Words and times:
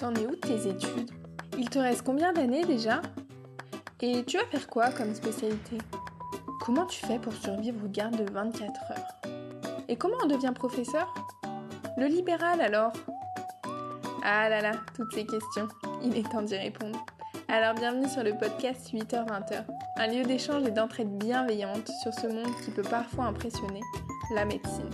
T'en 0.00 0.14
es 0.14 0.26
où 0.26 0.30
de 0.30 0.36
tes 0.36 0.66
études? 0.66 1.10
Il 1.58 1.68
te 1.68 1.78
reste 1.78 2.00
combien 2.06 2.32
d'années 2.32 2.64
déjà? 2.64 3.02
Et 4.00 4.24
tu 4.24 4.38
vas 4.38 4.46
faire 4.46 4.66
quoi 4.66 4.88
comme 4.88 5.14
spécialité? 5.14 5.76
Comment 6.64 6.86
tu 6.86 7.04
fais 7.04 7.18
pour 7.18 7.34
survivre 7.34 7.84
aux 7.84 7.88
gardes 7.88 8.16
de 8.16 8.32
24 8.32 8.80
heures? 8.92 9.32
Et 9.88 9.96
comment 9.96 10.16
on 10.24 10.26
devient 10.26 10.52
professeur? 10.54 11.12
Le 11.98 12.06
libéral 12.06 12.62
alors? 12.62 12.94
Ah 14.24 14.48
là 14.48 14.62
là, 14.62 14.72
toutes 14.96 15.12
ces 15.12 15.26
questions, 15.26 15.68
il 16.02 16.16
est 16.16 16.30
temps 16.30 16.40
d'y 16.40 16.56
répondre. 16.56 17.04
Alors 17.48 17.74
bienvenue 17.74 18.08
sur 18.08 18.22
le 18.22 18.32
podcast 18.38 18.90
8h-20h, 18.94 19.66
un 19.98 20.06
lieu 20.06 20.22
d'échange 20.22 20.66
et 20.66 20.70
d'entraide 20.70 21.10
bienveillante 21.18 21.90
sur 22.02 22.14
ce 22.14 22.26
monde 22.26 22.56
qui 22.64 22.70
peut 22.70 22.88
parfois 22.88 23.24
impressionner, 23.24 23.82
la 24.34 24.46
médecine. 24.46 24.88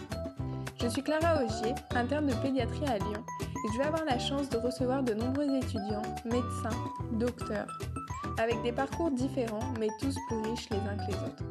Je 0.83 0.89
suis 0.89 1.05
Clara 1.05 1.45
Augier, 1.45 1.77
interne 1.95 2.27
de 2.27 2.35
pédiatrie 2.35 2.87
à 2.87 2.99
Lyon, 2.99 3.25
je 3.73 3.79
vais 3.79 3.85
avoir 3.85 4.05
la 4.05 4.19
chance 4.19 4.49
de 4.49 4.59
recevoir 4.59 5.03
de 5.03 5.15
nombreux 5.15 5.57
étudiants, 5.57 6.03
médecins, 6.25 6.77
docteurs, 7.13 7.67
avec 8.39 8.63
des 8.63 8.73
parcours 8.73 9.11
différents 9.11 9.73
mais 9.81 9.89
tous 10.01 10.15
plus 10.29 10.51
riches 10.51 10.69
les 10.71 10.79
uns 10.79 10.97
que 10.97 11.11
les 11.11 11.19
autres. 11.19 11.45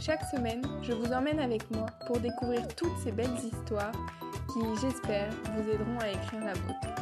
Chaque 0.00 0.24
semaine, 0.24 0.62
je 0.82 0.92
vous 0.92 1.12
emmène 1.12 1.40
avec 1.40 1.70
moi 1.70 1.86
pour 2.06 2.18
découvrir 2.18 2.66
toutes 2.76 2.96
ces 3.02 3.12
belles 3.12 3.36
histoires 3.44 3.92
qui, 4.52 4.60
j'espère, 4.80 5.30
vous 5.54 5.70
aideront 5.70 5.98
à 6.00 6.08
écrire 6.08 6.44
la 6.44 6.54
vôtre. 6.54 6.97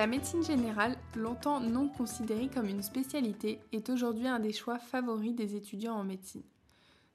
La 0.00 0.06
médecine 0.06 0.42
générale, 0.42 0.96
longtemps 1.14 1.60
non 1.60 1.86
considérée 1.86 2.48
comme 2.48 2.70
une 2.70 2.80
spécialité, 2.80 3.60
est 3.70 3.90
aujourd'hui 3.90 4.28
un 4.28 4.40
des 4.40 4.50
choix 4.50 4.78
favoris 4.78 5.34
des 5.34 5.56
étudiants 5.56 5.92
en 5.92 6.04
médecine. 6.04 6.42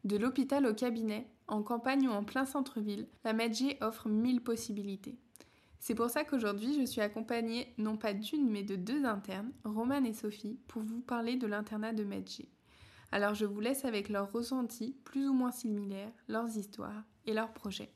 De 0.03 0.17
l'hôpital 0.17 0.67
au 0.67 0.73
cabinet, 0.75 1.25
en 1.47 1.63
campagne 1.63 2.07
ou 2.07 2.11
en 2.11 2.23
plein 2.23 2.45
centre-ville, 2.45 3.07
la 3.23 3.33
Medj 3.33 3.75
offre 3.81 4.07
mille 4.07 4.39
possibilités. 4.39 5.17
C'est 5.79 5.95
pour 5.95 6.11
ça 6.11 6.25
qu'aujourd'hui, 6.25 6.79
je 6.79 6.85
suis 6.85 7.01
accompagnée 7.01 7.73
non 7.79 7.97
pas 7.97 8.13
d'une 8.13 8.51
mais 8.51 8.61
de 8.61 8.75
deux 8.75 9.03
internes, 9.03 9.51
Romane 9.63 10.05
et 10.05 10.13
Sophie, 10.13 10.59
pour 10.67 10.83
vous 10.83 11.01
parler 11.01 11.37
de 11.37 11.47
l'internat 11.47 11.91
de 11.91 12.03
Medj. 12.03 12.43
Alors 13.11 13.33
je 13.33 13.47
vous 13.47 13.61
laisse 13.61 13.83
avec 13.83 14.09
leurs 14.09 14.31
ressentis 14.31 14.95
plus 15.05 15.27
ou 15.27 15.33
moins 15.33 15.51
similaires, 15.51 16.13
leurs 16.27 16.55
histoires 16.55 17.03
et 17.25 17.33
leurs 17.33 17.51
projets. 17.51 17.89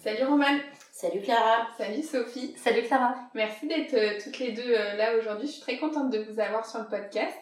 Salut 0.00 0.26
Romane 0.26 0.60
Salut 0.92 1.20
Clara 1.22 1.66
Salut 1.76 2.02
Sophie 2.02 2.54
Salut 2.56 2.82
Clara 2.82 3.16
Merci 3.34 3.66
d'être 3.66 3.94
euh, 3.94 4.16
toutes 4.22 4.38
les 4.38 4.52
deux 4.52 4.72
euh, 4.72 4.94
là 4.94 5.16
aujourd'hui. 5.18 5.48
Je 5.48 5.52
suis 5.54 5.60
très 5.60 5.76
contente 5.76 6.10
de 6.10 6.20
vous 6.20 6.38
avoir 6.38 6.64
sur 6.64 6.78
le 6.78 6.86
podcast. 6.86 7.36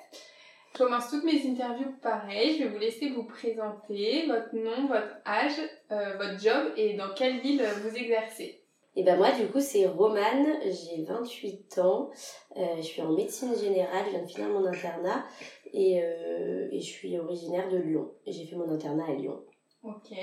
Je 0.73 0.79
commence 0.79 1.11
toutes 1.11 1.25
mes 1.25 1.47
interviews 1.47 1.93
pareil. 2.01 2.57
Je 2.57 2.65
vais 2.65 2.71
vous 2.71 2.79
laisser 2.79 3.11
vous 3.11 3.25
présenter 3.25 4.25
votre 4.27 4.55
nom, 4.55 4.87
votre 4.87 5.17
âge, 5.27 5.61
euh, 5.93 6.17
votre 6.17 6.41
job 6.41 6.73
et 6.79 6.95
dans 6.95 7.13
quelle 7.15 7.41
ville 7.41 7.63
vous 7.83 7.95
exercez. 7.95 8.63
Et 8.95 9.03
ben 9.03 9.19
moi 9.19 9.33
du 9.33 9.49
coup 9.49 9.61
c'est 9.61 9.87
Romane, 9.87 10.47
j'ai 10.63 11.03
28 11.03 11.79
ans, 11.81 12.11
je 12.57 12.81
suis 12.81 13.03
en 13.03 13.13
médecine 13.13 13.55
générale, 13.55 14.07
je 14.07 14.11
viens 14.13 14.23
de 14.23 14.27
finir 14.27 14.49
mon 14.49 14.65
internat 14.65 15.27
et, 15.75 15.97
et 15.97 16.81
je 16.81 16.87
suis 16.87 17.19
originaire 17.19 17.69
de 17.69 17.77
Lyon. 17.77 18.11
J'ai 18.27 18.47
fait 18.47 18.57
mon 18.57 18.71
internat 18.73 19.05
à 19.11 19.13
Lyon. 19.13 19.43
Ok. 19.83 20.17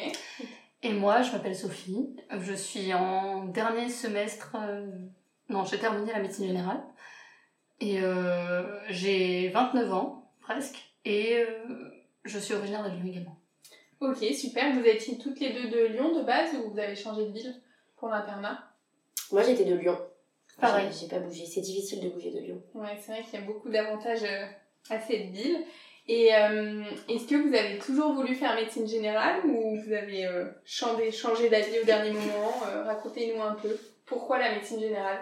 Et 0.84 0.92
moi, 0.92 1.22
je 1.22 1.32
m'appelle 1.32 1.56
Sophie. 1.56 2.16
Je 2.30 2.54
suis 2.54 2.94
en 2.94 3.46
dernier 3.46 3.90
semestre. 3.90 4.56
euh, 4.60 4.86
Non, 5.50 5.64
j'ai 5.64 5.80
terminé 5.80 6.12
la 6.12 6.20
médecine 6.20 6.46
générale. 6.48 6.84
Et 7.80 8.00
euh, 8.02 8.80
j'ai 8.90 9.50
29 9.50 9.94
ans, 9.94 10.32
presque. 10.42 10.78
Et 11.06 11.38
euh, 11.38 11.90
je 12.26 12.38
suis 12.40 12.54
originaire 12.54 12.84
de 12.84 12.90
Lyon 12.90 13.06
également. 13.08 13.38
Ok, 14.02 14.18
super. 14.34 14.74
Vous 14.74 14.86
étiez 14.86 15.18
toutes 15.18 15.40
les 15.40 15.54
deux 15.54 15.70
de 15.70 15.86
Lyon 15.94 16.18
de 16.18 16.24
base 16.24 16.50
ou 16.56 16.72
vous 16.72 16.80
avez 16.80 16.96
changé 16.96 17.26
de 17.26 17.32
ville 17.32 17.56
pour 17.96 18.10
l'internat? 18.10 18.60
Moi 19.32 19.42
j'étais 19.44 19.64
de 19.66 19.76
Lyon. 19.76 19.98
Pareil. 20.60 20.90
J'ai 20.92 21.08
pas 21.08 21.20
bougé, 21.20 21.46
c'est 21.46 21.62
difficile 21.62 22.02
de 22.02 22.10
bouger 22.10 22.32
de 22.32 22.40
Lyon. 22.40 22.62
Ouais, 22.74 22.98
c'est 23.02 23.14
vrai 23.14 23.24
qu'il 23.24 23.40
y 23.40 23.44
a 23.44 23.46
beaucoup 23.46 23.70
d'avantages 23.70 24.24
euh, 24.24 24.46
à 24.90 25.00
cette 25.00 25.32
ville. 25.32 25.64
Et 26.08 26.36
euh, 26.36 26.84
est-ce 27.08 27.28
que 27.28 27.36
vous 27.36 27.54
avez 27.56 27.78
toujours 27.80 28.14
voulu 28.14 28.36
faire 28.36 28.56
médecine 28.56 28.88
générale 28.88 29.40
ou 29.46 29.78
vous 29.80 29.94
avez 29.94 30.26
euh, 30.26 30.46
changé, 30.66 31.12
changé 31.12 31.50
d'avis 31.50 31.80
au 31.82 31.86
dernier 31.86 32.12
moment 32.12 32.54
Euh, 32.68 32.84
Racontez-nous 32.84 33.42
un 33.42 33.54
peu. 33.54 33.70
Pourquoi 34.06 34.38
la 34.38 34.52
médecine 34.52 34.82
générale? 34.82 35.20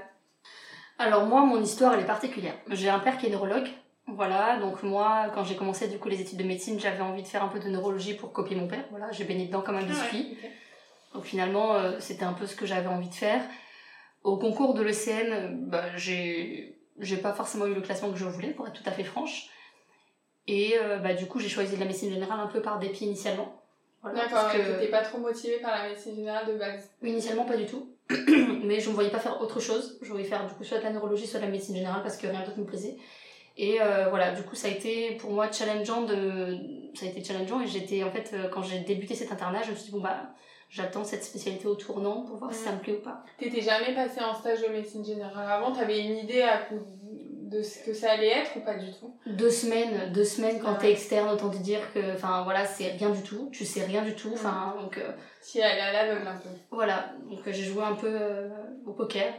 Alors 0.97 1.25
moi, 1.25 1.45
mon 1.45 1.61
histoire, 1.61 1.93
elle 1.93 2.01
est 2.01 2.05
particulière. 2.07 2.55
J'ai 2.69 2.89
un 2.89 2.99
père 2.99 3.17
qui 3.17 3.27
est 3.27 3.29
neurologue. 3.29 3.67
Voilà, 4.07 4.57
donc 4.57 4.81
moi, 4.81 5.27
quand 5.33 5.43
j'ai 5.43 5.55
commencé 5.55 5.87
du 5.87 5.99
coup 5.99 6.09
les 6.09 6.19
études 6.19 6.39
de 6.39 6.43
médecine, 6.43 6.79
j'avais 6.79 7.01
envie 7.01 7.21
de 7.21 7.27
faire 7.27 7.43
un 7.43 7.47
peu 7.47 7.59
de 7.59 7.69
neurologie 7.69 8.15
pour 8.15 8.33
copier 8.33 8.55
mon 8.55 8.67
père. 8.67 8.83
Voilà, 8.89 9.11
j'ai 9.11 9.23
baigné 9.23 9.45
dedans 9.45 9.61
comme 9.61 9.75
un 9.75 9.83
biscuit. 9.83 10.37
Ah 10.39 10.45
ouais, 10.45 10.51
Donc 11.13 11.23
finalement, 11.25 11.99
c'était 11.99 12.25
un 12.25 12.33
peu 12.33 12.47
ce 12.47 12.55
que 12.55 12.65
j'avais 12.65 12.87
envie 12.87 13.07
de 13.09 13.13
faire. 13.13 13.41
Au 14.23 14.37
concours 14.37 14.73
de 14.73 14.81
l'ECN, 14.81 15.67
bah, 15.69 15.95
j'ai 15.95 16.79
j'ai 16.99 17.17
pas 17.17 17.33
forcément 17.33 17.65
eu 17.67 17.73
le 17.73 17.81
classement 17.81 18.11
que 18.11 18.17
je 18.17 18.25
voulais, 18.25 18.49
pour 18.49 18.67
être 18.67 18.73
tout 18.81 18.87
à 18.89 18.91
fait 18.91 19.03
franche. 19.03 19.49
Et 20.47 20.75
euh, 20.81 20.97
bah, 20.97 21.13
du 21.13 21.27
coup, 21.27 21.39
j'ai 21.39 21.49
choisi 21.49 21.75
de 21.75 21.79
la 21.79 21.85
médecine 21.85 22.11
générale 22.11 22.39
un 22.39 22.47
peu 22.47 22.61
par 22.61 22.79
dépit 22.79 23.05
initialement. 23.05 23.61
Voilà, 24.01 24.23
D'accord, 24.23 24.51
que- 24.51 24.57
t'étais 24.57 24.89
pas 24.91 25.01
trop 25.01 25.19
motivée 25.19 25.59
par 25.59 25.71
la 25.77 25.89
médecine 25.89 26.15
générale 26.15 26.47
de 26.47 26.57
base? 26.57 26.89
Initialement, 27.03 27.45
pas 27.45 27.55
du 27.57 27.65
tout. 27.67 27.91
Mais 28.63 28.79
je 28.79 28.89
ne 28.89 28.95
voyais 28.95 29.11
pas 29.11 29.19
faire 29.19 29.39
autre 29.41 29.59
chose. 29.59 29.99
Je 30.01 30.09
voulais 30.11 30.23
faire 30.23 30.45
du 30.47 30.53
coup 30.55 30.63
soit 30.63 30.79
de 30.79 30.83
la 30.83 30.91
neurologie, 30.91 31.27
soit 31.27 31.39
de 31.39 31.45
la 31.45 31.51
médecine 31.51 31.75
générale 31.75 32.01
parce 32.01 32.17
que 32.17 32.27
rien 32.27 32.43
d'autre 32.43 32.57
me 32.57 32.65
plaisait. 32.65 32.97
Et 33.57 33.81
euh, 33.81 34.07
voilà, 34.09 34.31
du 34.31 34.41
coup, 34.43 34.55
ça 34.55 34.67
a 34.67 34.71
été 34.71 35.11
pour 35.17 35.31
moi 35.31 35.51
challengeant 35.51 36.01
de. 36.01 36.57
Ça 36.95 37.05
a 37.05 37.09
été 37.09 37.23
challengeant 37.23 37.61
et 37.61 37.67
j'étais 37.67 38.03
en 38.03 38.11
fait, 38.11 38.31
euh, 38.33 38.49
quand 38.49 38.63
j'ai 38.63 38.79
débuté 38.79 39.13
cet 39.13 39.31
internat, 39.31 39.61
je 39.63 39.71
me 39.71 39.75
suis 39.75 39.85
dit, 39.85 39.91
bon 39.91 40.01
bah, 40.01 40.31
j'attends 40.69 41.03
cette 41.03 41.23
spécialité 41.23 41.67
au 41.67 41.75
tournant 41.75 42.23
pour 42.23 42.37
voir 42.37 42.53
si 42.53 42.63
ça 42.63 42.71
me 42.71 42.79
plaît 42.79 42.93
ou 42.93 43.01
pas. 43.01 43.23
T'étais 43.37 43.61
jamais 43.61 43.93
passée 43.93 44.21
en 44.21 44.33
stage 44.33 44.61
de 44.61 44.67
médecine 44.67 45.05
générale 45.05 45.49
avant? 45.51 45.71
T'avais 45.73 45.99
une 45.99 46.17
idée 46.17 46.41
à 46.41 46.57
coup 46.59 46.79
de 47.51 47.61
ce 47.61 47.79
que 47.85 47.93
ça 47.93 48.11
allait 48.11 48.29
être 48.29 48.55
ou 48.55 48.61
pas 48.61 48.75
du 48.75 48.91
tout? 48.93 49.13
Deux 49.25 49.49
semaines, 49.49 50.11
deux 50.13 50.23
semaines 50.23 50.59
quand 50.61 50.71
Ah 50.75 50.77
t'es 50.79 50.87
ouais. 50.87 50.93
externe, 50.93 51.29
autant 51.29 51.49
te 51.49 51.57
dire 51.57 51.81
que, 51.93 52.13
enfin 52.15 52.43
voilà, 52.43 52.65
c'est 52.65 52.91
rien 52.91 53.09
du 53.09 53.21
tout. 53.21 53.49
Tu 53.51 53.65
sais 53.65 53.83
rien 53.83 54.01
du 54.01 54.15
tout. 54.15 54.31
Enfin, 54.33 54.75
donc 54.81 54.97
euh, 54.97 55.11
Si 55.41 55.59
elle 55.59 55.77
est 55.77 55.81
à 55.81 55.91
l'aveugle 55.91 56.27
un 56.27 56.37
peu. 56.37 56.49
voilà. 56.71 57.11
Donc 57.29 57.39
euh, 57.45 57.51
j'ai 57.51 57.63
joué 57.63 57.83
un 57.83 57.93
peu 57.95 58.07
euh, 58.09 58.47
au 58.85 58.93
poker. 58.93 59.33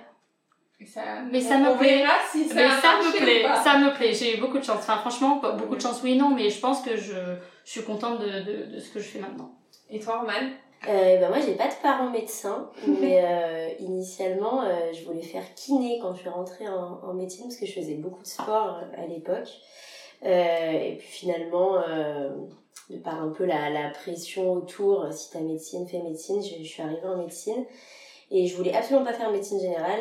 Et 0.81 0.87
ça, 0.87 1.01
Mais 1.31 1.41
ça 1.41 1.59
me 1.59 1.79
plaît. 1.79 2.05
si 2.33 2.49
ça, 2.49 2.55
mais 2.57 2.69
ça 2.69 2.99
me 2.99 3.17
plaît, 3.17 3.45
ça 3.63 3.79
me 3.79 3.95
plaît. 3.95 4.13
J'ai 4.13 4.37
eu 4.37 4.41
beaucoup 4.41 4.59
de 4.59 4.65
chance. 4.65 4.79
Enfin, 4.81 4.99
franchement, 4.99 5.41
beaucoup 5.57 5.77
de 5.77 5.81
chance, 5.81 6.01
oui 6.03 6.17
non, 6.17 6.31
mais 6.31 6.51
je 6.51 6.59
pense 6.59 6.83
que 6.83 6.97
je, 6.97 7.13
je 7.65 7.71
suis 7.71 7.83
contente 7.85 8.21
de, 8.21 8.27
de, 8.41 8.75
de 8.75 8.81
ce 8.81 8.91
que 8.91 8.99
je 8.99 9.05
fais 9.09 9.21
maintenant. 9.21 9.55
Et 9.91 10.01
toi, 10.01 10.19
Roman? 10.19 10.51
Euh, 10.89 11.19
ben 11.21 11.29
moi 11.29 11.39
j'ai 11.41 11.55
pas 11.55 11.69
de 11.69 11.75
parents 11.81 12.11
médecins, 12.11 12.69
mais 12.87 13.23
euh, 13.25 13.69
initialement 13.79 14.63
euh, 14.63 14.93
je 14.93 15.05
voulais 15.05 15.23
faire 15.23 15.45
kiné 15.55 16.01
quand 16.03 16.13
je 16.15 16.21
suis 16.21 16.29
rentrée 16.29 16.67
en, 16.69 16.99
en 17.05 17.15
médecine 17.15 17.45
parce 17.45 17.57
que 17.57 17.67
je 17.67 17.73
faisais 17.73 17.95
beaucoup 17.95 18.23
de 18.23 18.27
sport 18.27 18.81
euh, 18.83 19.03
à 19.03 19.07
l'époque. 19.07 19.49
Euh, 20.25 20.71
et 20.73 20.97
puis 20.99 21.07
finalement, 21.09 21.77
euh, 21.89 22.31
de 22.91 22.97
par 22.99 23.23
un 23.23 23.29
peu 23.31 23.45
la, 23.45 23.71
la 23.71 23.91
pression 23.91 24.53
autour, 24.53 25.07
si 25.13 25.31
t'as 25.31 25.41
médecine, 25.41 25.87
fais 25.87 26.01
médecine, 26.03 26.43
je, 26.43 26.63
je 26.63 26.69
suis 26.69 26.83
arrivée 26.83 27.07
en 27.07 27.17
médecine. 27.17 27.65
Et 28.31 28.47
je 28.47 28.57
voulais 28.57 28.75
absolument 28.75 29.05
pas 29.05 29.13
faire 29.13 29.31
médecine 29.31 29.61
générale. 29.61 30.01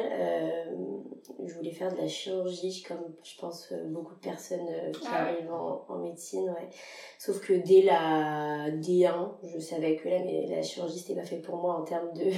Je 1.47 1.53
voulais 1.53 1.71
faire 1.71 1.91
de 1.91 1.97
la 1.97 2.07
chirurgie, 2.07 2.83
comme 2.87 3.13
je 3.23 3.39
pense 3.39 3.69
euh, 3.71 3.83
beaucoup 3.85 4.15
de 4.15 4.19
personnes 4.19 4.67
euh, 4.69 4.91
qui 4.91 5.07
Ah 5.11 5.23
arrivent 5.27 5.51
en, 5.51 5.85
en 5.87 5.97
médecine, 5.97 6.49
ouais. 6.49 6.69
Sauf 7.19 7.39
que 7.41 7.53
dès 7.53 7.81
la 7.83 8.69
D1, 8.71 9.29
je 9.43 9.59
savais 9.59 9.95
que 9.95 10.09
là, 10.09 10.19
mais 10.25 10.47
la 10.47 10.61
chirurgie, 10.61 10.99
c'était 10.99 11.19
pas 11.19 11.25
fait 11.25 11.37
pour 11.37 11.57
moi 11.57 11.75
en 11.75 11.83
termes 11.83 12.11
de, 12.13 12.31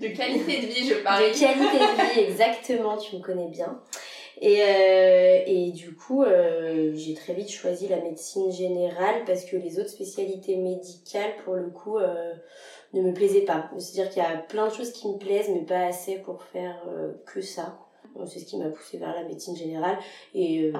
De 0.00 0.08
qualité 0.14 0.60
de 0.62 0.66
vie, 0.66 0.88
je 0.88 0.94
parle. 1.04 1.22
de 1.24 1.38
qualité 1.38 1.78
de 1.78 2.14
vie, 2.14 2.30
exactement, 2.30 2.96
tu 2.96 3.16
me 3.16 3.20
connais 3.22 3.48
bien. 3.48 3.80
Et, 4.42 4.62
euh, 4.62 5.42
et 5.46 5.70
du 5.72 5.94
coup, 5.94 6.22
euh, 6.22 6.92
j'ai 6.94 7.12
très 7.12 7.34
vite 7.34 7.50
choisi 7.50 7.88
la 7.88 8.00
médecine 8.00 8.50
générale 8.50 9.24
parce 9.26 9.44
que 9.44 9.56
les 9.56 9.78
autres 9.78 9.90
spécialités 9.90 10.56
médicales, 10.56 11.36
pour 11.44 11.54
le 11.54 11.68
coup, 11.68 11.98
euh, 11.98 12.32
ne 12.92 13.02
me 13.02 13.12
plaisaient 13.12 13.42
pas. 13.44 13.70
C'est-à-dire 13.78 14.12
qu'il 14.12 14.22
y 14.22 14.26
a 14.26 14.36
plein 14.36 14.66
de 14.68 14.72
choses 14.72 14.92
qui 14.92 15.08
me 15.08 15.18
plaisent, 15.18 15.48
mais 15.48 15.60
pas 15.62 15.86
assez 15.86 16.16
pour 16.18 16.42
faire 16.42 16.82
euh, 16.88 17.12
que 17.26 17.40
ça. 17.40 17.78
C'est 18.26 18.40
ce 18.40 18.44
qui 18.44 18.56
m'a 18.58 18.68
poussée 18.68 18.98
vers 18.98 19.14
la 19.14 19.22
médecine 19.22 19.54
générale 19.56 19.96
et 20.34 20.64
euh, 20.64 20.72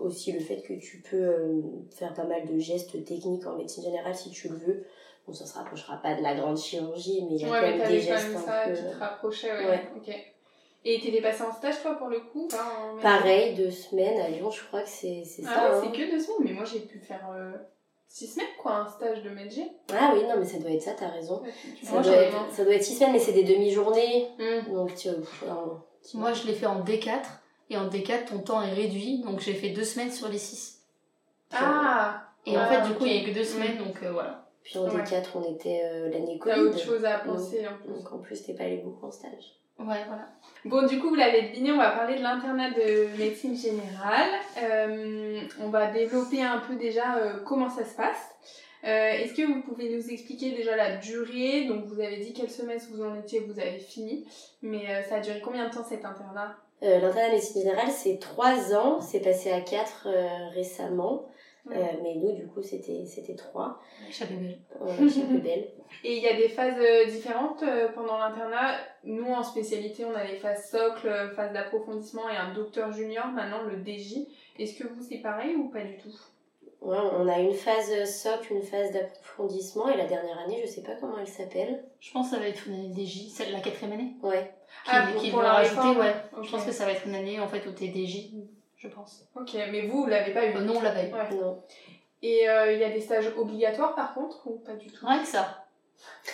aussi 0.00 0.30
le 0.32 0.40
fait 0.40 0.60
que 0.60 0.74
tu 0.74 1.00
peux 1.00 1.16
euh, 1.16 1.62
faire 1.90 2.12
pas 2.12 2.24
mal 2.24 2.44
de 2.46 2.58
gestes 2.58 3.02
techniques 3.04 3.46
en 3.46 3.56
médecine 3.56 3.82
générale 3.82 4.14
si 4.14 4.30
tu 4.30 4.48
le 4.48 4.56
veux. 4.56 4.84
Bon, 5.26 5.32
ça 5.32 5.46
se 5.46 5.54
rapprochera 5.54 5.96
pas 6.02 6.14
de 6.14 6.22
la 6.22 6.34
grande 6.34 6.58
chirurgie, 6.58 7.24
mais 7.28 7.36
il 7.36 7.42
y 7.42 7.44
a 7.46 7.50
Ouais, 7.50 7.60
quand 7.60 7.78
même 7.78 7.88
des 7.88 7.98
quand 8.00 8.12
gestes 8.12 8.36
un 8.36 8.38
ça 8.40 8.62
peu... 8.66 8.74
qui 8.74 8.82
te 8.82 8.98
rapprochait, 8.98 9.52
ouais. 9.52 9.68
Ouais. 9.70 9.88
Ok. 9.96 10.14
Et 10.84 11.00
t'étais 11.00 11.22
passée 11.22 11.42
en 11.42 11.52
stage, 11.52 11.80
toi, 11.82 11.94
pour 11.96 12.08
le 12.08 12.20
coup 12.20 12.46
Pareil, 13.02 13.54
deux 13.56 13.70
semaines 13.72 14.20
à 14.20 14.28
Lyon, 14.28 14.50
je 14.50 14.62
crois 14.66 14.82
que 14.82 14.88
c'est 14.88 15.22
Ah 15.44 15.54
ça. 15.54 15.70
ouais, 15.70 15.76
hein. 15.76 15.80
c'est 15.82 15.98
que 15.98 16.10
deux 16.12 16.20
semaines, 16.20 16.38
mais 16.44 16.52
moi 16.52 16.64
j'ai 16.64 16.80
pu 16.80 16.98
faire 17.00 17.26
six 18.18 18.28
semaines, 18.28 18.48
quoi, 18.62 18.72
un 18.76 18.88
stage 18.88 19.22
de 19.22 19.28
médecin. 19.30 19.66
Ah 19.92 20.12
oui, 20.14 20.22
non, 20.22 20.36
mais 20.38 20.44
ça 20.46 20.58
doit 20.58 20.70
être 20.70 20.80
ça, 20.82 20.92
t'as 20.92 21.08
raison. 21.08 21.42
Ça, 21.82 21.90
vois, 21.90 22.00
doit 22.00 22.14
être, 22.14 22.36
ça 22.50 22.64
doit 22.64 22.74
être 22.74 22.82
six 22.82 22.94
semaines, 22.94 23.12
mais 23.12 23.18
c'est 23.18 23.32
des 23.32 23.44
demi-journées. 23.44 24.28
Hum. 24.40 24.72
Donc, 24.74 24.94
tu 24.94 25.08
pff, 25.10 25.44
non, 25.46 25.80
tu- 26.08 26.16
Moi, 26.16 26.32
je 26.32 26.46
l'ai 26.46 26.54
fait 26.54 26.64
en 26.66 26.80
D4, 26.82 27.26
et 27.68 27.76
en 27.76 27.88
D4, 27.88 28.24
ton 28.26 28.38
temps 28.38 28.62
est 28.62 28.72
réduit, 28.72 29.20
donc 29.20 29.40
j'ai 29.40 29.52
fait 29.52 29.68
deux 29.70 29.84
semaines 29.84 30.10
sur 30.12 30.28
les 30.28 30.38
six. 30.38 30.80
Ah 31.52 32.22
Et 32.46 32.56
en 32.56 32.64
fait, 32.66 32.88
du 32.88 32.94
coup, 32.94 33.04
il 33.04 33.16
y 33.16 33.22
a 33.22 33.28
que 33.28 33.34
deux 33.34 33.44
semaines, 33.44 33.76
donc 33.78 34.02
euh, 34.02 34.12
voilà. 34.12 34.48
Puis 34.62 34.78
en 34.78 34.84
Ouais. 34.84 35.02
D4, 35.02 35.26
on 35.34 35.44
était 35.54 35.82
euh, 35.84 36.08
l'année 36.08 36.40
T'as 36.42 36.54
Covid. 36.54 36.68
autre 36.68 36.78
chose 36.80 37.04
à 37.04 37.18
penser 37.18 37.66
en 37.68 37.76
plus. 37.76 37.92
Donc 37.92 38.12
en 38.12 38.18
plus, 38.18 38.42
t'es 38.42 38.54
pas 38.54 38.64
allé 38.64 38.78
beaucoup 38.78 39.06
en 39.06 39.10
stage. 39.12 39.60
Ouais, 39.78 40.04
voilà. 40.06 40.26
Bon, 40.64 40.86
du 40.86 40.98
coup, 40.98 41.10
vous 41.10 41.14
l'avez 41.16 41.42
deviné, 41.42 41.70
on 41.70 41.76
va 41.76 41.90
parler 41.90 42.16
de 42.16 42.22
l'internat 42.22 42.70
de 42.70 43.16
médecine 43.18 43.54
générale. 43.54 44.30
Euh, 44.62 45.40
on 45.60 45.68
va 45.68 45.90
développer 45.90 46.42
un 46.42 46.58
peu 46.58 46.76
déjà 46.76 47.16
euh, 47.18 47.34
comment 47.44 47.68
ça 47.68 47.84
se 47.84 47.94
passe. 47.94 48.30
Euh, 48.84 49.10
Est-ce 49.12 49.34
que 49.34 49.42
vous 49.42 49.62
pouvez 49.62 49.94
nous 49.94 50.10
expliquer 50.10 50.52
déjà 50.52 50.76
la 50.76 50.96
durée? 50.96 51.64
Donc, 51.66 51.84
vous 51.84 52.00
avez 52.00 52.16
dit 52.18 52.32
quel 52.32 52.50
semestre 52.50 52.88
vous 52.92 53.02
en 53.04 53.14
étiez, 53.16 53.40
vous 53.40 53.60
avez 53.60 53.78
fini. 53.78 54.26
Mais 54.62 54.88
euh, 54.88 55.02
ça 55.02 55.16
a 55.16 55.20
duré 55.20 55.40
combien 55.42 55.68
de 55.68 55.74
temps 55.74 55.84
cet 55.86 56.04
internat? 56.06 56.54
Euh, 56.82 56.98
L'internat 57.00 57.28
de 57.28 57.34
médecine 57.34 57.62
générale, 57.62 57.90
c'est 57.90 58.18
3 58.18 58.74
ans. 58.74 59.00
C'est 59.02 59.20
passé 59.20 59.52
à 59.52 59.60
4 59.60 60.08
récemment. 60.54 61.26
Euh, 61.72 61.74
mais 62.02 62.14
nous, 62.14 62.32
du 62.32 62.46
coup, 62.46 62.62
c'était 62.62 63.04
c'était 63.06 63.34
3. 63.34 63.80
J'avais 64.10 64.34
belle. 64.36 64.58
Ouais, 64.80 65.08
chez 65.08 65.22
plus 65.22 65.38
belle. 65.38 65.68
Et 66.04 66.16
il 66.16 66.22
y 66.22 66.28
a 66.28 66.36
des 66.36 66.48
phases 66.48 66.78
euh, 66.78 67.06
différentes 67.06 67.62
euh, 67.62 67.88
pendant 67.94 68.18
l'internat. 68.18 68.76
Nous, 69.04 69.26
en 69.32 69.42
spécialité, 69.42 70.04
on 70.04 70.14
a 70.14 70.24
les 70.24 70.36
phases 70.36 70.70
socle, 70.70 71.08
euh, 71.08 71.30
phase 71.34 71.52
d'approfondissement 71.52 72.28
et 72.28 72.36
un 72.36 72.52
docteur 72.54 72.92
junior, 72.92 73.26
maintenant 73.28 73.62
le 73.64 73.78
DJ. 73.84 74.26
Est-ce 74.58 74.78
que 74.78 74.86
vous, 74.86 75.02
c'est 75.02 75.18
pareil 75.18 75.54
ou 75.56 75.68
pas 75.68 75.82
du 75.82 75.96
tout? 75.96 76.14
Ouais, 76.82 76.98
on 77.18 77.26
a 77.26 77.38
une 77.40 77.52
phase 77.54 78.04
socle, 78.04 78.52
une 78.52 78.62
phase 78.62 78.92
d'approfondissement. 78.92 79.88
Et 79.88 79.96
la 79.96 80.06
dernière 80.06 80.38
année, 80.38 80.60
je 80.64 80.70
sais 80.70 80.82
pas 80.82 80.94
comment 81.00 81.18
elle 81.18 81.26
s'appelle. 81.26 81.82
Je 82.00 82.12
pense 82.12 82.30
que 82.30 82.36
ça 82.36 82.40
va 82.40 82.48
être 82.48 82.66
une 82.68 82.74
année 82.74 82.94
DJ, 83.04 83.28
celle 83.30 83.52
la 83.52 83.60
quatrième 83.60 83.92
année. 83.92 84.12
Ouais. 84.22 84.52
Qui, 84.84 84.90
Ah, 84.92 85.06
pour- 85.12 85.20
qui 85.22 85.30
pour 85.30 85.42
la 85.42 85.52
rajouter, 85.54 85.80
réforme 85.80 85.98
ouais. 85.98 86.14
Je 86.42 86.50
pense 86.50 86.64
que 86.64 86.72
ça 86.72 86.84
va 86.84 86.92
être 86.92 87.06
une 87.06 87.14
année 87.14 87.40
en 87.40 87.48
fait 87.48 87.66
où 87.66 87.72
t'es 87.72 87.86
DJ, 87.86 88.30
je 88.76 88.88
pense. 88.88 89.24
Ok, 89.34 89.54
mais 89.70 89.86
vous, 89.86 90.02
vous 90.02 90.06
l'avez 90.06 90.32
pas 90.32 90.46
eu 90.46 90.54
Euh, 90.54 90.60
non, 90.60 90.74
on 90.76 90.82
l'a 90.82 90.92
pas 90.92 91.04
eu. 91.04 91.12
Ouais. 91.12 91.30
Non. 91.40 91.62
Et 92.22 92.48
euh, 92.48 92.72
il 92.72 92.78
y 92.78 92.84
a 92.84 92.90
des 92.90 93.00
stages 93.00 93.30
obligatoires 93.36 93.94
par 93.94 94.14
contre 94.14 94.46
ou 94.46 94.58
pas 94.58 94.72
du 94.74 94.88
tout? 94.88 95.06
Rien 95.06 95.20
que 95.22 95.28
ça. 95.28 95.64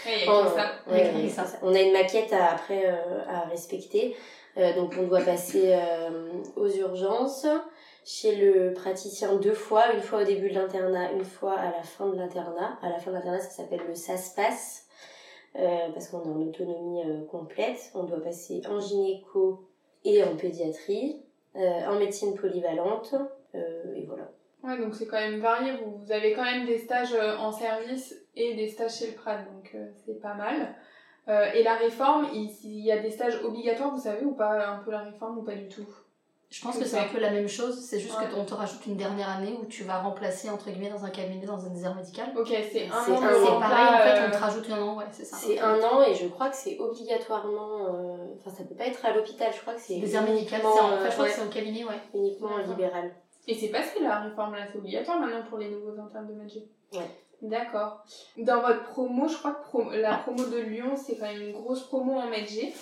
Ouais, 0.07 0.13
il 0.21 0.25
y 0.25 0.29
a 0.29 0.33
Oh, 0.33 0.45
que 0.45 0.51
ça. 0.51 0.73
ouais, 0.89 1.13
ouais. 1.15 1.59
On 1.63 1.75
a 1.75 1.81
une 1.81 1.93
maquette 1.93 2.33
à, 2.33 2.53
après 2.53 2.85
euh, 2.87 3.25
à 3.29 3.41
respecter. 3.49 4.17
Euh, 4.59 4.75
donc 4.75 4.95
on 4.99 5.05
doit 5.05 5.23
passer 5.23 5.73
euh, 5.73 6.31
aux 6.57 6.69
urgences 6.69 7.47
chez 8.05 8.35
le 8.37 8.73
praticien 8.75 9.35
deux 9.37 9.55
fois, 9.55 9.93
une 9.95 10.01
fois 10.03 10.23
au 10.23 10.25
début 10.25 10.51
de 10.51 10.55
l'internat, 10.55 11.13
une 11.13 11.25
fois 11.25 11.55
à 11.59 11.71
la 11.71 11.83
fin 11.83 12.07
de 12.09 12.17
l'internat. 12.17 12.79
À 12.83 12.89
la 12.91 12.99
fin 12.99 13.11
de 13.11 13.17
l'internat, 13.17 13.41
ça 13.41 13.51
s'appelle 13.51 13.83
le 13.87 13.95
SAS-PASS, 13.95 14.87
euh, 15.57 15.89
parce 15.95 16.09
qu'on 16.09 16.23
est 16.23 16.29
en 16.29 16.41
autonomie 16.43 17.03
euh, 17.07 17.25
complète. 17.27 17.91
On 17.95 18.03
doit 18.05 18.21
passer 18.21 18.61
en 18.69 18.81
gynéco 18.81 19.69
et 20.05 20.23
en 20.25 20.37
pédiatrie, 20.37 21.23
en 21.55 21.99
médecine 21.99 22.35
polyvalente, 22.35 23.15
euh, 23.55 23.95
et 23.95 24.05
voilà. 24.07 24.31
Ouais, 24.63 24.79
donc 24.79 24.95
c'est 24.95 25.07
quand 25.07 25.19
même 25.19 25.41
varié. 25.41 25.73
Vous, 25.73 26.13
avez 26.13 26.33
quand 26.33 26.45
même 26.45 26.67
des 26.67 26.79
stages 26.79 27.15
euh, 27.15 27.37
en 27.37 27.51
service 27.51 28.15
et 28.37 28.55
des 28.55 28.69
stages 28.69 28.99
chez 28.99 29.09
le 29.09 29.15
Prat, 29.15 29.39
donc 29.39 29.73
euh, 29.75 29.89
c'est 30.05 30.21
pas 30.21 30.35
mal. 30.35 30.75
Euh, 31.29 31.53
et 31.53 31.63
la 31.63 31.75
réforme, 31.75 32.29
il 32.33 32.81
y 32.81 32.93
a 32.93 32.99
des 32.99 33.11
stages 33.11 33.43
obligatoires, 33.45 33.91
vous 33.91 34.01
savez, 34.01 34.25
ou 34.25 34.35
pas 34.35 34.69
un 34.69 34.79
peu 34.79 34.91
la 34.91 35.01
réforme 35.01 35.39
ou 35.39 35.43
pas 35.43 35.55
du 35.55 35.69
tout? 35.69 35.87
Je 36.53 36.61
pense 36.63 36.77
que 36.79 36.85
C'est 36.85 36.99
un 36.99 37.09
peu 37.09 37.19
la 37.19 37.31
même 37.31 37.49
chose, 37.49 37.81
c'est 37.81 37.99
juste 37.99 38.19
Ouais. 38.19 38.27
que 38.29 38.35
on 38.37 38.45
te 38.45 38.53
rajoute 38.53 38.85
une 38.87 38.97
dernière 38.97 39.31
année 39.31 39.57
où 39.59 39.65
tu 39.65 39.85
vas 39.85 39.99
remplacer 40.01 40.51
entre 40.51 40.71
guillemets 40.71 40.91
dans 40.91 41.03
un 41.03 41.09
cabinet, 41.09 41.47
dans 41.47 41.65
un 41.65 41.71
désert 41.71 41.95
médical. 41.95 42.27
Ok, 42.37 42.49
c'est 42.49 42.89
un 42.89 42.99
an. 42.99 43.05
C'est 43.07 43.59
pareil, 43.59 43.87
en 43.89 43.99
fait, 44.03 44.21
euh, 44.21 44.29
on 44.29 44.31
te 44.31 44.37
rajoute 44.37 44.71
un 44.71 44.83
an, 44.83 44.99
ouais, 44.99 45.05
c'est 45.13 45.25
ça. 45.25 45.37
C'est 45.39 45.59
un 45.59 45.83
an 45.83 46.03
et 46.03 46.15
je 46.15 46.29
crois 46.29 46.51
que 46.51 46.57
c'est 46.57 46.79
obligatoirement. 46.79 47.87
euh, 47.87 48.17
Enfin, 48.39 48.51
ça 48.55 48.65
peut 48.65 48.75
pas 48.75 48.85
être 48.87 49.03
à 49.07 49.15
l'hôpital, 49.15 49.51
je 49.55 49.61
crois 49.63 49.75
que 49.75 49.81
c'est. 49.81 49.97
Désert 49.97 50.25
médical, 50.25 50.61
c'est 50.61 50.67
en, 50.67 50.93
enfin, 50.95 51.07
je 51.09 51.13
crois 51.13 51.25
euh, 51.25 51.29
que 51.29 51.35
c'est 51.35 51.49
cabinet, 51.51 51.85
ouais. 51.85 52.01
uniquement 52.15 52.49
en 52.49 52.57
D'accord. 52.59 52.71
libéral. 52.77 53.15
Et 53.49 53.55
c'est 53.55 53.69
passé 53.69 54.01
la 54.03 54.21
réforme 54.21 54.55
là, 54.55 54.63
c'est 54.71 54.79
obligatoire 54.79 55.19
maintenant 55.21 55.43
pour 55.49 55.57
les 55.59 55.71
nouveaux 55.71 55.99
internes 56.01 56.29
de 56.29 56.35
Medjay. 56.35 56.65
Ouais. 56.93 57.11
D'accord. 57.41 58.05
Dans 58.37 58.61
votre 58.61 58.85
promo, 58.85 59.27
je 59.27 59.37
crois 59.39 59.53
que 59.53 59.63
pro- 59.65 59.91
la 59.91 60.17
promo 60.19 60.45
de 60.45 60.59
Lyon, 60.59 60.95
c'est 60.97 61.17
quand 61.17 61.27
même 61.27 61.41
une 61.41 61.53
grosse 61.53 61.83
promo 61.89 62.13
en 62.13 62.27
Medjay. 62.29 62.73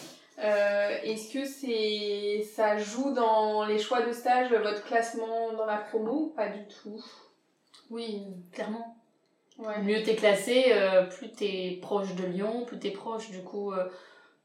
Euh, 0.42 0.98
Est-ce 1.02 1.32
que 1.32 1.44
c'est 1.44 2.42
ça 2.54 2.78
joue 2.78 3.12
dans 3.12 3.64
les 3.66 3.78
choix 3.78 4.02
de 4.02 4.12
stage, 4.12 4.50
votre 4.52 4.82
classement 4.84 5.52
dans 5.52 5.66
la 5.66 5.76
promo 5.76 6.12
ou 6.12 6.28
pas 6.31 6.48
du 6.48 6.60
tout? 6.69 7.02
Oui, 7.90 8.22
clairement. 8.52 8.96
Ouais. 9.58 9.82
Mieux 9.82 10.02
t'es 10.02 10.14
classé, 10.16 10.66
euh, 10.72 11.02
plus 11.04 11.31
t'es 11.31 11.78
proche 11.82 12.14
de 12.14 12.25
Lyon, 12.25 12.64
plus 12.66 12.78
t'es 12.78 12.90
proche 12.90 13.31
du 13.31 13.42
coup 13.42 13.72
euh, 13.72 13.84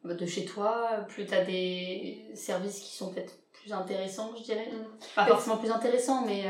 de 0.03 0.25
chez 0.25 0.43
toi, 0.45 1.05
plus 1.07 1.25
t'as 1.25 1.43
des 1.45 2.25
services 2.33 2.79
qui 2.79 2.93
sont 2.95 3.13
peut-être 3.13 3.33
plus 3.53 3.71
intéressants, 3.71 4.31
je 4.37 4.43
dirais. 4.43 4.67
Mm. 4.71 4.85
Pas 5.15 5.25
forcément 5.25 5.57
plus 5.57 5.71
intéressants, 5.71 6.25
mais 6.25 6.43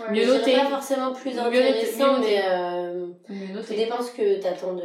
Ouais. 0.00 0.10
Mieux 0.12 0.26
noté. 0.26 0.56
pas 0.56 0.70
forcément 0.70 1.12
plus 1.12 1.38
intéressant, 1.38 2.14
mieux 2.14 2.18
noté. 2.18 2.26
mais 2.26 2.42
euh, 2.48 3.06
mieux 3.28 3.46
ça 3.48 3.52
noté. 3.52 3.76
dépend 3.76 4.02
ce 4.02 4.12
que 4.12 4.40
t'attends 4.40 4.72
de, 4.74 4.82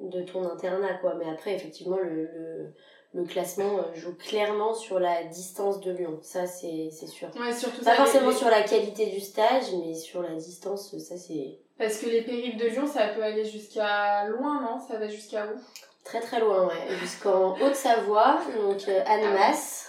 de 0.00 0.22
ton 0.22 0.44
internat, 0.44 0.94
quoi. 1.00 1.14
Mais 1.18 1.28
après, 1.30 1.54
effectivement, 1.54 1.96
le, 1.98 2.24
le, 2.24 2.72
le 3.14 3.24
classement 3.24 3.78
euh, 3.78 3.94
joue 3.94 4.14
clairement 4.16 4.72
sur 4.74 4.98
la 5.00 5.24
distance 5.24 5.80
de 5.80 5.90
Lyon. 5.92 6.18
Ça, 6.22 6.46
c'est 6.46 6.88
c'est 6.90 7.06
sûr. 7.06 7.28
Ouais, 7.38 7.52
surtout 7.52 7.84
Pas 7.84 7.90
ça, 7.92 7.96
forcément 7.96 8.30
les- 8.30 8.36
sur 8.36 8.48
la 8.48 8.62
qualité 8.62 9.06
du 9.06 9.20
stage, 9.20 9.64
mais 9.84 9.94
sur 9.94 10.22
la 10.22 10.34
distance, 10.34 10.96
ça, 10.98 11.16
c'est 11.16 11.58
Parce 11.78 11.98
que 11.98 12.06
les 12.08 12.22
périphes 12.22 12.56
de 12.56 12.66
Lyon, 12.66 12.86
ça 12.86 13.08
peut 13.08 13.22
aller 13.22 13.44
jusqu'à 13.44 14.26
loin, 14.28 14.60
non? 14.62 14.78
Ça 14.86 14.98
va 14.98 15.08
jusqu'à 15.08 15.46
où? 15.46 15.58
Très 16.04 16.20
très 16.20 16.40
loin, 16.40 16.66
ouais. 16.66 16.96
Jusqu'en 17.00 17.54
Haute-Savoie, 17.60 18.40
donc 18.66 18.88
euh, 18.88 19.02
Annemasse. 19.06 19.86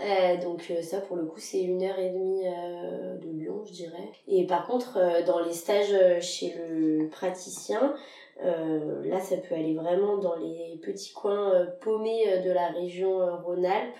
Euh, 0.00 0.36
donc 0.38 0.64
euh, 0.70 0.80
ça 0.82 1.00
pour 1.02 1.16
le 1.16 1.26
coup 1.26 1.38
c'est 1.38 1.60
une 1.60 1.82
heure 1.84 1.98
et 1.98 2.08
demie 2.08 2.46
euh, 2.48 3.18
de 3.18 3.28
Lyon 3.28 3.62
je 3.66 3.72
dirais. 3.72 4.08
Et 4.26 4.46
par 4.46 4.66
contre 4.66 4.98
dans 5.26 5.38
les 5.40 5.52
stages 5.52 5.94
chez 6.22 6.54
le 6.58 7.08
praticien, 7.08 7.94
euh, 8.44 9.02
là 9.06 9.20
ça 9.20 9.36
peut 9.36 9.54
aller 9.54 9.74
vraiment 9.74 10.16
dans 10.18 10.36
les 10.36 10.78
petits 10.82 11.12
coins 11.12 11.52
euh, 11.54 11.66
paumés 11.80 12.24
euh, 12.28 12.42
de 12.42 12.50
la 12.50 12.68
région 12.68 13.20
euh, 13.20 13.36
Rhône-Alpes, 13.36 13.96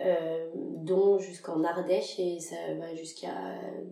euh, 0.00 0.50
dont 0.54 1.18
jusqu'en 1.18 1.64
Ardèche 1.64 2.20
et 2.20 2.38
ça 2.38 2.54
va 2.78 2.94
jusqu'à 2.94 3.32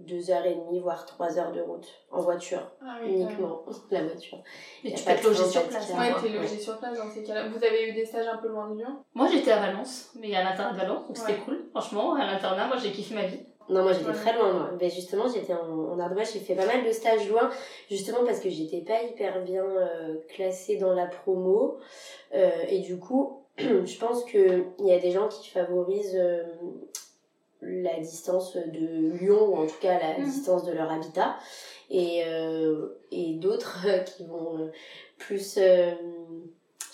deux 0.06 0.30
heures 0.30 0.46
et 0.46 0.54
demie 0.54 0.78
voire 0.78 1.04
trois 1.04 1.36
heures 1.38 1.50
de 1.50 1.60
route 1.60 1.86
en 2.12 2.20
voiture 2.20 2.62
Ah 2.80 2.98
uniquement 3.04 3.64
la 3.90 4.04
voiture. 4.04 4.38
Et 4.84 4.92
tu 4.94 5.02
peux 5.04 5.14
te 5.14 5.26
loger 5.26 5.44
sur 5.44 5.66
place. 5.66 5.88
car. 5.88 5.98
Ouais, 5.98 6.14
t'es 6.22 6.28
logé 6.28 6.58
sur 6.58 6.78
place 6.78 6.96
dans 6.96 7.10
ces 7.10 7.24
cas-là. 7.24 7.48
Vous 7.48 7.64
avez 7.64 7.88
eu 7.88 7.92
des 7.92 8.04
stages 8.04 8.28
un 8.28 8.36
peu 8.36 8.46
loin 8.48 8.70
de 8.70 8.76
Lyon? 8.78 8.98
Moi 9.14 9.26
j'étais 9.32 9.50
à 9.50 9.58
Valence, 9.60 10.12
mais 10.14 10.32
à 10.36 10.44
l'internat 10.44 10.72
de 10.74 10.76
Valence, 10.78 11.06
donc 11.08 11.16
c'était 11.16 11.32
Ouais. 11.32 11.38
cool. 11.44 11.64
Franchement, 11.72 12.14
à 12.14 12.24
l'internat, 12.24 12.68
moi 12.68 12.76
j'ai 12.76 12.92
kiffé 12.92 13.14
ma 13.14 13.26
vie. 13.26 13.40
Non, 13.68 13.82
moi 13.82 13.92
j'étais 13.92 14.12
très 14.12 14.32
loin, 14.34 14.52
moi. 14.52 14.70
Ben, 14.78 14.88
justement, 14.90 15.24
j'étais 15.28 15.52
en, 15.54 15.68
en 15.92 15.98
Ardèche, 15.98 16.34
j'ai 16.34 16.38
fait 16.40 16.54
pas 16.54 16.66
mal 16.66 16.84
de 16.84 16.92
stages 16.92 17.28
loin, 17.28 17.50
justement 17.90 18.24
parce 18.24 18.38
que 18.40 18.48
j'étais 18.48 18.80
pas 18.82 19.02
hyper 19.02 19.42
bien 19.42 19.64
euh, 19.64 20.16
classée 20.28 20.76
dans 20.76 20.94
la 20.94 21.06
promo. 21.06 21.78
Euh, 22.34 22.50
et 22.68 22.78
du 22.80 22.98
coup, 22.98 23.42
je 23.58 23.98
pense 23.98 24.24
qu'il 24.24 24.64
y 24.80 24.92
a 24.92 24.98
des 24.98 25.10
gens 25.10 25.28
qui 25.28 25.48
favorisent 25.50 26.14
euh, 26.16 26.44
la 27.62 27.98
distance 27.98 28.56
de 28.56 29.16
Lyon, 29.18 29.48
ou 29.48 29.56
en 29.56 29.66
tout 29.66 29.78
cas 29.80 29.98
la 29.98 30.18
Mhm. 30.18 30.24
distance 30.26 30.64
de 30.64 30.72
leur 30.72 30.90
habitat, 30.92 31.36
et, 31.90 32.22
euh, 32.26 32.88
et 33.10 33.34
d'autres 33.34 33.84
euh, 33.86 33.98
qui 34.00 34.24
vont 34.26 34.58
euh, 34.58 34.68
plus 35.18 35.56
euh, 35.58 35.92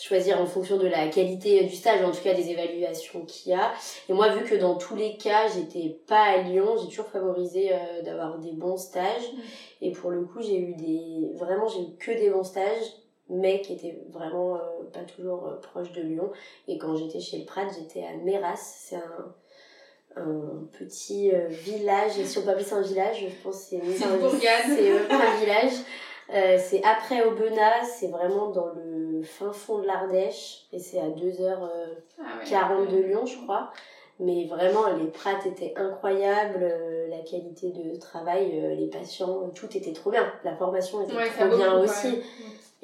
choisir 0.02 0.40
en 0.40 0.47
fonction 0.47 0.78
de 0.78 0.87
la 0.87 1.09
qualité 1.09 1.62
du 1.64 1.75
stage, 1.75 2.02
en 2.04 2.11
tout 2.11 2.23
cas 2.23 2.35
des 2.35 2.50
évaluations 2.50 3.25
qu'il 3.25 3.52
y 3.52 3.54
a. 3.54 3.73
Et 4.09 4.12
moi, 4.12 4.28
vu 4.30 4.44
que 4.44 4.56
dans 4.56 4.76
tous 4.76 4.97
les 4.97 5.16
cas, 5.16 5.47
j'étais 5.54 6.00
pas 6.09 6.23
à 6.23 6.38
Lyon, 6.38 6.76
j'ai 6.80 6.88
toujours 6.88 7.06
favorisé 7.06 7.71
euh, 7.73 8.02
d'avoir 8.02 8.38
des 8.38 8.52
bons 8.52 8.76
stages. 8.76 9.32
Mm. 9.32 9.40
Et 9.82 9.90
pour 9.92 10.11
le 10.11 10.23
coup, 10.25 10.42
j'ai 10.42 10.59
eu 10.59 10.75
des. 10.75 11.30
Vraiment, 11.35 11.68
j'ai 11.68 11.80
eu 11.82 11.97
que 11.99 12.11
des 12.11 12.30
bons 12.30 12.44
stages, 12.44 12.85
mais 13.28 13.61
qui 13.61 13.75
étaient 13.75 13.99
vraiment 14.11 14.56
euh, 14.56 14.61
pas 14.92 15.00
toujours 15.00 15.47
euh, 15.47 15.56
proches 15.61 15.92
de 15.92 16.02
Lyon. 16.02 16.30
Et 16.68 16.78
quand 16.78 16.97
j'étais 16.97 17.21
chez 17.21 17.38
le 17.38 17.44
Prat, 17.44 17.66
j'étais 17.76 18.04
à 18.04 18.16
Méras. 18.16 18.56
C'est 18.56 18.97
un, 18.97 19.35
un 20.16 20.68
petit 20.78 21.32
euh, 21.32 21.47
village. 21.49 22.18
Et 22.18 22.25
si 22.25 22.38
on 22.38 22.42
peut 22.42 22.50
appeler 22.50 22.64
ça 22.64 22.76
un 22.76 22.82
village, 22.82 23.26
je 23.28 23.42
pense 23.42 23.64
que 23.64 23.71
c'est 23.71 23.76
un-. 23.78 23.92
C'est 23.97 24.04
un 24.04 25.37
village. 25.40 25.73
C'est 26.59 26.82
après 26.82 27.23
Aubenas, 27.23 27.85
c'est 27.85 28.09
vraiment 28.09 28.50
dans 28.50 28.68
le 28.68 28.91
fin 29.25 29.52
fond 29.52 29.79
de 29.79 29.87
l'Ardèche. 29.87 30.67
Et 30.73 30.79
c'est 30.79 30.99
à 31.00 31.09
2h40 31.09 31.69
Ah 32.21 32.76
ouais. 32.79 32.87
de 32.87 32.97
Lyon, 33.02 33.26
je 33.26 33.37
crois. 33.43 33.73
Mais 34.21 34.45
vraiment, 34.47 34.87
les 34.99 35.07
prates 35.07 35.47
étaient 35.47 35.73
incroyables, 35.76 36.61
euh, 36.62 37.09
la 37.09 37.19
qualité 37.21 37.71
de 37.71 37.97
travail, 37.99 38.52
euh, 38.62 38.75
les 38.75 38.87
patients, 38.87 39.49
tout 39.55 39.75
était 39.76 39.93
trop 39.93 40.11
bien. 40.11 40.31
La 40.45 40.55
formation 40.55 41.02
était 41.02 41.14
Ouais, 41.17 41.29
trop 41.31 41.57
bien 41.57 41.79
aussi. 41.79 42.19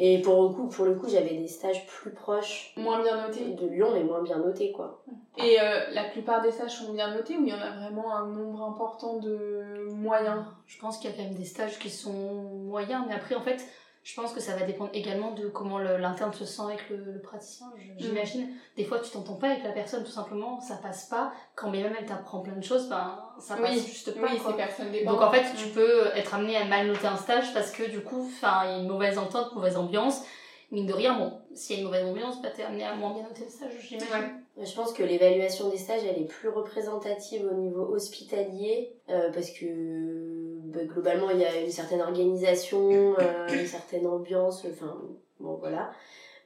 Et 0.00 0.22
pour 0.22 0.42
le 0.44 0.48
coup, 0.50 0.68
pour 0.68 0.84
le 0.84 0.94
coup, 0.94 1.08
j'avais 1.08 1.34
des 1.34 1.48
stages 1.48 1.84
plus 1.86 2.12
proches 2.12 2.72
Moins 2.76 3.02
bien 3.02 3.26
noté. 3.26 3.44
de 3.46 3.66
Lyon, 3.66 3.88
mais 3.92 4.04
moins 4.04 4.22
bien 4.22 4.38
notés, 4.38 4.70
quoi. 4.72 5.02
Et 5.36 5.60
euh, 5.60 5.90
la 5.92 6.04
plupart 6.04 6.40
des 6.40 6.52
stages 6.52 6.76
sont 6.76 6.92
bien 6.92 7.12
notés 7.14 7.36
ou 7.36 7.42
il 7.44 7.48
y 7.48 7.52
en 7.52 7.60
a 7.60 7.70
vraiment 7.72 8.14
un 8.14 8.26
nombre 8.28 8.62
important 8.62 9.18
de 9.18 9.86
moyens? 9.90 10.44
Je 10.66 10.78
pense 10.80 10.98
qu'il 10.98 11.10
y 11.10 11.12
a 11.12 11.16
quand 11.16 11.24
même 11.24 11.34
des 11.34 11.44
stages 11.44 11.78
qui 11.80 11.90
sont 11.90 12.12
moyens, 12.12 13.04
mais 13.08 13.14
après, 13.14 13.34
en 13.34 13.40
fait, 13.42 13.60
Je 14.08 14.14
pense 14.18 14.32
que 14.32 14.40
ça 14.40 14.56
va 14.56 14.64
dépendre 14.64 14.88
également 14.94 15.32
de 15.32 15.48
comment 15.48 15.78
le- 15.78 15.98
l'interne 15.98 16.32
se 16.32 16.46
sent 16.46 16.62
avec 16.62 16.88
le, 16.88 16.96
le 16.96 17.20
praticien. 17.20 17.66
Je- 17.76 18.04
J'imagine, 18.06 18.48
des 18.74 18.84
fois 18.84 19.00
tu 19.00 19.10
t'entends 19.10 19.34
pas 19.34 19.50
avec 19.50 19.62
la 19.64 19.72
personne 19.72 20.02
tout 20.02 20.10
simplement, 20.10 20.62
ça 20.62 20.76
passe 20.76 21.04
pas. 21.10 21.30
Quand 21.54 21.70
même 21.70 21.94
elle 21.98 22.06
t'apprend 22.06 22.40
plein 22.40 22.56
de 22.56 22.64
choses, 22.64 22.88
ben 22.88 23.20
ça 23.38 23.56
passe 23.56 23.70
Oui, 23.70 23.80
juste 23.86 24.18
pas. 24.18 24.26
Oui, 24.32 24.40
c'est 24.42 24.56
personne 24.56 24.90
dépend. 24.92 25.12
Donc 25.12 25.20
en 25.20 25.30
fait, 25.30 25.44
tu 25.58 25.68
peux 25.68 26.06
être 26.14 26.34
amené 26.34 26.56
à 26.56 26.64
mal 26.64 26.86
noter 26.86 27.06
un 27.06 27.18
stage 27.18 27.52
parce 27.52 27.70
que 27.70 27.82
du 27.90 28.00
coup, 28.00 28.26
enfin, 28.34 28.62
il 28.64 28.70
y 28.70 28.74
a 28.76 28.78
une 28.78 28.88
mauvaise 28.88 29.18
entente, 29.18 29.54
mauvaise 29.54 29.76
ambiance. 29.76 30.22
Mine 30.70 30.86
de 30.86 30.92
rien, 30.94 31.18
bon, 31.18 31.32
s'il 31.54 31.76
y 31.76 31.78
a 31.78 31.80
une 31.82 31.86
mauvaise 31.88 32.06
ambiance, 32.06 32.40
bah, 32.42 32.48
t'es 32.54 32.62
amené 32.62 32.84
à 32.84 32.94
moins 32.94 33.12
bien 33.12 33.22
noter 33.24 33.44
le 33.44 33.50
stage, 33.50 33.72
j'imagine. 33.80 34.08
Ouais. 34.56 34.64
Je 34.66 34.74
pense 34.74 34.92
que 34.94 35.02
l'évaluation 35.02 35.68
des 35.70 35.76
stages, 35.78 36.02
elle 36.04 36.20
est 36.20 36.26
plus 36.26 36.48
représentative 36.48 37.46
au 37.50 37.54
niveau 37.54 37.82
hospitalier, 37.94 38.94
euh, 39.10 39.30
parce 39.32 39.50
que 39.50 40.37
globalement, 40.86 41.30
il 41.30 41.38
y 41.40 41.44
a 41.44 41.60
une 41.60 41.70
certaine 41.70 42.00
organisation, 42.00 43.14
euh, 43.18 43.48
une 43.52 43.66
certaine 43.66 44.06
ambiance, 44.06 44.64
enfin, 44.70 45.00
bon 45.40 45.54
voilà. 45.56 45.90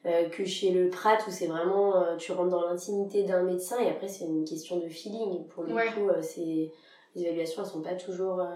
Euh, 0.05 0.29
que 0.31 0.45
chez 0.45 0.73
le 0.73 0.91
Prat, 0.91 1.19
où 1.29 1.31
c'est 1.31 1.47
vraiment, 1.47 1.97
euh, 1.97 2.17
tu 2.17 2.33
rentres 2.33 2.51
dans 2.51 2.67
l'intimité 2.69 3.23
d'un 3.23 3.43
médecin, 3.45 3.79
et 3.79 3.89
après, 3.89 4.09
c'est 4.09 4.25
une 4.25 4.45
question 4.45 4.79
de 4.81 4.89
feeling. 4.89 5.47
Pour 5.49 5.63
le 5.63 5.73
Ouais. 5.75 5.87
coup, 5.95 6.09
euh, 6.09 6.21
c'est... 6.23 6.73
Les 7.15 7.23
évaluations, 7.25 7.63
elles 7.63 7.69
sont 7.69 7.83
pas 7.83 7.95
toujours... 7.95 8.41
euh, 8.41 8.47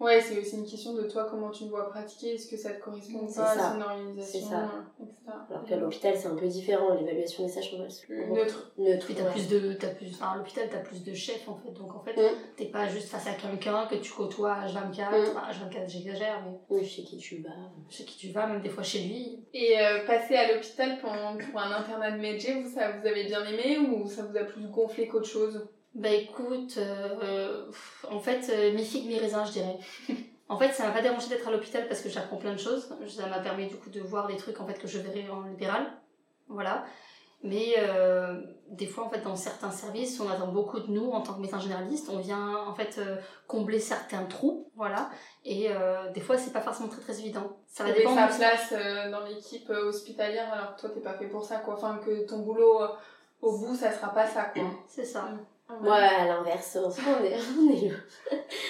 Ouais, 0.00 0.20
c'est 0.20 0.38
aussi 0.38 0.56
une 0.56 0.66
question 0.66 0.92
de 0.94 1.02
toi, 1.02 1.26
comment 1.28 1.50
tu 1.50 1.64
le 1.64 1.70
vois 1.70 1.88
pratiquer, 1.88 2.34
est-ce 2.34 2.48
que 2.48 2.56
ça 2.56 2.70
te 2.70 2.80
correspond 2.82 3.20
ou 3.20 3.26
pas, 3.26 3.54
ça. 3.56 3.72
son 3.74 3.80
organisation, 3.80 4.40
C'est 4.40 4.46
ça. 4.46 4.60
euh, 4.60 5.02
etc. 5.04 5.36
Alors 5.50 5.64
qu'à 5.64 5.76
l'hôpital, 5.76 6.14
c'est 6.16 6.28
un 6.28 6.34
peu 6.36 6.46
différent. 6.46 6.94
L'évaluation 6.94 7.44
des 7.44 7.48
stages, 7.50 7.70
on 7.74 7.84
Plus 8.06 8.26
neutre. 8.30 8.72
Neutre, 8.78 9.06
Puis 9.06 9.14
t'as 9.14 9.24
ouais. 9.24 9.30
plus 9.30 9.48
de, 9.48 9.72
t'as 9.74 9.88
plus, 9.88 10.12
enfin, 10.14 10.32
à 10.32 10.36
l'hôpital, 10.36 10.68
t'as 10.70 10.78
plus 10.80 11.02
de 11.02 11.12
chefs 11.14 11.48
en 11.48 11.56
fait. 11.56 11.72
Donc 11.72 11.94
en 11.94 12.00
fait, 12.00 12.12
Mm. 12.16 12.36
t'es 12.56 12.66
pas 12.66 12.86
juste 12.88 13.08
face 13.08 13.26
à 13.26 13.32
quelqu'un 13.32 13.86
que 13.86 13.96
tu 13.96 14.12
côtoies 14.12 14.54
H24. 14.66 15.10
Mm. 15.10 15.30
Enfin, 15.36 15.50
H24, 15.50 15.88
j'exagère, 15.88 16.42
mais 16.44 16.58
Oui, 16.70 16.84
chez 16.84 17.02
qui 17.02 17.16
tu 17.16 17.42
vas. 17.42 17.50
chez 17.88 18.04
qui 18.04 18.16
tu 18.18 18.28
vas, 18.30 18.46
même 18.46 18.60
des 18.62 18.68
fois 18.68 18.82
chez 18.84 19.00
lui. 19.00 19.44
Et 19.54 19.78
euh, 19.80 20.06
passer 20.06 20.36
à 20.36 20.52
l'hôpital 20.54 20.98
pour, 21.00 21.10
pour 21.10 21.60
un 21.60 21.72
internat 21.72 22.12
de 22.12 22.18
médecin, 22.20 22.60
vous, 22.62 22.70
ça 22.72 22.92
vous 22.92 23.06
avez 23.06 23.24
bien 23.24 23.44
aimé 23.44 23.78
ou 23.78 24.06
ça 24.08 24.22
vous 24.24 24.36
a 24.36 24.44
plus 24.44 24.68
gonflé 24.68 25.08
qu'autre 25.08 25.28
chose? 25.28 25.66
Bah 25.94 26.10
écoute, 26.10 26.76
euh, 26.78 27.70
en 28.10 28.18
fait, 28.18 28.50
euh, 28.50 28.72
mi 28.72 28.84
figue, 28.84 29.06
mi 29.06 29.18
raisin, 29.18 29.44
je 29.44 29.52
dirais. 29.52 29.78
en 30.48 30.58
fait, 30.58 30.72
ça 30.72 30.86
m'a 30.86 30.92
pas 30.92 31.02
dérangé 31.02 31.28
d'être 31.28 31.46
à 31.46 31.50
l'hôpital 31.50 31.86
parce 31.88 32.00
que 32.00 32.08
j'apprends 32.08 32.36
plein 32.36 32.52
de 32.52 32.58
choses. 32.58 32.92
Ça 33.08 33.26
m'a 33.26 33.38
permis 33.38 33.68
du 33.68 33.76
coup 33.76 33.90
de 33.90 34.00
voir 34.00 34.26
des 34.26 34.36
trucs 34.36 34.60
en 34.60 34.66
fait 34.66 34.78
que 34.78 34.88
je 34.88 34.98
verrais 34.98 35.28
en 35.30 35.42
libéral. 35.42 35.86
Voilà. 36.48 36.84
Mais 37.44 37.74
euh, 37.76 38.40
des 38.70 38.86
fois, 38.86 39.04
en 39.04 39.10
fait, 39.10 39.20
dans 39.20 39.36
certains 39.36 39.70
services, 39.70 40.18
on 40.18 40.30
attend 40.30 40.48
beaucoup 40.48 40.80
de 40.80 40.90
nous 40.90 41.10
en 41.10 41.20
tant 41.20 41.34
que 41.34 41.40
médecin 41.40 41.60
généraliste. 41.60 42.08
On 42.10 42.18
vient 42.18 42.56
en 42.56 42.74
fait 42.74 42.96
euh, 42.96 43.16
combler 43.46 43.78
certains 43.78 44.24
trous, 44.24 44.70
voilà. 44.76 45.10
Et 45.44 45.66
euh, 45.68 46.10
des 46.12 46.22
fois, 46.22 46.38
c'est 46.38 46.54
pas 46.54 46.62
forcément 46.62 46.88
très 46.88 47.02
très 47.02 47.20
évident. 47.20 47.58
Ça 47.66 47.84
va 47.84 47.92
dépendre. 47.92 48.18
sa 48.18 48.28
place 48.28 48.72
euh, 48.72 49.10
dans 49.10 49.24
l'équipe 49.24 49.68
hospitalière 49.68 50.50
alors 50.52 50.74
que 50.74 50.80
toi 50.80 50.90
t'es 50.90 51.00
pas 51.00 51.14
fait 51.18 51.26
pour 51.26 51.44
ça 51.44 51.56
quoi. 51.58 51.74
Enfin 51.74 52.00
que 52.02 52.26
ton 52.26 52.38
boulot 52.38 52.82
euh, 52.82 52.88
au 53.42 53.58
bout 53.58 53.74
ça 53.74 53.92
sera 53.92 54.14
pas 54.14 54.26
ça 54.26 54.44
quoi. 54.44 54.62
C'est 54.88 55.04
ça. 55.04 55.28
Moi, 55.80 55.94
à 55.94 56.26
l'inverse, 56.26 56.78
on 56.84 57.24
est, 57.24 57.36
on 57.58 57.72
est 57.72 57.90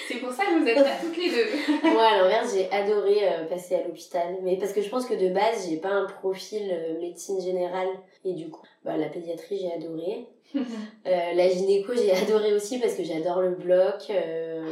C'est 0.07 0.19
pour 0.19 0.31
ça 0.31 0.45
que 0.45 0.59
vous 0.59 0.67
êtes 0.67 0.77
là 0.77 0.95
toutes 1.01 1.17
les 1.17 1.29
deux. 1.29 1.83
Moi, 1.89 2.03
à 2.03 2.17
l'inverse, 2.17 2.53
j'ai 2.53 2.71
adoré 2.71 3.27
euh, 3.27 3.45
passer 3.45 3.75
à 3.75 3.83
l'hôpital. 3.83 4.37
Mais 4.43 4.57
parce 4.57 4.71
que 4.71 4.81
je 4.81 4.89
pense 4.89 5.05
que 5.05 5.13
de 5.13 5.33
base, 5.33 5.67
j'ai 5.69 5.77
pas 5.77 5.89
un 5.89 6.05
profil 6.05 6.69
euh, 6.71 6.99
médecine 6.99 7.41
générale. 7.41 7.89
Et 8.23 8.33
du 8.33 8.49
coup, 8.49 8.61
bah, 8.85 8.95
la 8.97 9.07
pédiatrie, 9.07 9.59
j'ai 9.59 9.73
adoré. 9.73 10.27
Euh, 11.07 11.33
la 11.33 11.49
gynéco, 11.49 11.93
j'ai 11.93 12.11
adoré 12.11 12.53
aussi 12.53 12.79
parce 12.79 12.95
que 12.95 13.03
j'adore 13.03 13.41
le 13.41 13.51
bloc. 13.51 14.07
Euh, 14.09 14.63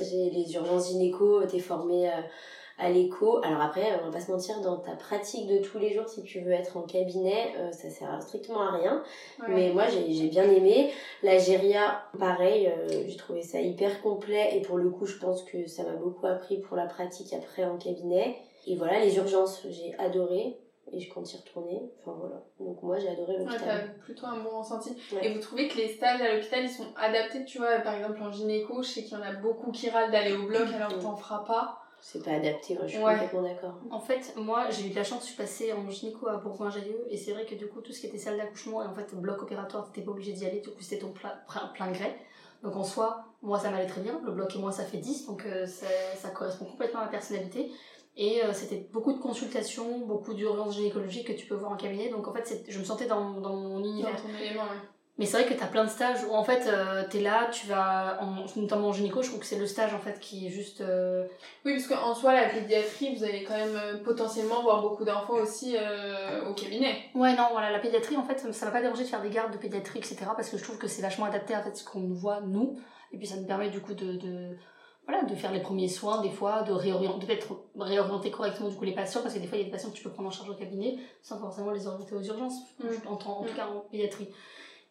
j'ai 0.00 0.30
les 0.30 0.52
urgences 0.54 0.88
gynéco, 0.88 1.44
t'es 1.44 1.60
formée 1.60 2.10
à 2.80 2.90
l'écho. 2.90 3.40
Alors 3.44 3.60
après, 3.60 3.82
on 4.02 4.06
va 4.06 4.12
pas 4.12 4.20
se 4.20 4.30
mentir, 4.30 4.60
dans 4.60 4.78
ta 4.78 4.92
pratique 4.92 5.46
de 5.46 5.58
tous 5.58 5.78
les 5.78 5.92
jours, 5.92 6.08
si 6.08 6.22
tu 6.22 6.40
veux 6.40 6.52
être 6.52 6.76
en 6.76 6.82
cabinet, 6.82 7.52
euh, 7.58 7.70
ça 7.72 7.90
sert 7.90 8.20
strictement 8.22 8.62
à 8.62 8.70
rien. 8.72 9.02
Ouais. 9.40 9.46
Mais 9.48 9.72
moi, 9.72 9.84
j'ai 9.88 10.28
bien 10.28 10.50
aimé. 10.50 10.90
La 11.22 11.38
Géria, 11.38 12.02
pareil, 12.18 12.66
euh, 12.68 13.04
j'ai 13.06 13.16
trouvé 13.16 13.42
ça 13.42 13.60
hyper 13.60 14.00
complet. 14.02 14.56
Et 14.56 14.62
pour 14.62 14.78
le 14.78 14.90
coup, 14.90 15.06
je 15.06 15.18
pense 15.18 15.42
que 15.44 15.66
ça 15.66 15.84
m'a 15.84 15.92
beaucoup 15.94 16.26
appris 16.26 16.58
pour 16.58 16.76
la 16.76 16.86
pratique 16.86 17.32
après 17.32 17.64
en 17.64 17.76
cabinet. 17.76 18.36
Et 18.66 18.76
voilà, 18.76 19.00
les 19.00 19.16
urgences, 19.16 19.64
j'ai 19.68 19.94
adoré. 19.98 20.56
Et 20.92 20.98
je 20.98 21.08
compte 21.12 21.32
y 21.32 21.36
retourner. 21.36 21.80
Enfin 22.00 22.16
voilà. 22.18 22.42
Donc 22.58 22.82
moi, 22.82 22.98
j'ai 22.98 23.08
adoré 23.08 23.34
Ouais, 23.36 23.44
t'as 23.44 23.52
l'hôpital. 23.52 23.94
plutôt 24.00 24.26
un 24.26 24.38
bon 24.40 24.58
ressenti. 24.58 24.90
Ouais. 25.12 25.24
Et 25.24 25.32
vous 25.32 25.38
trouvez 25.38 25.68
que 25.68 25.76
les 25.76 25.86
stages 25.88 26.20
à 26.20 26.34
l'hôpital, 26.34 26.64
ils 26.64 26.68
sont 26.68 26.86
adaptés, 26.96 27.44
tu 27.44 27.58
vois, 27.58 27.78
par 27.78 27.94
exemple 27.94 28.20
en 28.20 28.32
gynéco, 28.32 28.82
je 28.82 28.88
sais 28.88 29.04
qu'il 29.04 29.16
y 29.16 29.20
en 29.20 29.22
a 29.22 29.34
beaucoup 29.34 29.70
qui 29.70 29.88
râlent 29.88 30.10
d'aller 30.10 30.34
au 30.34 30.46
bloc 30.46 30.66
alors 30.74 30.88
que 30.88 31.00
t'en 31.00 31.14
feras 31.14 31.44
pas. 31.44 31.78
C'est 32.02 32.24
pas 32.24 32.32
adapté, 32.32 32.78
je 32.82 32.88
suis 32.88 32.98
Ouais. 32.98 33.12
complètement 33.12 33.42
d'accord. 33.42 33.74
En 33.90 34.00
fait, 34.00 34.32
moi, 34.36 34.70
j'ai 34.70 34.86
eu 34.86 34.90
de 34.90 34.96
la 34.96 35.04
chance, 35.04 35.20
je 35.22 35.26
suis 35.28 35.36
passée 35.36 35.72
en 35.72 35.88
gynéco 35.90 36.26
à 36.28 36.36
Bourgoin-Jallieu, 36.38 37.06
et 37.10 37.16
c'est 37.16 37.32
vrai 37.32 37.44
que 37.46 37.54
du 37.54 37.68
coup, 37.68 37.80
tout 37.82 37.92
ce 37.92 38.00
qui 38.00 38.06
était 38.06 38.18
salle 38.18 38.36
d'accouchement 38.38 38.82
et 38.82 38.86
en 38.86 38.94
fait 38.94 39.14
bloc 39.14 39.42
opératoire, 39.42 39.86
t'étais 39.90 40.04
pas 40.04 40.12
obligé 40.12 40.32
d'y 40.32 40.46
aller, 40.46 40.60
du 40.60 40.70
coup, 40.70 40.80
c'était 40.80 40.98
ton 41.00 41.12
plein, 41.12 41.32
plein, 41.74 41.90
gré. 41.92 42.16
Donc 42.62 42.76
en 42.76 42.84
soi, 42.84 43.24
moi, 43.42 43.58
ça 43.58 43.70
m'allait 43.70 43.86
très 43.86 44.00
bien. 44.00 44.20
Le 44.24 44.32
bloc 44.32 44.54
et 44.54 44.58
moi, 44.58 44.72
ça 44.72 44.84
fait 44.84 44.98
10, 44.98 45.26
donc 45.26 45.44
euh, 45.46 45.66
ça, 45.66 45.86
ça 46.16 46.30
correspond 46.30 46.64
complètement 46.66 47.00
à 47.00 47.04
ma 47.04 47.10
personnalité. 47.10 47.70
Et 48.16 48.42
euh, 48.44 48.52
c'était 48.52 48.88
beaucoup 48.92 49.12
de 49.12 49.18
consultations, 49.18 50.00
beaucoup 50.00 50.34
d'urgences 50.34 50.74
gynécologiques 50.76 51.26
que 51.28 51.32
tu 51.32 51.46
peux 51.46 51.54
voir 51.54 51.72
en 51.72 51.76
cabinet. 51.76 52.08
Donc 52.10 52.26
en 52.28 52.34
fait, 52.34 52.46
c'est- 52.46 52.64
je 52.68 52.78
me 52.78 52.84
sentais 52.84 53.06
dans, 53.06 53.40
dans 53.40 53.54
mon 53.56 53.78
Dans 53.78 53.84
univers. 53.86 54.20
ton 54.20 54.28
élément, 54.28 54.62
ouais. 54.62 54.68
Mais 55.20 55.26
c'est 55.26 55.36
vrai 55.42 55.46
que 55.46 55.52
t'as 55.52 55.66
plein 55.66 55.84
de 55.84 55.90
stages 55.90 56.24
où 56.24 56.32
en 56.32 56.42
fait, 56.42 56.66
euh, 56.66 57.04
t'es 57.10 57.20
là, 57.20 57.48
tu 57.52 57.66
vas, 57.66 58.18
en, 58.22 58.46
notamment 58.58 58.88
en 58.88 58.92
gynéco, 58.94 59.20
je 59.22 59.28
trouve 59.28 59.40
que 59.40 59.44
c'est 59.46 59.58
le 59.58 59.66
stage 59.66 59.92
en 59.92 59.98
fait 59.98 60.18
qui 60.18 60.46
est 60.46 60.50
juste. 60.50 60.80
euh, 60.80 61.26
Oui, 61.66 61.74
parce 61.74 61.86
qu'en 61.86 62.14
soi, 62.14 62.32
la 62.32 62.48
pédiatrie, 62.48 63.14
vous 63.14 63.22
allez 63.22 63.44
quand 63.44 63.54
même 63.56 63.76
euh, 63.76 64.02
potentiellement 64.02 64.62
voir 64.62 64.80
beaucoup 64.80 65.04
d'enfants 65.04 65.34
aussi 65.34 65.76
euh, 65.78 66.48
au 66.48 66.54
cabinet. 66.54 66.96
Ouais, 67.14 67.36
non, 67.36 67.48
voilà, 67.52 67.70
la 67.70 67.78
pédiatrie, 67.80 68.16
en 68.16 68.24
fait, 68.24 68.38
ça 68.52 68.64
m'a 68.66 68.72
pas 68.72 68.80
dérangé 68.80 69.02
de 69.04 69.08
faire 69.08 69.20
des 69.20 69.28
gardes 69.30 69.52
de 69.52 69.58
pédiatrie, 69.58 69.98
etc. 69.98 70.16
Parce 70.34 70.48
que 70.48 70.56
je 70.56 70.64
trouve 70.64 70.78
que 70.78 70.88
c'est 70.88 71.02
vachement 71.02 71.26
adapté 71.26 71.52
à 71.54 71.60
fait, 71.62 71.76
ce 71.76 71.84
qu'on 71.84 72.08
voit, 72.14 72.40
nous. 72.40 72.78
Et 73.12 73.18
puis 73.18 73.26
ça 73.26 73.36
nous 73.36 73.46
permet 73.46 73.68
du 73.68 73.80
coup 73.82 73.92
de, 73.92 74.12
de, 74.14 74.56
voilà, 75.06 75.24
de 75.24 75.34
faire 75.34 75.52
les 75.52 75.60
premiers 75.60 75.88
soins, 75.88 76.22
des 76.22 76.30
fois, 76.30 76.62
de 76.62 76.72
réorienter, 76.72 77.26
peut-être 77.26 77.48
réorienter 77.78 78.30
correctement 78.30 78.70
du 78.70 78.76
coup 78.76 78.84
les 78.84 78.94
patients, 78.94 79.20
parce 79.20 79.34
que 79.34 79.38
des 79.40 79.46
fois, 79.46 79.58
il 79.58 79.60
y 79.60 79.64
a 79.64 79.66
des 79.66 79.70
patients 79.72 79.90
que 79.90 79.96
tu 79.96 80.02
peux 80.02 80.10
prendre 80.10 80.28
en 80.28 80.32
charge 80.32 80.48
au 80.48 80.54
cabinet 80.54 80.96
sans 81.20 81.38
forcément 81.38 81.72
les 81.72 81.86
orienter 81.86 82.14
aux 82.14 82.22
urgences, 82.22 82.54
Mm. 82.78 82.86
en, 83.06 83.16
tout 83.16 83.28
Mm. 83.42 83.54
cas 83.54 83.66
en 83.66 83.80
pédiatrie. 83.90 84.30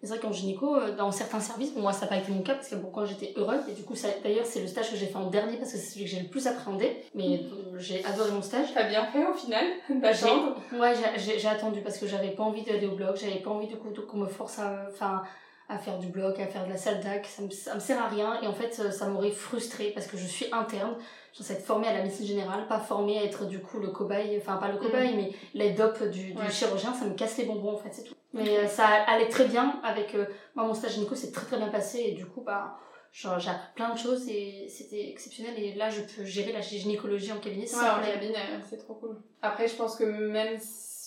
Mais 0.02 0.08
C'est 0.08 0.16
vrai 0.16 0.20
qu'en 0.20 0.32
gynéco, 0.32 0.76
euh, 0.78 0.96
dans 0.96 1.12
certains 1.12 1.42
services, 1.42 1.72
pour 1.72 1.82
moi 1.82 1.92
ça 1.92 2.02
n'a 2.02 2.08
pas 2.08 2.18
été 2.18 2.32
mon 2.32 2.42
cas 2.42 2.54
parce 2.56 2.70
que 2.70 2.76
bon, 2.76 2.90
quand 2.90 3.06
j'étais 3.06 3.34
heureuse, 3.36 3.60
et 3.70 3.74
du 3.74 3.84
coup, 3.84 3.96
ça- 3.96 4.08
d'ailleurs, 4.24 4.46
c'est 4.46 4.62
le 4.62 4.68
stage 4.68 4.90
que 4.92 4.96
j'ai 4.96 5.08
fait 5.08 5.18
en 5.18 5.28
dernier 5.30 5.58
parce 5.58 5.74
que 5.74 5.78
c'est 5.78 5.92
celui 5.92 6.06
que 6.06 6.12
j'ai 6.12 6.22
le 6.22 6.30
plus 6.30 6.48
appréhendé, 6.48 7.04
mais 7.16 7.42
euh, 7.52 7.78
j'ai 7.80 8.04
adoré 8.06 8.32
mon 8.32 8.42
stage. 8.42 8.68
T'as 8.74 8.88
bien 8.88 9.06
fait 9.08 9.26
au 9.28 9.34
final 9.34 9.66
d'attendre. 9.90 10.56
Ouais, 10.80 10.94
j'ai- 10.96 11.20
j'ai 11.34 11.40
j'ai 11.40 11.48
attendu 11.50 11.82
parce 11.82 11.98
que 11.98 12.08
j'avais 12.08 12.32
pas 12.32 12.44
envie 12.44 12.64
d'aller 12.64 12.88
au 12.88 12.96
bloc, 12.96 13.18
j'avais 13.18 13.40
pas 13.42 13.50
envie 13.50 13.68
coup 13.76 13.90
qu'on 14.08 14.18
me 14.20 14.28
force 14.28 14.60
à, 14.60 14.86
enfin, 14.90 15.24
à 15.68 15.78
faire 15.78 16.00
du 16.00 16.08
bloc, 16.08 16.40
à 16.40 16.48
faire 16.48 16.66
de 16.66 16.70
la 16.72 16.78
salle 16.78 17.00
d'ac, 17.02 17.26
ça 17.28 17.42
me, 17.44 17.50
ça 17.52 17.76
me 17.76 17.80
sert 17.80 18.02
à 18.02 18.08
rien 18.08 18.40
et 18.42 18.48
en 18.48 18.54
fait 18.54 18.74
ça 18.74 19.06
m'aurait 19.08 19.30
frustrée 19.32 19.92
parce 19.94 20.08
que 20.08 20.18
je 20.18 20.26
suis 20.26 20.48
interne, 20.52 20.96
je 21.38 21.44
être 21.54 21.64
formée 21.64 21.88
à 21.88 21.94
la 21.94 22.04
médecine 22.04 22.26
générale, 22.26 22.68
pas 22.68 22.80
formée 22.80 23.20
à 23.20 23.24
être 23.24 23.46
du 23.46 23.60
coup 23.60 23.80
le 23.80 23.90
cobaye, 23.90 24.38
enfin 24.38 24.58
pas 24.58 24.70
le 24.70 24.78
cobaye 24.78 25.16
mais 25.16 25.32
l'aide-op 25.54 26.04
du, 26.10 26.34
du 26.34 26.38
Ouais. 26.42 26.50
chirurgien, 26.50 26.94
ça 26.94 27.06
me 27.06 27.14
casse 27.16 27.38
les 27.38 27.46
bonbons 27.46 27.74
en 27.74 27.78
fait, 27.78 27.90
c'est 27.92 28.04
tout. 28.04 28.14
Mais 28.34 28.58
euh, 28.58 28.68
ça 28.68 28.86
allait 28.88 29.28
très 29.30 29.46
bien 29.46 29.80
avec 29.84 30.16
euh, 30.16 30.26
moi 30.56 30.66
mon 30.66 30.74
stage 30.74 30.94
gynéco 30.94 31.16
c'est 31.16 31.32
très 31.32 31.46
très 31.46 31.58
bien 31.58 31.70
passé 31.70 32.00
et 32.00 32.12
du 32.12 32.26
coup 32.26 32.42
bah 32.42 32.78
j'ai 33.12 33.28
appris 33.28 33.74
plein 33.76 33.92
de 33.94 33.98
choses 33.98 34.28
et 34.30 34.68
c'était 34.70 35.10
exceptionnel 35.10 35.54
et 35.58 35.74
là 35.74 35.90
je 35.90 36.02
peux 36.02 36.24
gérer 36.26 36.52
la 36.52 36.62
gynécologie 36.62 37.32
en 37.32 37.40
cabinet 37.40 37.66
Ouais, 37.74 37.90
en 37.90 38.02
cabinet, 38.06 38.36
c'est 38.70 38.78
trop 38.78 38.94
cool. 38.94 39.18
Après, 39.42 39.68
je 39.68 39.76
pense 39.76 39.96
que 39.96 40.04
même 40.04 40.60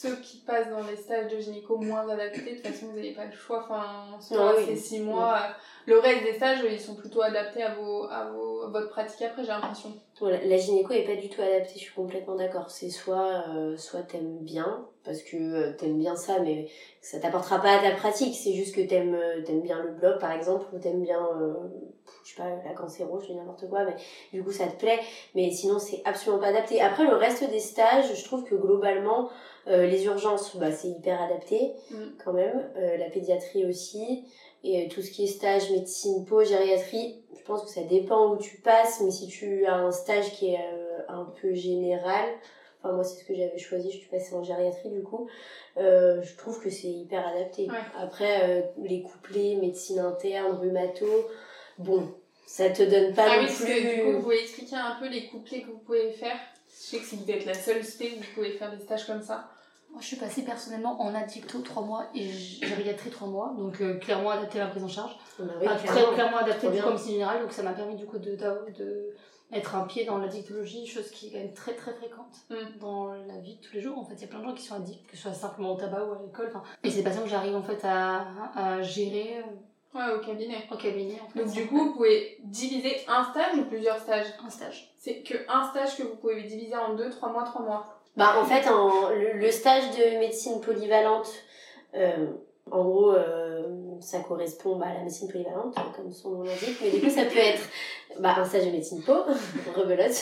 ceux 0.03 0.17
qui 0.17 0.39
passent 0.39 0.69
dans 0.69 0.83
les 0.83 0.97
stages 0.97 1.31
de 1.33 1.39
gynéco 1.39 1.77
moins 1.79 2.09
adaptés, 2.09 2.41
de 2.41 2.57
toute 2.57 2.67
façon, 2.67 2.87
vous 2.87 2.97
n'avez 2.97 3.13
pas 3.13 3.27
le 3.27 3.33
choix. 3.33 3.63
Enfin, 3.65 4.19
soit 4.21 4.51
Ah 4.51 4.55
oui. 4.59 4.65
c'est 4.67 4.77
6 4.77 5.01
mois. 5.01 5.39
Le 5.87 5.99
reste 5.99 6.25
des 6.25 6.35
stages, 6.35 6.61
ils 6.69 6.81
sont 6.81 6.97
plutôt 6.97 7.23
adaptés 7.23 7.63
à, 7.63 7.75
vos, 7.75 8.05
à, 8.05 8.31
vos, 8.31 8.63
à 8.63 8.69
votre 8.69 8.91
pratique 8.91 9.23
après, 9.23 9.43
j'ai 9.43 9.49
l'impression. 9.49 9.93
Voilà, 10.19 10.45
la 10.45 10.57
gynéco 10.57 10.93
est 10.93 11.05
pas 11.05 11.17
du 11.17 11.29
tout 11.29 11.41
adaptée, 11.41 11.75
je 11.75 11.79
suis 11.85 11.95
complètement 11.95 12.35
d'accord. 12.35 12.71
C'est 12.71 12.91
soit, 12.91 13.45
euh, 13.55 13.77
soit 13.77 14.03
t'aimes 14.03 14.39
bien, 14.39 14.87
parce 15.05 15.23
que 15.23 15.37
euh, 15.37 15.73
t'aimes 15.73 15.99
bien 15.99 16.17
ça, 16.17 16.39
mais 16.41 16.69
ça 17.01 17.19
t'apportera 17.19 17.61
pas 17.61 17.79
à 17.79 17.83
ta 17.83 17.97
pratique. 17.97 18.35
C'est 18.37 18.53
juste 18.53 18.75
que 18.75 18.81
t'aimes 18.81 19.15
euh, 19.15 19.43
t'aimes 19.43 19.63
bien 19.63 19.83
le 19.83 19.91
bloc, 19.93 20.19
par 20.21 20.33
exemple, 20.33 20.67
ou 20.73 20.79
t'aimes 20.79 21.03
bien, 21.03 21.21
euh, 21.41 21.55
je 22.25 22.31
sais 22.31 22.37
pas, 22.37 22.49
la 22.65 22.73
cancéro, 22.75 23.21
je 23.21 23.27
dis 23.27 23.35
n'importe 23.35 23.69
quoi, 23.69 23.85
mais 23.85 23.95
du 24.33 24.43
coup 24.45 24.53
ça 24.53 24.67
te 24.67 24.77
plaît. 24.79 25.01
Mais 25.35 25.51
sinon, 25.51 25.79
c'est 25.79 26.03
absolument 26.05 26.41
pas 26.41 26.49
adapté. 26.49 26.81
Après, 26.81 27.05
le 27.05 27.15
reste 27.17 27.49
des 27.51 27.61
stages, 27.61 28.15
je 28.15 28.25
trouve 28.25 28.45
que 28.45 28.55
globalement, 28.55 29.29
euh, 29.69 29.87
les 29.87 30.05
urgences, 30.07 30.57
bah, 30.57 30.73
c'est 30.73 30.89
hyper 30.89 31.21
adapté, 31.23 31.73
Mm. 31.91 31.97
quand 32.25 32.33
même. 32.33 32.71
Euh, 32.77 32.97
la 32.97 33.11
pédiatrie 33.11 33.65
aussi. 33.67 34.25
Et 34.65 34.85
euh, 34.85 34.89
tout 34.89 35.03
ce 35.03 35.11
qui 35.11 35.25
est 35.25 35.29
stage, 35.29 35.71
médecine, 35.73 36.25
peau, 36.25 36.45
gériatrie, 36.45 37.23
je 37.37 37.43
pense 37.45 37.65
que 37.65 37.71
ça 37.71 37.83
dépend 37.83 38.33
où 38.33 38.37
tu 38.39 38.59
passes, 38.61 39.01
mais 39.01 39.11
si 39.11 39.27
tu 39.27 39.67
as 39.67 39.75
un 39.75 39.91
stage 39.91 40.31
qui 40.35 40.55
est 40.55 40.59
euh, 40.59 40.99
un 41.09 41.25
peu 41.41 41.53
général, 41.55 42.27
enfin 42.83 42.95
moi 42.95 43.05
c'est 43.05 43.21
ce 43.21 43.25
que 43.25 43.35
j'avais 43.35 43.59
choisi, 43.59 43.91
je 43.91 43.99
suis 43.99 44.09
passée 44.09 44.35
en 44.35 44.43
gériatrie 44.43 44.91
du 44.91 45.03
coup, 45.03 45.29
euh, 45.77 46.21
je 46.23 46.37
trouve 46.37 46.61
que 46.61 46.71
c'est 46.71 46.89
hyper 46.89 47.27
adapté. 47.27 47.69
Ouais. 47.69 47.77
Après, 47.99 48.43
euh, 48.43 48.63
les 48.83 49.03
couplets, 49.03 49.57
médecine 49.57 50.01
interne, 50.01 50.57
rhumato, 50.57 51.07
bon, 51.79 52.13
ça 52.47 52.71
te 52.71 52.83
donne 52.83 53.15
pas 53.15 53.27
ah 53.29 53.37
non 53.37 53.43
oui, 53.49 53.55
plus... 53.55 53.65
que 53.65 53.97
du 53.97 54.03
coup, 54.03 54.13
vous 54.17 54.23
pouvez 54.23 54.41
expliquer 54.43 54.77
un 54.77 54.97
peu 54.99 55.09
les 55.09 55.27
couplets 55.29 55.63
que 55.63 55.71
vous 55.71 55.79
pouvez 55.79 56.11
faire 56.13 56.37
Je 56.69 56.75
sais 56.75 56.99
que 56.99 57.05
vous 57.17 57.31
êtes 57.31 57.47
la 57.47 57.55
seule 57.55 57.85
spé, 57.85 58.11
vous 58.17 58.25
pouvez 58.35 58.51
faire 58.53 58.71
des 58.77 58.83
stages 58.83 59.07
comme 59.07 59.23
ça. 59.23 59.49
Moi, 59.91 60.01
je 60.01 60.07
suis 60.07 60.17
passée 60.17 60.43
personnellement 60.43 60.99
en 61.03 61.15
addicto 61.15 61.59
3 61.61 61.83
mois 61.83 62.07
et 62.15 62.27
gériatrie 62.27 63.11
3 63.11 63.29
mois, 63.29 63.55
donc 63.59 63.79
euh, 63.83 63.99
clairement 63.99 64.31
adapté 64.31 64.59
à 64.59 64.65
la 64.65 64.71
prise 64.71 64.83
en 64.85 64.89
charge. 64.89 65.15
Bah 65.39 65.45
oui, 65.61 65.67
Ah, 65.69 65.77
clairement. 65.77 66.01
très 66.07 66.15
clairement 66.15 66.37
adapté 66.39 66.69
du 66.71 66.81
comme 66.81 66.97
si 66.97 67.13
général, 67.13 67.43
donc 67.43 67.53
ça 67.53 67.63
m'a 67.63 67.73
permis 67.75 67.95
du 67.97 68.07
coup 68.07 68.19
de, 68.19 68.31
de, 68.35 68.73
de 68.79 69.15
mettre 69.53 69.77
un 69.77 69.85
pied 69.85 70.05
dans 70.05 70.19
l'addictologie, 70.19 70.87
chose 70.87 71.11
qui 71.11 71.29
est 71.29 71.31
quand 71.33 71.39
même 71.39 71.53
très 71.55 71.75
très 71.75 71.93
fréquente 71.93 72.35
Mm. 72.51 72.79
dans 72.81 73.13
la 73.13 73.39
vie 73.39 73.57
de 73.57 73.61
tous 73.61 73.75
les 73.75 73.81
jours. 73.81 73.99
En 73.99 74.05
fait, 74.05 74.15
il 74.15 74.23
y 74.23 74.25
a 74.25 74.29
plein 74.29 74.41
de 74.41 74.45
gens 74.45 74.55
qui 74.55 74.63
sont 74.65 74.75
addicts, 74.77 75.07
que 75.11 75.17
ce 75.17 75.23
soit 75.23 75.35
simplement 75.35 75.73
au 75.73 75.77
tabac 75.77 76.05
ou 76.05 76.13
à 76.13 76.19
l'alcool. 76.21 76.47
enfin. 76.49 76.63
Et 76.83 76.91
c'est 76.91 76.99
des 76.99 77.03
patients 77.05 77.23
que 77.23 77.29
j'arrive 77.29 77.55
en 77.55 77.63
fait 77.63 77.81
à, 77.85 78.25
à 78.57 78.83
gérer 78.83 79.39
euh, 79.39 79.43
Ouais, 79.95 80.11
au 80.15 80.21
cabinet. 80.21 80.57
au 80.71 80.77
cabinet. 80.77 81.19
En 81.23 81.29
fait. 81.29 81.45
Donc 81.45 81.53
du 81.53 81.67
coup, 81.67 81.77
vous 81.89 81.93
pouvez 81.93 82.39
diviser 82.45 82.97
un 83.09 83.25
stage 83.25 83.59
ou 83.59 83.65
plusieurs 83.67 83.99
stages? 83.99 84.27
Un 84.45 84.49
stage. 84.49 84.95
C'est 84.97 85.23
que 85.23 85.35
un 85.49 85.65
stage 85.69 85.99
que 85.99 86.03
vous 86.05 86.17
pouvez 86.17 86.43
diviser 86.45 86.75
en 86.77 86.95
deux, 86.95 87.11
trois 87.11 87.31
mois, 87.31 87.45
trois 87.45 87.61
mois. 87.63 87.99
Bah, 88.17 88.37
en 88.41 88.45
fait, 88.45 88.67
en, 88.71 89.11
le, 89.11 89.35
le 89.39 89.51
stage 89.51 89.85
de 89.91 90.19
médecine 90.19 90.61
polyvalente, 90.63 91.31
euh, 91.95 92.27
en 92.71 92.85
gros, 92.85 93.13
euh, 93.13 93.42
ça 94.03 94.21
correspond 94.21 94.77
bah, 94.77 94.87
à 94.91 94.95
la 94.95 95.01
médecine 95.01 95.29
polyvalente, 95.31 95.75
comme 95.97 96.13
son 96.13 96.31
nom 96.31 96.43
l'indique, 96.43 96.79
mais 96.83 96.91
du 96.91 97.01
coup, 97.01 97.11
ça 97.11 97.25
peut 97.25 97.39
être 97.39 97.63
bah, 98.21 98.35
un 98.39 98.45
stage 98.45 98.67
de 98.67 98.71
médecine 98.71 99.03
po, 99.03 99.15
rebelote, 99.77 100.13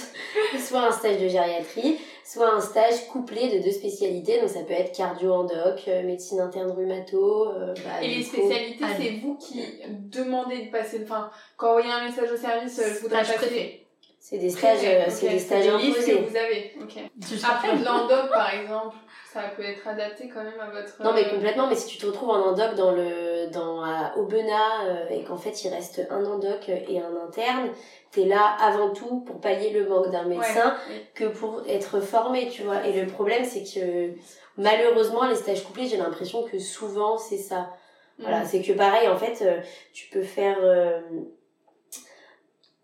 soit 0.58 0.86
un 0.86 0.92
stage 0.92 1.18
de 1.20 1.28
gériatrie, 1.28 1.98
soit 2.24 2.54
un 2.54 2.60
stage 2.60 3.06
couplé 3.08 3.48
de 3.58 3.62
deux 3.64 3.70
spécialités, 3.72 4.38
donc 4.40 4.48
ça 4.50 4.60
peut 4.60 4.72
être 4.74 4.96
cardio-endoc, 4.96 5.82
euh, 5.88 6.02
médecine 6.04 6.40
interne 6.40 6.70
rhumato. 6.70 7.48
euh, 7.50 7.74
bah, 7.84 8.02
Et 8.02 8.08
les 8.08 8.22
coup- 8.24 8.28
spécialités, 8.36 8.84
c'est 8.96 9.10
vous 9.22 9.36
qui 9.36 9.64
demandez 9.88 10.66
de 10.66 10.70
passer. 10.70 11.00
Enfin, 11.02 11.30
quand 11.56 11.72
vous 11.74 11.78
envoyez 11.80 11.92
un 11.92 12.04
message 12.08 12.30
au 12.30 12.36
service, 12.36 12.78
euh, 12.78 12.94
je 12.94 13.00
voudrais 13.00 13.24
Stage 13.24 13.40
passer. 13.40 13.86
C'est 14.22 14.36
des 14.36 14.50
stages, 14.50 14.78
euh, 14.84 15.04
Ok, 15.06 15.10
c'est 15.10 15.28
des 15.30 15.38
stages 15.38 15.66
imposés. 15.66 16.18
que 16.18 16.28
vous 16.28 16.36
avez. 16.36 16.74
Ok. 16.82 16.98
Juste 17.26 17.44
Après, 17.50 17.74
de 17.76 17.82
l'endoc, 17.84 18.28
par 18.30 18.52
exemple, 18.60 18.94
ça 19.32 19.40
peut 19.56 19.62
être 19.62 19.88
adapté 19.88 20.28
quand 20.28 20.44
même 20.44 20.60
à 20.60 20.66
votre. 20.70 21.02
Non 21.02 21.12
mais 21.14 21.24
euh, 21.26 21.30
complètement, 21.30 21.66
mais 21.68 21.74
si 21.74 21.86
tu 21.86 21.96
te 21.96 22.04
retrouves 22.06 22.28
en 22.30 22.42
endoc 22.50 22.74
dans 22.74 22.92
le 22.92 23.48
dans 23.50 23.82
à 23.82 24.12
Aubenas 24.18 24.84
euh, 24.84 25.08
et 25.08 25.24
qu'en 25.24 25.38
fait 25.38 25.64
il 25.64 25.70
reste 25.70 26.06
un 26.10 26.24
endoc 26.26 26.68
et 26.68 27.00
un 27.00 27.26
interne, 27.26 27.70
t'es 28.10 28.26
là 28.26 28.56
avant 28.60 28.90
tout 28.90 29.20
pour 29.20 29.40
pallier 29.40 29.70
le 29.70 29.88
manque 29.88 30.10
d'un 30.10 30.24
médecin 30.24 30.76
que 31.14 31.24
pour 31.24 31.62
être 31.66 32.00
formé, 32.00 32.48
tu 32.48 32.62
vois. 32.62 32.84
Et 32.86 32.92
le 33.00 33.06
problème 33.06 33.44
c'est 33.44 33.62
que 33.62 34.10
malheureusement 34.58 35.26
les 35.26 35.34
stages 35.36 35.64
couplés, 35.64 35.86
j'ai 35.86 35.96
l'impression 35.96 36.42
que 36.44 36.58
souvent 36.58 37.16
c'est 37.16 37.38
ça. 37.38 37.70
Voilà, 38.18 38.40
Mm. 38.40 38.46
c'est 38.46 38.60
que 38.62 38.72
pareil 38.72 39.08
en 39.08 39.16
fait, 39.16 39.42
euh, 39.42 39.60
tu 39.94 40.08
peux 40.10 40.22
faire 40.22 40.58
euh, 40.60 41.00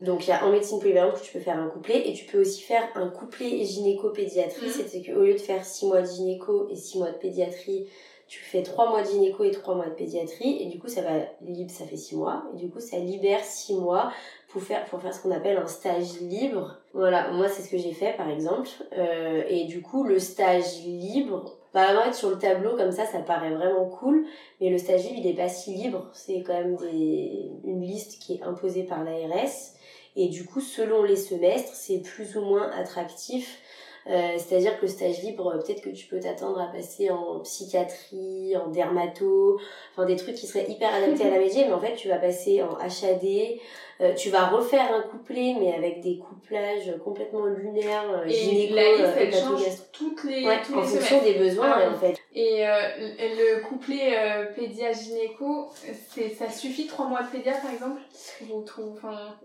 donc 0.01 0.27
il 0.27 0.31
y 0.31 0.33
a 0.33 0.45
en 0.45 0.53
médecine 0.53 0.79
polyvalente 0.79 1.23
tu 1.23 1.33
peux 1.33 1.41
faire 1.41 1.59
un 1.59 1.69
couplet 1.69 2.07
et 2.07 2.13
tu 2.13 2.27
peux 2.27 2.41
aussi 2.41 2.63
faire 2.63 2.87
un 2.95 3.09
couplet 3.09 3.65
gynéco-pédiatrie. 3.65 4.67
Mhm. 4.67 4.85
C'est 4.87 5.03
qu'au 5.03 5.23
lieu 5.23 5.33
de 5.33 5.39
faire 5.39 5.65
6 5.65 5.87
mois 5.87 6.03
de 6.03 6.07
gynéco 6.07 6.69
et 6.71 6.77
6 6.77 6.99
mois 6.99 7.11
de 7.11 7.17
pédiatrie, 7.17 7.87
tu 8.27 8.41
fais 8.41 8.63
3 8.63 8.91
mois 8.91 9.03
de 9.03 9.09
gynéco 9.09 9.45
et 9.45 9.51
3 9.51 9.75
mois 9.75 9.87
de 9.87 9.95
pédiatrie. 9.95 10.59
Et 10.61 10.67
du 10.67 10.79
coup 10.79 10.89
ça 10.89 11.01
va 11.01 11.13
libre, 11.41 11.71
ça 11.71 11.87
fait 11.87 11.97
6 11.97 12.17
mois. 12.17 12.45
Et 12.53 12.59
du 12.59 12.69
coup 12.69 12.81
ça 12.81 12.99
libère 12.99 13.43
6 13.43 13.75
mois 13.77 14.13
pour 14.51 14.63
faire 14.63 14.85
pour 14.85 15.01
faire 15.01 15.15
ce 15.15 15.23
qu'on 15.23 15.31
appelle 15.31 15.57
un 15.57 15.67
stage 15.67 16.21
libre. 16.21 16.77
Voilà, 16.93 17.31
moi 17.33 17.49
c'est 17.49 17.63
ce 17.63 17.71
que 17.71 17.79
j'ai 17.79 17.93
fait 17.93 18.15
par 18.19 18.29
exemple. 18.29 18.69
Euh, 18.99 19.45
et 19.49 19.65
du 19.65 19.81
coup 19.81 20.05
le 20.05 20.19
stage 20.19 20.83
libre 20.85 21.57
bah 21.73 21.89
fait 22.05 22.15
sur 22.15 22.31
le 22.31 22.39
tableau 22.39 22.75
comme 22.77 22.93
ça 22.93 23.07
ça 23.07 23.21
paraît 23.21 23.55
vraiment 23.55 23.87
cool. 23.87 24.27
Mais 24.61 24.69
le 24.69 24.77
stage 24.77 25.05
libre 25.05 25.21
il 25.21 25.27
est 25.27 25.35
pas 25.35 25.49
si 25.49 25.73
libre, 25.73 26.11
c'est 26.13 26.43
quand 26.43 26.53
même 26.55 26.77
des 26.77 27.51
une 27.65 27.81
liste 27.81 28.21
qui 28.21 28.35
est 28.35 28.43
imposée 28.43 28.83
par 28.83 29.03
l'ARS 29.03 29.76
et 30.17 30.29
du 30.29 30.45
coup, 30.47 30.61
selon 30.61 31.03
les 31.03 31.17
semestres, 31.17 31.75
c'est 31.75 31.99
plus 31.99 32.37
ou 32.37 32.41
moins 32.41 32.71
attractif. 32.71 33.61
Euh, 34.09 34.37
C'est-à-dire 34.39 34.77
que 34.79 34.83
le 34.83 34.89
stage 34.89 35.23
libre, 35.23 35.53
peut-être 35.65 35.83
que 35.83 35.91
tu 35.91 36.07
peux 36.07 36.21
t'attendre 36.21 36.61
à 36.61 36.67
passer 36.69 37.11
en 37.11 37.41
psychiatrie, 37.41 38.57
en 38.57 38.69
dermato, 38.69 39.61
enfin 39.93 40.07
des 40.07 40.15
trucs 40.15 40.37
qui 40.37 40.47
seraient 40.47 40.71
hyper 40.71 40.95
adaptés 40.95 41.25
à 41.25 41.31
la 41.31 41.39
métier, 41.45 41.65
mais 41.65 41.73
en 41.73 41.81
fait 41.81 41.97
tu 41.97 42.09
vas 42.09 42.19
passer 42.19 42.63
en 42.63 42.77
HAD, 42.79 43.59
euh, 44.01 44.15
tu 44.15 44.31
vas 44.31 44.47
refaire 44.47 44.93
un 44.95 45.03
couplet, 45.03 45.55
mais 45.59 45.73
avec 45.75 46.01
des 46.03 46.19
couplages 46.19 46.93
complètement 47.05 47.47
lunaires, 47.47 48.05
euh, 48.11 48.27
Et 48.27 48.33
gynéco, 48.33 48.75
la 48.75 48.83
liste, 48.83 49.01
euh, 49.01 49.15
elle 49.19 49.33
change 49.33 49.61
hépatogastro. 49.63 49.85
toutes 49.93 50.25
les, 50.25 50.47
Ouais, 50.47 50.59
tous 50.65 50.75
en 50.75 50.81
les 50.83 50.87
fonction 50.87 51.23
des 51.23 51.35
besoins, 51.35 51.75
Ah, 51.79 51.91
en 51.91 51.95
fait. 51.99 52.17
Et 52.35 52.67
euh, 52.67 52.77
le 53.19 53.57
le 53.57 53.63
couplet 53.63 54.15
euh, 54.19 54.45
pédia 54.55 54.93
gynéco, 54.93 55.69
c'est 56.13 56.29
ça 56.29 56.51
suffit 56.51 56.87
trois 56.87 57.07
mois 57.07 57.23
de 57.23 57.29
pédia 57.29 57.53
par 57.53 57.73
exemple? 57.73 58.01
Vous 58.43 58.63
trouvez 58.63 58.91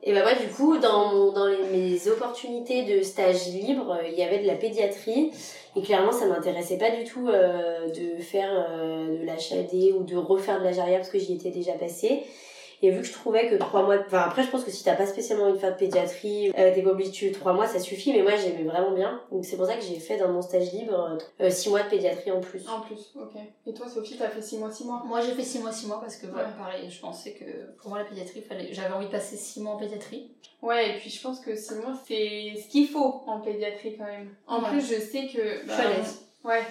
Et 0.03 0.13
bah 0.13 0.23
moi 0.23 0.33
du 0.33 0.47
coup 0.47 0.77
dans 0.77 1.13
mon, 1.13 1.31
dans 1.31 1.45
les, 1.47 1.63
mes 1.71 2.07
opportunités 2.09 2.83
de 2.83 3.01
stage 3.01 3.47
libre, 3.47 3.97
il 4.05 4.13
y 4.19 4.23
avait 4.23 4.39
de 4.39 4.47
la 4.47 4.55
pédiatrie 4.55 5.31
et 5.75 5.81
clairement 5.81 6.11
ça 6.11 6.25
m'intéressait 6.25 6.77
pas 6.77 6.91
du 6.91 7.05
tout 7.05 7.29
euh, 7.29 7.87
de 7.87 8.21
faire 8.21 8.51
euh, 8.69 9.19
de 9.19 9.25
l'HAD 9.25 9.95
ou 9.97 10.03
de 10.03 10.17
refaire 10.17 10.59
de 10.59 10.65
la 10.65 10.97
parce 10.97 11.09
que 11.09 11.19
j'y 11.19 11.35
étais 11.35 11.51
déjà 11.51 11.73
passée. 11.73 12.23
Et 12.83 12.89
vu 12.91 13.01
que 13.01 13.05
je 13.07 13.13
trouvais 13.13 13.47
que 13.49 13.55
trois 13.55 13.83
mois, 13.83 13.97
de- 13.97 14.03
enfin 14.07 14.19
après 14.27 14.43
je 14.43 14.49
pense 14.49 14.63
que 14.63 14.71
si 14.71 14.83
t'as 14.83 14.95
pas 14.95 15.05
spécialement 15.05 15.43
envie 15.45 15.53
de 15.53 15.57
faire 15.59 15.73
de 15.73 15.77
pédiatrie, 15.77 16.49
euh, 16.57 16.73
t'es 16.73 16.81
pas 16.81 16.89
obligé 16.91 17.29
de 17.29 17.33
trois 17.35 17.53
mois, 17.53 17.67
ça 17.67 17.79
suffit. 17.79 18.11
Mais 18.13 18.23
moi 18.23 18.31
j'aimais 18.35 18.63
vraiment 18.63 18.91
bien, 18.91 19.21
donc 19.31 19.45
c'est 19.45 19.55
pour 19.57 19.65
ça 19.67 19.75
que 19.75 19.83
j'ai 19.83 19.99
fait 19.99 20.17
dans 20.17 20.29
mon 20.29 20.41
stage 20.41 20.71
libre 20.73 21.17
euh, 21.41 21.49
six 21.49 21.69
mois 21.69 21.83
de 21.83 21.89
pédiatrie 21.89 22.31
en 22.31 22.39
plus. 22.41 22.67
en 22.67 22.81
plus, 22.81 23.11
ok. 23.15 23.39
Et 23.67 23.73
toi 23.73 23.87
Sophie, 23.87 24.17
t'as 24.17 24.29
fait 24.29 24.41
six 24.41 24.57
mois, 24.57 24.71
six 24.71 24.85
mois? 24.85 25.03
Moi 25.05 25.21
j'ai 25.21 25.33
fait 25.33 25.43
6 25.43 25.59
mois, 25.59 25.71
6 25.71 25.87
mois 25.87 25.99
parce 26.01 26.15
que 26.17 26.25
voilà, 26.27 26.47
Ouais. 26.47 26.53
pareil, 26.57 26.89
je 26.89 26.99
pensais 26.99 27.33
que 27.33 27.45
pour 27.79 27.89
moi 27.89 27.99
la 27.99 28.05
pédiatrie, 28.05 28.41
fallait... 28.41 28.69
j'avais 28.73 28.93
envie 28.93 29.05
de 29.07 29.11
passer 29.11 29.35
6 29.37 29.59
mois 29.61 29.73
en 29.73 29.77
pédiatrie. 29.77 30.31
Ouais, 30.61 30.89
et 30.91 30.99
puis 30.99 31.09
je 31.09 31.21
pense 31.21 31.39
que 31.39 31.55
six 31.55 31.73
mois 31.75 31.93
c'est 32.07 32.53
ce 32.61 32.67
qu'il 32.69 32.87
faut 32.87 33.23
en 33.25 33.39
pédiatrie 33.41 33.95
quand 33.97 34.05
même. 34.05 34.29
En 34.47 34.61
Ouais. 34.61 34.69
plus, 34.69 34.81
je 34.81 34.99
sais 34.99 35.25
que. 35.27 35.61
Je 35.65 35.71
suis 35.71 35.81
à 35.81 35.89
l'aise. 35.89 36.21
Ouais. 36.43 36.61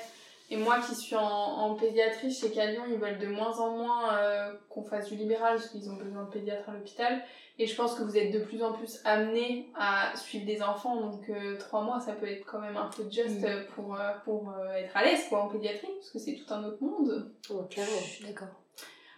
Et 0.52 0.56
moi 0.56 0.80
qui 0.80 0.96
suis 0.96 1.14
en, 1.14 1.22
en 1.22 1.74
pédiatrie, 1.76 2.36
qu'à 2.52 2.66
Lyon, 2.66 2.82
ils 2.90 2.98
veulent 2.98 3.18
de 3.18 3.28
moins 3.28 3.56
en 3.60 3.76
moins 3.76 4.14
euh, 4.14 4.52
qu'on 4.68 4.82
fasse 4.82 5.08
du 5.08 5.14
libéral 5.14 5.54
parce 5.56 5.68
qu'ils 5.68 5.88
ont 5.88 5.94
besoin 5.94 6.24
de 6.24 6.30
pédiatre 6.30 6.68
à 6.68 6.72
l'hôpital. 6.72 7.22
Et 7.58 7.66
je 7.66 7.76
pense 7.76 7.94
que 7.94 8.02
vous 8.02 8.16
êtes 8.16 8.32
de 8.32 8.40
plus 8.40 8.62
en 8.62 8.72
plus 8.72 9.00
amenés 9.04 9.70
à 9.78 10.16
suivre 10.16 10.46
des 10.46 10.62
enfants, 10.62 10.96
donc 10.96 11.28
euh, 11.28 11.56
trois 11.58 11.82
mois, 11.82 12.00
ça 12.00 12.12
peut 12.12 12.26
être 12.26 12.44
quand 12.46 12.58
même 12.58 12.76
un 12.76 12.88
peu 12.88 13.04
juste 13.10 13.42
Mm. 13.42 13.66
pour, 13.74 13.94
euh, 13.94 14.12
pour 14.24 14.50
euh, 14.50 14.72
être 14.74 14.96
à 14.96 15.04
l'aise 15.04 15.26
quoi, 15.28 15.42
en 15.42 15.48
pédiatrie, 15.48 15.90
parce 15.98 16.10
que 16.10 16.18
c'est 16.18 16.34
tout 16.34 16.52
un 16.52 16.64
autre 16.64 16.82
monde. 16.82 17.30
Donc, 17.48 17.68
clairement. 17.68 17.92
Je 17.98 18.10
suis 18.10 18.24
d'accord. 18.24 18.48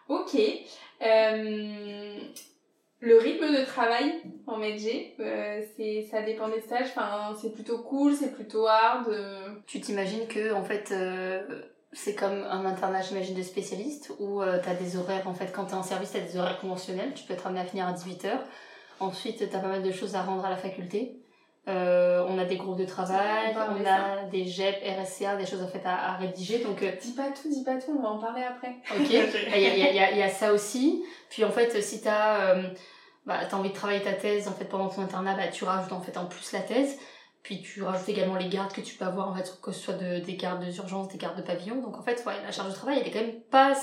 Ok. 0.09 0.35
Euh, 1.03 2.19
le 3.03 3.19
rythme 3.19 3.53
de 3.53 3.65
travail 3.65 4.23
en 4.47 4.59
MedG, 4.59 5.15
euh, 5.19 5.61
c'est 5.77 6.07
ça 6.09 6.23
dépend 6.23 6.49
des 6.49 6.61
stages. 6.61 6.87
Enfin, 6.97 7.35
c'est 7.41 7.53
plutôt 7.53 7.79
cool, 7.79 8.15
c'est 8.15 8.33
plutôt 8.33 8.67
hard. 8.69 9.09
euh. 9.09 9.49
Tu 9.67 9.81
t'imagines 9.81 10.29
que 10.29 10.53
en 10.55 10.63
fait 10.63 10.91
euh, 10.93 11.43
c'est 11.93 12.15
comme 12.15 12.45
un 12.49 12.65
internat 12.65 13.03
j'imagine 13.03 13.35
de 13.37 13.43
spécialistes 13.43 14.13
où 14.21 14.41
euh, 14.41 14.61
t'as 14.65 14.75
des 14.75 14.97
horaires 14.97 15.27
en 15.29 15.35
fait 15.35 15.53
quand 15.53 15.65
t'es 15.67 15.75
en 15.75 15.83
service 15.83 16.13
t'as 16.13 16.21
des 16.21 16.39
horaires 16.39 16.59
conventionnels 16.61 17.13
tu 17.15 17.25
peux 17.25 17.35
être 17.35 17.47
amené 17.47 17.61
à 17.61 17.65
finir 17.65 17.87
à 17.87 17.93
18h 17.93 18.31
ensuite 19.01 19.51
t'as 19.51 19.59
pas 19.59 19.69
mal 19.69 19.83
de 19.83 19.91
choses 19.93 20.15
à 20.15 20.23
rendre 20.23 20.45
à 20.47 20.51
la 20.51 20.57
faculté 20.57 21.22
Euh, 21.69 22.25
on 22.29 22.39
a 22.39 22.45
des 22.45 22.57
groupes 22.57 22.77
de 22.79 22.85
travail 22.85 23.55
On 23.71 23.85
a 23.87 24.25
des 24.33 24.45
GEP 24.47 24.83
RSCA 25.01 25.37
des 25.37 25.47
choses 25.47 25.63
en 25.63 25.69
fait 25.69 25.83
à, 25.87 26.11
à 26.13 26.17
rédiger 26.17 26.59
donc 26.59 26.83
euh, 26.83 26.91
Dis 27.01 27.13
pas 27.13 27.31
tout, 27.31 27.49
dis 27.49 27.63
pas 27.63 27.77
tout, 27.77 27.95
on 27.97 28.03
va 28.03 28.09
en 28.09 28.19
parler 28.19 28.43
après. 28.43 28.75
Ok, 28.91 29.07
il 29.11 29.13
y 29.13 29.17
a, 29.19 29.77
y, 29.77 29.83
a, 29.87 29.93
y 29.93 29.99
a- 30.01 30.11
y 30.17 30.23
a 30.23 30.29
ça 30.29 30.53
aussi. 30.53 31.05
Puis 31.31 31.45
en 31.45 31.51
fait, 31.53 31.81
si 31.81 32.03
t'as 32.03 32.55
euh, 32.57 32.69
bah, 33.27 33.39
t'as 33.49 33.57
envie 33.57 33.69
de 33.69 33.75
travailler 33.75 34.03
ta 34.03 34.13
thèse 34.13 34.49
en 34.49 34.53
fait 34.53 34.65
pendant 34.65 34.89
ton 34.89 35.03
internat, 35.03 35.37
bah, 35.37 35.47
tu 35.53 35.63
rajoutes 35.63 35.93
en 35.93 36.01
fait 36.01 36.17
en 36.17 36.27
plus 36.27 36.51
la 36.53 36.61
thèse. 36.61 36.99
Puis 37.45 37.63
tu 37.63 37.85
rajoutes 37.85 38.09
également 38.09 38.35
les 38.37 38.49
gardes 38.49 38.73
que 38.73 38.81
tu 38.81 38.97
peux 38.97 39.05
avoir 39.05 39.29
en 39.29 39.35
fait, 39.35 39.59
que 39.63 39.71
ce 39.71 39.81
soit 39.81 39.95
de, 39.95 40.19
des 40.19 40.35
gardes 40.35 40.65
d'urgence, 40.69 41.09
des 41.09 41.19
gardes 41.19 41.37
de 41.37 41.43
pavillon. 41.43 41.81
Donc 41.81 41.97
en 41.97 42.03
fait, 42.03 42.25
ouais, 42.27 42.35
la 42.45 42.51
charge 42.51 42.71
de 42.71 42.75
travail, 42.75 42.99
elle 43.01 43.07
est 43.07 43.11
quand 43.13 43.21
même 43.21 43.41
pas, 43.53 43.75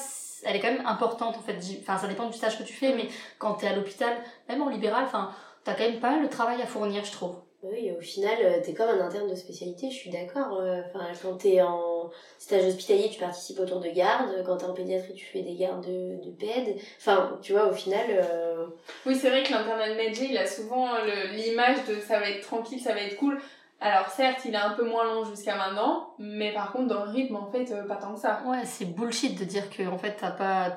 elle 0.44 0.56
est 0.58 0.60
quand 0.60 0.72
même 0.72 0.86
importante 0.86 1.38
en 1.38 1.42
fait. 1.42 1.58
Enfin, 1.82 1.98
ça 1.98 2.08
dépend 2.10 2.28
du 2.28 2.38
stage 2.38 2.58
que 2.58 2.64
tu 2.64 2.74
fais, 2.74 2.94
mais 2.94 3.08
quand 3.38 3.54
t'es 3.54 3.68
à 3.68 3.74
l'hôpital, 3.76 4.14
même 4.50 4.62
en 4.62 4.68
libéral, 4.70 5.06
enfin, 5.06 5.32
t'as 5.64 5.76
quand 5.76 5.84
même 5.90 6.02
pas 6.02 6.20
de 6.22 6.28
travail 6.28 6.62
à 6.62 6.66
fournir, 6.66 7.06
je 7.06 7.12
trouve. 7.14 7.36
Oui, 7.62 7.92
au 7.92 8.00
final, 8.00 8.38
euh, 8.42 8.62
t'es 8.64 8.74
comme 8.74 8.88
un 8.88 9.02
interne 9.06 9.30
de 9.30 9.36
spécialité, 9.36 9.90
je 9.92 9.96
suis 9.96 10.10
d'accord. 10.10 10.60
euh, 10.62 10.82
Enfin, 10.88 11.08
quand 11.22 11.34
t'es 11.36 11.62
en 11.62 12.10
stage 12.38 12.64
hospitalier, 12.66 13.10
tu 13.10 13.20
participes 13.20 13.60
au 13.60 13.66
tour 13.66 13.82
de 13.82 13.90
garde. 13.90 14.30
Quand 14.46 14.56
t'es 14.58 14.66
en 14.66 14.74
pédiatrie, 14.74 15.14
tu 15.14 15.26
fais 15.26 15.42
des 15.42 15.56
gardes 15.56 15.86
de, 15.86 16.24
de 16.24 16.32
PED. 16.32 16.78
Enfin, 16.98 17.38
tu 17.42 17.52
vois, 17.52 17.66
au 17.68 17.74
final, 17.74 18.06
euh, 18.12 18.66
Oui, 19.06 19.14
c'est 19.14 19.30
vrai 19.30 19.44
que 19.44 19.52
l'internat 19.52 19.90
de 19.90 19.96
Medjay, 19.96 20.28
il 20.30 20.38
a 20.38 20.48
souvent 20.48 20.88
l'image 21.34 21.84
de 21.86 22.00
ça 22.00 22.20
va 22.20 22.30
être 22.30 22.42
tranquille, 22.48 22.80
ça 22.80 22.94
va 22.94 23.02
être 23.02 23.18
cool. 23.18 23.38
Alors 23.82 24.10
certes, 24.10 24.42
il 24.44 24.54
est 24.54 24.58
un 24.58 24.72
peu 24.72 24.84
moins 24.84 25.06
long 25.06 25.24
jusqu'à 25.24 25.56
maintenant, 25.56 26.14
mais 26.20 26.54
par 26.54 26.74
contre, 26.74 26.88
dans 26.88 27.06
le 27.06 27.12
rythme, 27.12 27.38
en 27.38 27.50
fait, 27.50 27.72
euh, 27.72 27.88
pas 27.88 27.96
tant 27.96 28.14
que 28.14 28.20
ça. 28.20 28.42
Ouais, 28.46 28.66
c'est 28.66 28.86
bullshit 28.86 29.40
de 29.40 29.46
dire 29.46 29.70
que 29.70 29.88
en 29.88 29.98
fait 29.98 30.18
t'as 30.20 30.32
pas, 30.32 30.72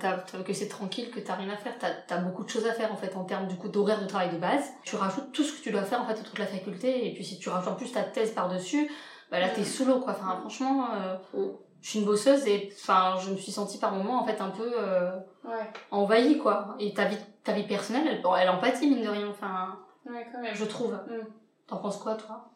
que 0.44 0.52
c'est 0.52 0.68
tranquille, 0.68 1.10
que 1.10 1.18
t'as 1.18 1.34
rien 1.34 1.50
à 1.50 1.56
faire. 1.56 1.72
T'as 1.80 2.14
as 2.14 2.18
beaucoup 2.20 2.44
de 2.44 2.48
choses 2.48 2.66
à 2.66 2.72
faire 2.72 2.92
en 2.92 2.96
fait 2.96 3.16
en 3.16 3.24
termes 3.24 3.48
du 3.48 3.56
coup 3.56 3.68
d'horaire 3.68 4.00
de 4.00 4.06
travail 4.06 4.30
de 4.30 4.38
base. 4.38 4.70
Tu 4.84 4.94
rajoutes 4.94 5.32
tout 5.32 5.42
ce 5.42 5.52
que 5.58 5.62
tu 5.62 5.72
dois 5.72 5.82
faire 5.82 6.00
en 6.00 6.06
fait 6.06 6.20
autour 6.20 6.34
de 6.34 6.40
la 6.40 6.46
faculté, 6.46 7.08
et 7.08 7.12
puis 7.14 7.24
si 7.24 7.40
tu 7.40 7.48
rajoutes 7.48 7.72
en 7.72 7.74
plus 7.74 7.90
ta 7.90 8.02
thèse 8.04 8.30
par 8.32 8.48
dessus, 8.48 8.88
bah 9.32 9.40
là 9.40 9.48
t'es 9.48 9.64
sous 9.64 9.84
l'eau 9.84 9.98
quoi. 9.98 10.12
Enfin 10.12 10.36
franchement, 10.40 10.86
euh, 10.94 11.48
je 11.80 11.88
suis 11.90 11.98
une 11.98 12.04
bosseuse 12.04 12.46
et 12.46 12.72
enfin 12.72 13.16
je 13.20 13.30
me 13.30 13.36
suis 13.36 13.50
sentie 13.50 13.78
par 13.78 13.92
moments 13.92 14.22
en 14.22 14.26
fait 14.26 14.40
un 14.40 14.50
peu 14.50 14.72
euh, 14.78 15.10
Ouais, 15.44 15.68
envahie 15.90 16.38
quoi. 16.38 16.76
Et 16.78 16.94
ta 16.94 17.06
vie, 17.06 17.18
ta 17.42 17.52
vie 17.52 17.66
personnelle, 17.66 18.06
elle, 18.06 18.22
elle 18.40 18.48
empathie 18.48 18.86
mine 18.86 19.02
de 19.02 19.08
rien. 19.08 19.28
Enfin, 19.28 19.76
ouais, 20.06 20.24
quand 20.32 20.40
même. 20.40 20.54
je 20.54 20.64
trouve. 20.64 20.92
Mm. 20.92 21.26
T'en 21.66 21.78
penses 21.78 21.96
quoi 21.98 22.14
toi? 22.14 22.48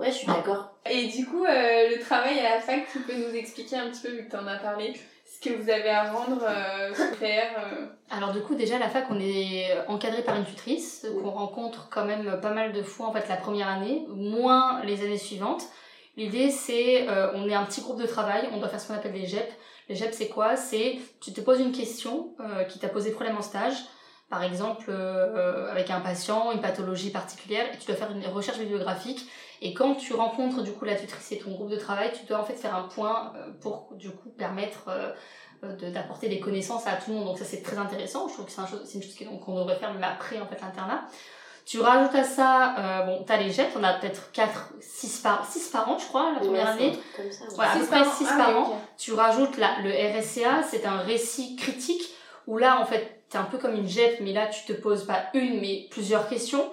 Ouais, 0.00 0.10
je 0.10 0.16
suis 0.16 0.26
d'accord. 0.26 0.70
Et 0.90 1.08
du 1.08 1.26
coup, 1.26 1.44
euh, 1.44 1.90
le 1.90 2.00
travail 2.00 2.38
à 2.40 2.54
la 2.54 2.60
fac, 2.60 2.86
tu 2.90 3.00
peux 3.00 3.14
nous 3.14 3.34
expliquer 3.34 3.76
un 3.76 3.90
petit 3.90 4.00
peu, 4.00 4.08
vu 4.08 4.24
que 4.24 4.30
tu 4.30 4.36
en 4.36 4.46
as 4.46 4.56
parlé, 4.56 4.94
ce 5.30 5.48
que 5.48 5.54
vous 5.54 5.70
avez 5.70 5.90
à 5.90 6.10
rendre, 6.10 6.42
euh, 6.42 6.92
faire 6.94 7.50
euh. 7.58 7.86
Alors 8.10 8.32
du 8.32 8.40
coup 8.40 8.56
déjà 8.56 8.76
à 8.76 8.78
la 8.78 8.88
fac 8.88 9.04
on 9.10 9.20
est 9.20 9.68
encadré 9.86 10.22
par 10.22 10.36
une 10.36 10.44
tutrice 10.44 11.06
qu'on 11.22 11.30
rencontre 11.30 11.88
quand 11.90 12.04
même 12.04 12.40
pas 12.40 12.50
mal 12.50 12.72
de 12.72 12.82
fois 12.82 13.06
en 13.06 13.12
fait 13.12 13.28
la 13.28 13.36
première 13.36 13.68
année, 13.68 14.04
moins 14.08 14.82
les 14.84 15.04
années 15.04 15.18
suivantes. 15.18 15.62
L'idée 16.16 16.50
c'est 16.50 17.08
euh, 17.08 17.30
on 17.34 17.48
est 17.48 17.54
un 17.54 17.64
petit 17.64 17.80
groupe 17.80 18.00
de 18.00 18.06
travail, 18.06 18.48
on 18.52 18.58
doit 18.58 18.68
faire 18.68 18.80
ce 18.80 18.88
qu'on 18.88 18.94
appelle 18.94 19.12
des 19.12 19.26
GEP. 19.26 19.48
Les 19.88 19.94
GEP 19.94 20.12
c'est 20.12 20.28
quoi? 20.28 20.56
C'est 20.56 20.98
tu 21.20 21.32
te 21.32 21.40
poses 21.40 21.60
une 21.60 21.72
question 21.72 22.34
euh, 22.40 22.64
qui 22.64 22.78
t'a 22.78 22.88
posé 22.88 23.12
problème 23.12 23.36
en 23.36 23.42
stage, 23.42 23.76
par 24.28 24.42
exemple 24.42 24.86
euh, 24.88 25.70
avec 25.70 25.90
un 25.90 26.00
patient, 26.00 26.50
une 26.52 26.60
pathologie 26.60 27.10
particulière, 27.10 27.66
et 27.72 27.78
tu 27.78 27.86
dois 27.86 27.94
faire 27.94 28.10
une 28.10 28.26
recherche 28.26 28.58
bibliographique. 28.58 29.28
Et 29.62 29.74
quand 29.74 29.94
tu 29.94 30.14
rencontres 30.14 30.62
du 30.62 30.72
coup 30.72 30.84
la 30.84 30.94
tutrice 30.94 31.32
et 31.32 31.38
ton 31.38 31.50
groupe 31.52 31.68
de 31.70 31.76
travail, 31.76 32.10
tu 32.18 32.24
dois 32.26 32.38
en 32.40 32.44
fait 32.44 32.54
faire 32.54 32.74
un 32.74 32.84
point 32.84 33.32
euh, 33.36 33.50
pour 33.60 33.88
du 33.92 34.10
coup 34.10 34.30
permettre 34.30 34.84
euh, 34.88 35.10
euh, 35.64 35.76
de- 35.76 35.90
d'apporter 35.90 36.28
des 36.28 36.40
connaissances 36.40 36.86
à 36.86 36.92
tout 36.92 37.10
le 37.10 37.16
monde. 37.18 37.26
Donc 37.26 37.38
ça 37.38 37.44
c'est 37.44 37.62
très 37.62 37.76
intéressant. 37.76 38.26
Je 38.28 38.32
trouve 38.34 38.46
que 38.46 38.52
c'est 38.52 38.60
un 38.62 38.66
une 38.94 39.02
chose 39.02 39.14
qu'on 39.44 39.54
devrait 39.56 39.76
faire 39.76 39.92
même 39.92 40.02
après 40.04 40.40
en 40.40 40.46
fait 40.46 40.60
l'internat. 40.62 41.04
Tu 41.66 41.78
rajoutes 41.78 42.14
à 42.16 42.24
ça, 42.24 42.74
euh, 42.78 43.02
bon, 43.04 43.22
t'as 43.24 43.36
les 43.36 43.50
jets, 43.52 43.68
on 43.78 43.84
a 43.84 43.92
peut-être 43.92 44.32
4, 44.32 44.72
6 44.80 45.18
par, 45.20 45.44
6 45.44 45.68
par 45.68 45.88
an, 45.88 45.98
je 45.98 46.06
crois, 46.06 46.32
la 46.32 46.40
première 46.40 46.66
année. 46.68 46.98
comme 47.16 47.30
ça. 47.30 47.44
ouais. 47.44 47.50
Voilà, 47.54 47.70
à 47.70 47.74
Six 47.74 47.80
peu 47.80 47.86
près 47.86 47.98
par 48.00 48.08
an. 48.08 48.12
6 48.16 48.26
Ah, 48.28 48.36
par 48.38 48.58
an. 48.58 48.80
Tu 48.98 49.12
rajoutes 49.12 49.56
la, 49.58 49.78
le 49.84 49.90
RSCA, 49.90 50.62
c'est 50.68 50.84
un 50.86 50.96
récit 50.98 51.54
critique, 51.54 52.02
où 52.48 52.56
là, 52.58 52.80
en 52.80 52.86
fait, 52.86 53.22
t'es 53.28 53.38
un 53.38 53.44
peu 53.44 53.58
comme 53.58 53.74
une 53.76 53.86
JEP, 53.86 54.20
mais 54.20 54.32
là, 54.32 54.46
tu 54.46 54.64
te 54.64 54.72
poses 54.72 55.04
pas 55.04 55.26
une, 55.34 55.60
mais 55.60 55.86
plusieurs 55.90 56.28
questions. 56.28 56.72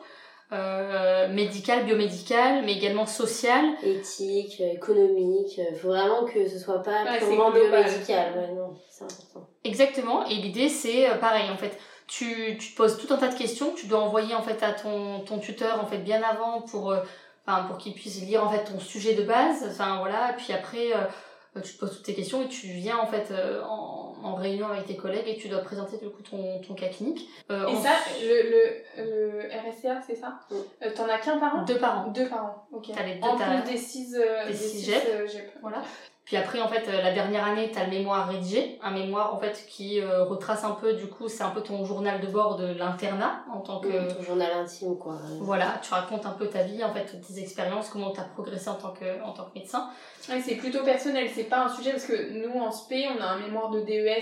Euh, 0.54 1.28
médicales, 1.28 1.84
biomédicales, 1.86 2.64
mais 2.64 2.74
également 2.74 3.06
sociales. 3.06 3.66
Éthique, 3.84 4.62
économique, 4.62 5.60
faut 5.82 5.90
vraiment 5.90 6.24
que 6.24 6.48
ce 6.48 6.58
soit 6.58 6.82
pas 6.82 7.04
Ouais, 7.04 7.18
purement 7.20 7.52
biomédical. 7.52 8.32
Ouais, 8.34 8.54
non, 8.56 8.74
c'est 8.90 9.04
important. 9.04 9.46
Exactement, 9.66 10.26
et 10.26 10.36
l'idée 10.36 10.70
c'est 10.70 11.10
euh, 11.10 11.16
pareil 11.16 11.50
en 11.52 11.58
fait. 11.58 11.78
Tu, 12.08 12.58
tu 12.58 12.72
te 12.72 12.78
poses 12.78 12.98
tout 12.98 13.14
un 13.14 13.18
tas 13.18 13.28
de 13.28 13.38
questions, 13.38 13.72
que 13.72 13.80
tu 13.80 13.88
dois 13.88 14.00
envoyer 14.00 14.34
en 14.36 14.42
fait 14.42 14.64
à 14.64 14.72
ton, 14.72 15.20
ton 15.26 15.40
tuteur 15.40 15.84
en 15.84 15.86
fait 15.86 15.98
bien 15.98 16.24
avant 16.24 16.62
pour, 16.62 16.92
euh, 16.92 17.02
enfin, 17.46 17.64
pour 17.66 17.78
qu'il 17.78 17.94
puisse 17.94 18.22
lire 18.22 18.42
en 18.42 18.50
fait 18.50 18.64
ton 18.64 18.80
sujet 18.80 19.16
de 19.16 19.24
base. 19.24 19.66
Enfin 19.70 19.98
voilà, 20.00 20.34
puis 20.38 20.54
après 20.54 20.94
euh, 20.96 21.60
tu 21.62 21.74
te 21.74 21.80
poses 21.80 21.92
toutes 21.98 22.04
tes 22.06 22.14
questions 22.14 22.44
et 22.44 22.48
tu 22.48 22.68
viens 22.68 22.98
en 22.98 23.08
fait 23.08 23.32
euh, 23.32 23.62
en, 23.64 23.97
en 24.24 24.36
réunion 24.36 24.68
avec 24.68 24.86
tes 24.86 24.96
collègues 24.96 25.28
et 25.28 25.38
tu 25.38 25.48
dois 25.50 25.60
présenter 25.60 25.98
du 25.98 26.10
coup 26.10 26.22
ton, 26.22 26.60
ton 26.62 26.74
cas 26.74 26.88
clinique. 26.88 27.28
Euh, 27.52 27.68
Et 27.68 27.76
en- 27.76 27.82
ça, 27.82 27.90
le, 28.22 28.50
le, 28.50 29.04
le 29.04 29.40
RSCA, 29.48 30.02
c'est 30.06 30.16
ça 30.16 30.40
Oui. 30.52 30.58
Euh, 30.84 30.90
T'en 30.96 31.08
as 31.10 31.18
qu'un 31.20 31.38
par 31.38 31.56
an 31.56 31.64
deux 31.66 31.78
par 31.78 32.08
an. 32.08 32.12
Deux 32.12 32.28
par 32.28 32.46
an, 32.46 32.68
ok. 32.72 32.92
T'as 32.96 33.04
les 33.04 33.16
deux, 33.16 33.28
en 33.28 33.38
t'as- 33.38 33.62
plus 33.62 33.72
des 33.72 33.78
six, 33.78 34.16
euh, 34.16 34.48
des 34.48 34.54
six 34.54 34.80
six, 34.80 34.86
GEP. 34.92 35.04
euh, 35.08 35.28
GEP. 35.28 35.52
Voilà. 35.62 35.82
Puis 36.28 36.36
après, 36.36 36.60
en 36.60 36.68
fait, 36.68 36.90
euh, 36.90 37.02
la 37.02 37.14
dernière 37.14 37.46
année, 37.46 37.72
tu 37.72 37.80
as 37.80 37.86
le 37.86 37.90
mémoire 37.90 38.28
rédigé. 38.28 38.78
Un 38.84 38.92
mémoire, 38.92 39.34
en 39.34 39.40
fait, 39.40 39.66
qui 39.66 40.02
euh, 40.02 40.26
retrace 40.26 40.66
un 40.66 40.72
peu, 40.72 40.92
du 40.92 41.08
coup, 41.08 41.30
c'est 41.30 41.44
un 41.44 41.52
peu 41.52 41.62
ton 41.62 41.86
journal 41.86 42.20
de 42.20 42.28
bord 42.28 42.58
de 42.58 42.66
l'internat 42.74 43.46
en 43.50 43.62
tant 43.62 43.80
que... 43.80 44.14
Ton 44.14 44.22
journal 44.22 44.52
intime, 44.52 44.98
quoi. 44.98 45.16
Voilà, 45.40 45.80
tu 45.82 45.94
racontes 45.94 46.26
un 46.26 46.32
peu 46.32 46.48
ta 46.48 46.64
vie, 46.64 46.84
en 46.84 46.94
fait, 46.94 47.18
tes 47.26 47.40
expériences, 47.40 47.88
comment 47.88 48.12
tu 48.12 48.20
as 48.20 48.26
progressé 48.26 48.68
en 48.68 48.76
tant 48.76 48.92
que, 48.92 49.24
en 49.24 49.32
tant 49.32 49.46
que 49.46 49.58
médecin. 49.58 49.90
Ouais, 50.28 50.42
c'est 50.42 50.56
plutôt 50.56 50.84
personnel, 50.84 51.30
c'est 51.34 51.46
pas 51.46 51.64
un 51.64 51.70
sujet 51.70 51.92
parce 51.92 52.06
que 52.06 52.34
nous 52.34 52.60
en 52.60 52.72
SP, 52.76 53.08
on 53.08 53.22
a 53.22 53.26
un 53.26 53.40
mémoire 53.40 53.70
de 53.70 53.80
DES 53.80 54.22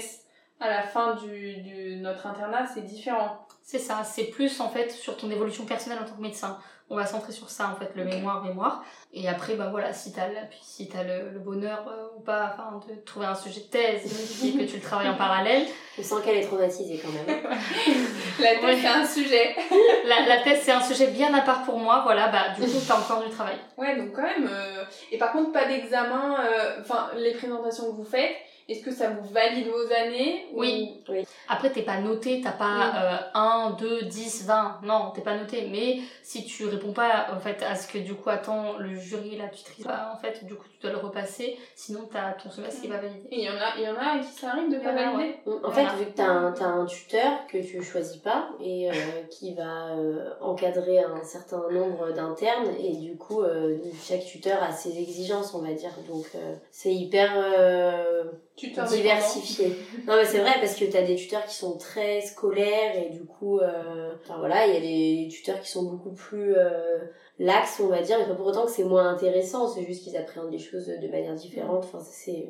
à 0.59 0.69
la 0.69 0.83
fin 0.83 1.15
du, 1.15 1.57
du 1.63 1.95
notre 1.95 2.27
internat, 2.27 2.67
c'est 2.71 2.85
différent. 2.85 3.47
C'est 3.63 3.79
ça, 3.79 4.03
c'est 4.03 4.25
plus, 4.25 4.59
en 4.59 4.69
fait, 4.69 4.91
sur 4.91 5.17
ton 5.17 5.31
évolution 5.31 5.65
personnelle 5.65 5.97
en 6.03 6.05
tant 6.05 6.15
que 6.15 6.21
médecin. 6.21 6.59
On 6.89 6.95
va 6.95 7.05
centrer 7.07 7.31
sur 7.33 7.49
ça, 7.49 7.71
en 7.73 7.79
fait, 7.79 7.89
le 7.95 8.03
mémoire, 8.05 8.43
mémoire. 8.43 8.83
Et 9.11 9.27
après, 9.27 9.55
ben 9.55 9.69
voilà, 9.71 9.91
si 9.91 10.13
t'as 10.13 10.27
si 10.61 10.87
t'as 10.87 11.01
le, 11.03 11.29
le 11.31 11.39
bonheur 11.39 11.83
euh, 11.87 12.07
ou 12.15 12.21
pas, 12.21 12.53
enfin, 12.53 12.79
de 12.87 12.93
trouver 13.03 13.25
un 13.25 13.33
sujet 13.33 13.61
de 13.61 13.65
thèse 13.65 14.43
et 14.45 14.51
que 14.53 14.63
tu 14.69 14.75
le 14.75 14.81
travailles 14.81 15.09
en 15.09 15.15
parallèle, 15.17 15.65
Je 15.97 16.03
sens 16.03 16.21
qu'elle 16.21 16.35
est 16.37 16.45
traumatisée 16.45 17.01
quand 17.03 17.11
même. 17.11 17.37
La 18.39 18.53
Ouais. 18.61 18.77
c'est 18.81 18.87
un 18.87 19.05
sujet. 19.05 19.55
la, 20.05 20.27
la 20.27 20.41
thèse, 20.43 20.59
c'est 20.63 20.71
un 20.73 20.81
sujet 20.81 21.07
bien 21.07 21.33
à 21.33 21.41
part 21.41 21.63
pour 21.63 21.79
moi, 21.79 22.01
voilà, 22.03 22.27
bah, 22.27 22.49
du 22.55 22.61
coup, 22.61 22.77
t'as 22.87 22.97
encore 22.99 23.23
du 23.23 23.29
travail. 23.31 23.55
Ouais, 23.77 23.95
donc 23.95 24.11
quand 24.13 24.21
même. 24.23 24.47
euh, 24.51 24.83
Et 25.11 25.17
par 25.17 25.31
contre, 25.31 25.51
pas 25.53 25.65
d'examen. 25.65 26.35
euh, 26.39 26.81
Enfin, 26.81 27.09
les 27.15 27.33
présentations 27.33 27.85
que 27.91 27.95
vous 27.95 28.05
faites, 28.05 28.35
est-ce 28.67 28.83
que 28.83 28.91
ça 28.91 29.09
vous 29.09 29.27
valide 29.33 29.67
vos 29.67 29.93
années 29.93 30.45
ou- 30.53 30.59
Oui. 30.61 31.01
Après, 31.47 31.69
t'es 31.71 31.83
pas 31.83 31.99
noté, 31.99 32.41
t'as 32.41 32.51
pas 32.51 32.93
euh, 32.95 33.17
1, 33.35 33.75
2, 33.79 34.03
10, 34.03 34.45
20. 34.45 34.79
Non, 34.83 35.11
t'es 35.13 35.21
pas 35.21 35.37
noté. 35.37 35.67
Mais 35.71 35.99
si 36.23 36.45
tu 36.45 36.65
réponds 36.65 36.93
pas 36.93 37.27
en 37.35 37.39
fait, 37.39 37.61
à 37.63 37.75
ce 37.75 37.87
que 37.87 37.97
du 37.99 38.15
coup 38.15 38.29
attend 38.29 38.77
le 38.77 38.95
jury, 38.95 39.37
la 39.37 39.47
tutrice, 39.49 39.85
bah, 39.85 40.11
en 40.13 40.17
fait, 40.17 40.43
du 40.45 40.55
coup, 40.55 40.65
tu 40.71 40.79
dois 40.81 40.91
le 40.91 40.97
repasser. 40.97 41.57
Sinon, 41.75 42.09
t'as 42.11 42.31
ton 42.33 42.49
semestre 42.49 42.81
qui 42.81 42.87
va 42.87 42.97
valider. 42.97 43.27
Il 43.31 43.39
y 43.41 43.49
en 43.49 43.53
a, 43.53 43.75
il 43.77 43.83
y 43.83 43.87
en 43.89 43.95
a 43.95 44.19
qui 44.19 44.31
ça 44.31 44.51
arrive 44.51 44.71
de 44.71 44.79
pas 44.79 44.93
valider 44.93 45.35
En 45.45 45.69
Voilà. 45.69 45.89
fait, 45.91 45.97
vu 45.97 46.05
que 46.11 46.15
t'as 46.17 46.25
un, 46.27 46.51
t'as 46.51 46.65
un 46.65 46.85
tuteur 46.85 47.45
que 47.47 47.57
tu 47.59 47.83
choisis 47.83 48.17
pas 48.17 48.49
et 48.63 48.89
euh, 48.89 48.93
qui 49.29 49.53
va 49.53 49.89
euh, 49.95 50.29
encadrer 50.41 50.99
un 50.99 51.23
certain 51.23 51.61
nombre 51.71 52.11
d'internes 52.13 52.69
et 52.79 52.95
du 52.95 53.15
coup, 53.15 53.41
euh, 53.43 53.77
chaque 54.03 54.25
tuteur 54.25 54.63
a 54.63 54.71
ses 54.71 54.97
exigences, 54.97 55.53
on 55.53 55.59
va 55.61 55.73
dire. 55.73 55.91
Donc, 56.09 56.25
euh, 56.35 56.55
c'est 56.71 56.93
hyper 56.93 57.31
euh, 57.35 58.23
Tuteur 58.55 58.85
diversifié. 58.87 59.67
Non, 60.07 60.15
mais 60.15 60.23
c'est 60.25 60.39
vrai 60.39 60.53
parce 60.61 60.75
que 60.75 60.85
t'as 60.85 61.01
des 61.01 61.15
tuteurs 61.15 61.45
qui 61.45 61.55
sont 61.55 61.77
très 61.77 62.21
scolaires 62.21 62.95
et 62.97 63.09
du 63.09 63.25
coup, 63.25 63.59
euh, 63.59 64.13
enfin 64.23 64.37
voilà, 64.37 64.65
il 64.67 64.73
y 64.73 64.77
a 64.77 64.79
des 64.79 65.27
tuteurs 65.29 65.59
qui 65.59 65.69
sont 65.69 65.83
beaucoup 65.83 66.13
plus 66.13 66.55
euh, 66.55 66.99
laxes, 67.37 67.81
on 67.81 67.87
va 67.87 68.01
dire, 68.01 68.17
mais 68.17 68.25
pas 68.25 68.33
pour 68.33 68.45
autant 68.47 68.65
que 68.65 68.71
c'est 68.71 68.85
moins 68.85 69.09
intéressant, 69.09 69.67
c'est 69.67 69.83
juste 69.83 70.03
qu'ils 70.03 70.15
appréhendent 70.15 70.51
les 70.53 70.59
choses 70.59 70.87
de 70.87 71.07
manière 71.09 71.35
différente. 71.35 71.83
Enfin, 71.83 71.99
ça, 71.99 72.11
c'est. 72.13 72.47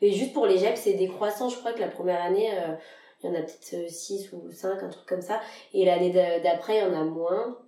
Mais 0.00 0.10
juste 0.12 0.32
pour 0.32 0.46
les 0.46 0.58
GEP, 0.58 0.76
c'est 0.76 0.92
décroissant. 0.94 1.48
Je 1.48 1.56
crois 1.58 1.72
que 1.72 1.80
la 1.80 1.88
première 1.88 2.22
année, 2.22 2.48
euh, 2.52 2.74
il 3.22 3.30
y 3.30 3.32
en 3.32 3.34
a 3.34 3.42
peut-être 3.42 3.90
6 3.90 4.32
ou 4.32 4.50
5, 4.52 4.80
un 4.82 4.88
truc 4.90 5.06
comme 5.06 5.22
ça. 5.22 5.40
Et 5.74 5.84
l'année 5.84 6.10
d'a- 6.10 6.38
d'après, 6.38 6.76
il 6.76 6.80
y 6.82 6.86
en 6.86 6.94
a 7.00 7.04
moins. 7.04 7.58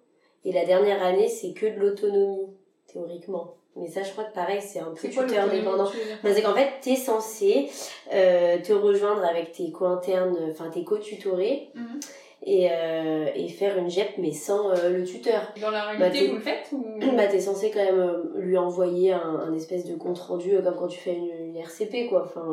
Et 0.44 0.52
la 0.52 0.64
dernière 0.64 1.02
année, 1.02 1.28
c'est 1.28 1.52
que 1.54 1.66
de 1.66 1.80
l'autonomie, 1.80 2.54
théoriquement. 2.86 3.54
Mais 3.76 3.88
ça, 3.88 4.02
je 4.02 4.12
crois 4.12 4.24
que 4.24 4.34
pareil, 4.34 4.60
c'est 4.62 4.78
un 4.78 4.92
peu 4.94 5.08
tuteur 5.08 5.48
dépendant. 5.50 5.86
tu 5.90 5.96
Bah, 6.22 6.30
c'est 6.32 6.42
qu'en 6.42 6.54
fait, 6.54 6.68
t'es 6.80 6.94
censé 6.96 7.68
euh, 8.12 8.58
te 8.58 8.72
rejoindre 8.72 9.24
avec 9.24 9.50
tes 9.52 9.70
co-internes, 9.72 10.36
enfin 10.50 10.70
tes 10.70 10.84
co-tutorés, 10.84 11.70
Mhm. 11.74 12.00
et, 12.46 12.68
euh, 12.70 13.26
et 13.34 13.48
faire 13.48 13.76
une 13.76 13.90
GEP, 13.90 14.18
mais 14.18 14.30
sans 14.32 14.70
euh, 14.70 14.90
le 14.90 15.02
tuteur. 15.04 15.52
Dans 15.60 15.70
la 15.70 15.86
Bah, 15.86 15.90
réalité, 15.98 16.18
t'es- 16.20 16.26
vous 16.28 16.34
le 16.36 16.40
faites 16.40 16.68
ou... 16.72 16.84
Bah, 17.16 17.26
t'es 17.26 17.40
censé 17.40 17.72
quand 17.72 17.82
même 17.84 17.98
euh, 17.98 18.22
lui 18.36 18.56
envoyer 18.58 19.12
un, 19.12 19.40
un 19.48 19.52
espèce 19.54 19.84
de 19.86 19.96
compte 19.96 20.18
rendu, 20.20 20.52
comme 20.62 20.76
quand 20.76 20.86
tu 20.88 21.00
fais 21.00 21.14
une, 21.14 21.30
une 21.48 21.56
RCP, 21.56 22.06
quoi. 22.08 22.24
Enfin, 22.26 22.46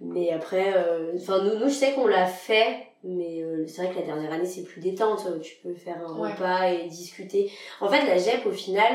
mais 0.00 0.30
après, 0.30 0.72
enfin, 1.16 1.42
nous, 1.42 1.58
nous, 1.58 1.68
je 1.68 1.74
sais 1.74 1.92
qu'on 1.92 2.06
l'a 2.06 2.26
fait, 2.26 2.78
mais 3.04 3.44
c'est 3.66 3.82
vrai 3.82 3.92
que 3.94 3.98
la 4.00 4.06
dernière 4.06 4.32
année, 4.32 4.46
c'est 4.46 4.62
plus 4.62 4.80
détente. 4.80 5.26
Tu 5.42 5.56
peux 5.62 5.74
faire 5.74 5.96
un 6.06 6.18
Ouais. 6.18 6.32
repas 6.32 6.68
et 6.70 6.86
discuter. 6.88 7.50
En 7.80 7.88
fait, 7.88 8.06
la 8.06 8.16
GEP, 8.18 8.46
au 8.46 8.50
final, 8.52 8.92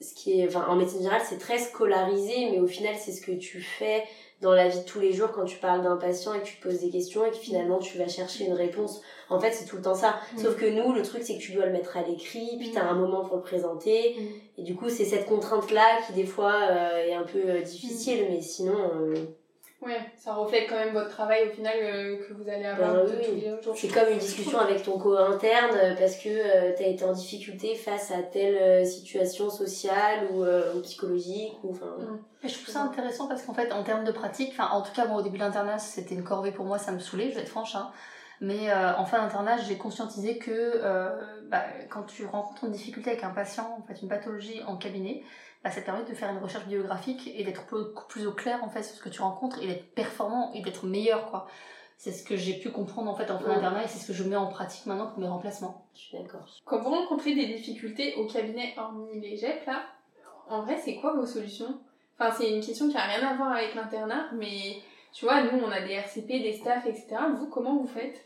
ce 0.00 0.14
qui 0.14 0.40
est, 0.40 0.46
enfin, 0.46 0.66
en 0.68 0.76
médecine 0.76 0.98
générale, 0.98 1.22
c'est 1.28 1.38
très 1.38 1.58
scolarisé, 1.58 2.50
mais 2.50 2.58
au 2.58 2.66
final, 2.66 2.94
c'est 2.98 3.12
ce 3.12 3.20
que 3.20 3.32
tu 3.32 3.60
fais 3.60 4.04
dans 4.40 4.52
la 4.52 4.68
vie 4.68 4.78
de 4.78 4.84
tous 4.84 5.00
les 5.00 5.12
jours 5.12 5.32
quand 5.32 5.44
tu 5.44 5.58
parles 5.58 5.82
d'un 5.82 5.96
patient 5.96 6.32
et 6.32 6.40
que 6.40 6.46
tu 6.46 6.56
te 6.56 6.62
poses 6.62 6.80
des 6.80 6.88
questions 6.88 7.26
et 7.26 7.30
que 7.30 7.36
finalement 7.36 7.78
tu 7.78 7.98
vas 7.98 8.08
chercher 8.08 8.46
une 8.46 8.54
réponse. 8.54 9.02
En 9.28 9.38
fait, 9.38 9.52
c'est 9.52 9.66
tout 9.66 9.76
le 9.76 9.82
temps 9.82 9.94
ça. 9.94 10.18
Sauf 10.38 10.56
que 10.56 10.64
nous, 10.64 10.94
le 10.94 11.02
truc, 11.02 11.22
c'est 11.22 11.36
que 11.36 11.42
tu 11.42 11.52
dois 11.52 11.66
le 11.66 11.72
mettre 11.72 11.96
à 11.96 12.02
l'écrit, 12.02 12.56
puis 12.58 12.70
t'as 12.72 12.84
un 12.84 12.94
moment 12.94 13.24
pour 13.24 13.36
le 13.36 13.42
présenter. 13.42 14.16
Et 14.56 14.62
du 14.62 14.74
coup, 14.74 14.88
c'est 14.88 15.04
cette 15.04 15.26
contrainte-là 15.26 16.00
qui, 16.06 16.14
des 16.14 16.24
fois, 16.24 16.54
euh, 16.70 17.06
est 17.06 17.14
un 17.14 17.24
peu 17.24 17.42
euh, 17.44 17.60
difficile, 17.60 18.26
mais 18.30 18.40
sinon, 18.40 18.74
euh, 18.74 19.14
Ouais, 19.82 19.98
ça 20.18 20.34
reflète 20.34 20.68
quand 20.68 20.76
même 20.76 20.92
votre 20.92 21.08
travail 21.08 21.48
au 21.48 21.52
final 21.52 21.72
euh, 21.80 22.16
que 22.18 22.34
vous 22.34 22.46
allez 22.48 22.66
avoir 22.66 22.92
Bah 22.92 23.02
de 23.04 23.16
oui. 23.16 23.24
tous 23.26 23.34
les 23.34 23.50
jours. 23.62 23.74
c'est 23.74 23.88
comme 23.88 24.10
une 24.10 24.18
discussion 24.18 24.58
avec 24.58 24.82
ton 24.82 24.98
co-interne 24.98 25.74
euh, 25.74 25.94
parce 25.98 26.16
que 26.18 26.28
euh, 26.28 26.72
t'as 26.76 26.84
été 26.84 27.02
en 27.02 27.12
difficulté 27.12 27.74
face 27.74 28.10
à 28.10 28.22
telle 28.22 28.56
euh, 28.56 28.84
situation 28.84 29.48
sociale 29.48 30.28
ou, 30.32 30.44
euh, 30.44 30.74
ou 30.74 30.80
psychologique. 30.82 31.54
Ou, 31.64 31.70
enfin, 31.70 31.86
Mm. 31.98 32.18
Et 32.42 32.48
je 32.48 32.54
trouve 32.54 32.68
ça 32.74 32.80
intéressant 32.82 33.26
parce 33.26 33.42
qu'en 33.42 33.54
fait, 33.54 33.72
en 33.72 33.82
termes 33.82 34.04
de 34.04 34.12
pratique, 34.12 34.52
en 34.58 34.82
tout 34.82 34.92
cas, 34.92 35.06
moi, 35.06 35.20
au 35.20 35.22
début 35.22 35.36
de 35.38 35.42
l'internat, 35.44 35.78
c'était 35.78 36.14
une 36.14 36.24
corvée 36.24 36.52
pour 36.52 36.64
moi, 36.66 36.78
ça 36.78 36.90
me 36.92 36.98
saoulait, 36.98 37.30
je 37.30 37.34
vais 37.36 37.42
être 37.42 37.48
franche, 37.48 37.74
hein. 37.74 37.90
Mais 38.42 38.70
euh, 38.70 38.96
en 38.96 39.04
fin 39.04 39.18
d'internat, 39.18 39.58
j'ai 39.58 39.76
conscientisé 39.76 40.38
que 40.38 40.50
euh, 40.50 41.10
bah, 41.50 41.62
quand 41.90 42.04
tu 42.04 42.24
rencontres 42.24 42.64
une 42.64 42.72
difficulté 42.72 43.10
avec 43.10 43.22
un 43.24 43.30
patient, 43.30 43.76
en 43.78 43.82
fait, 43.86 44.00
une 44.00 44.08
pathologie 44.08 44.62
en 44.66 44.76
cabinet, 44.76 45.22
bah, 45.64 45.70
ça 45.70 45.80
te 45.80 45.86
permet 45.86 46.04
de 46.04 46.14
faire 46.14 46.30
une 46.30 46.38
recherche 46.38 46.64
bibliographique 46.64 47.30
et 47.34 47.44
d'être 47.44 47.64
beaucoup 47.70 48.06
plus 48.08 48.26
au 48.26 48.32
clair 48.32 48.62
en 48.64 48.70
fait 48.70 48.82
sur 48.82 48.96
ce 48.96 49.02
que 49.02 49.08
tu 49.08 49.20
rencontres 49.22 49.62
et 49.62 49.66
d'être 49.66 49.94
performant 49.94 50.52
et 50.54 50.62
d'être 50.62 50.86
meilleur 50.86 51.30
quoi. 51.30 51.46
C'est 51.98 52.12
ce 52.12 52.24
que 52.24 52.34
j'ai 52.36 52.54
pu 52.58 52.70
comprendre 52.70 53.10
en 53.10 53.14
fait 53.14 53.30
en 53.30 53.38
fin 53.38 53.48
Ouais. 53.48 53.54
d'internat 53.56 53.84
et 53.84 53.88
c'est 53.88 53.98
ce 53.98 54.06
que 54.06 54.12
je 54.14 54.22
mets 54.24 54.36
en 54.36 54.46
pratique 54.46 54.86
maintenant 54.86 55.08
pour 55.08 55.18
mes 55.18 55.28
remplacements. 55.28 55.86
je 55.94 56.00
suis 56.00 56.16
d'accord. 56.18 56.46
Quand 56.64 56.78
vous 56.80 56.88
rencontrez 56.90 57.34
des 57.34 57.46
difficultés 57.46 58.14
au 58.16 58.26
cabinet, 58.26 58.72
hormis 58.78 59.20
les 59.20 59.36
GEP, 59.36 59.66
là, 59.66 59.82
en 60.48 60.62
vrai, 60.62 60.78
c'est 60.82 60.96
quoi 60.96 61.12
vos 61.14 61.26
solutions? 61.26 61.78
Enfin, 62.18 62.34
c'est 62.36 62.50
une 62.50 62.64
question 62.64 62.88
qui 62.88 62.96
a 62.96 63.02
rien 63.02 63.28
à 63.28 63.34
voir 63.34 63.52
avec 63.52 63.74
l'internat, 63.74 64.30
mais 64.32 64.76
tu 65.12 65.26
vois, 65.26 65.42
nous, 65.42 65.60
on 65.62 65.70
a 65.70 65.80
des 65.82 65.92
RCP, 65.92 66.26
des 66.42 66.54
staffs, 66.54 66.86
etc. 66.86 67.16
Vous, 67.38 67.48
comment 67.48 67.76
vous 67.76 67.86
faites? 67.86 68.24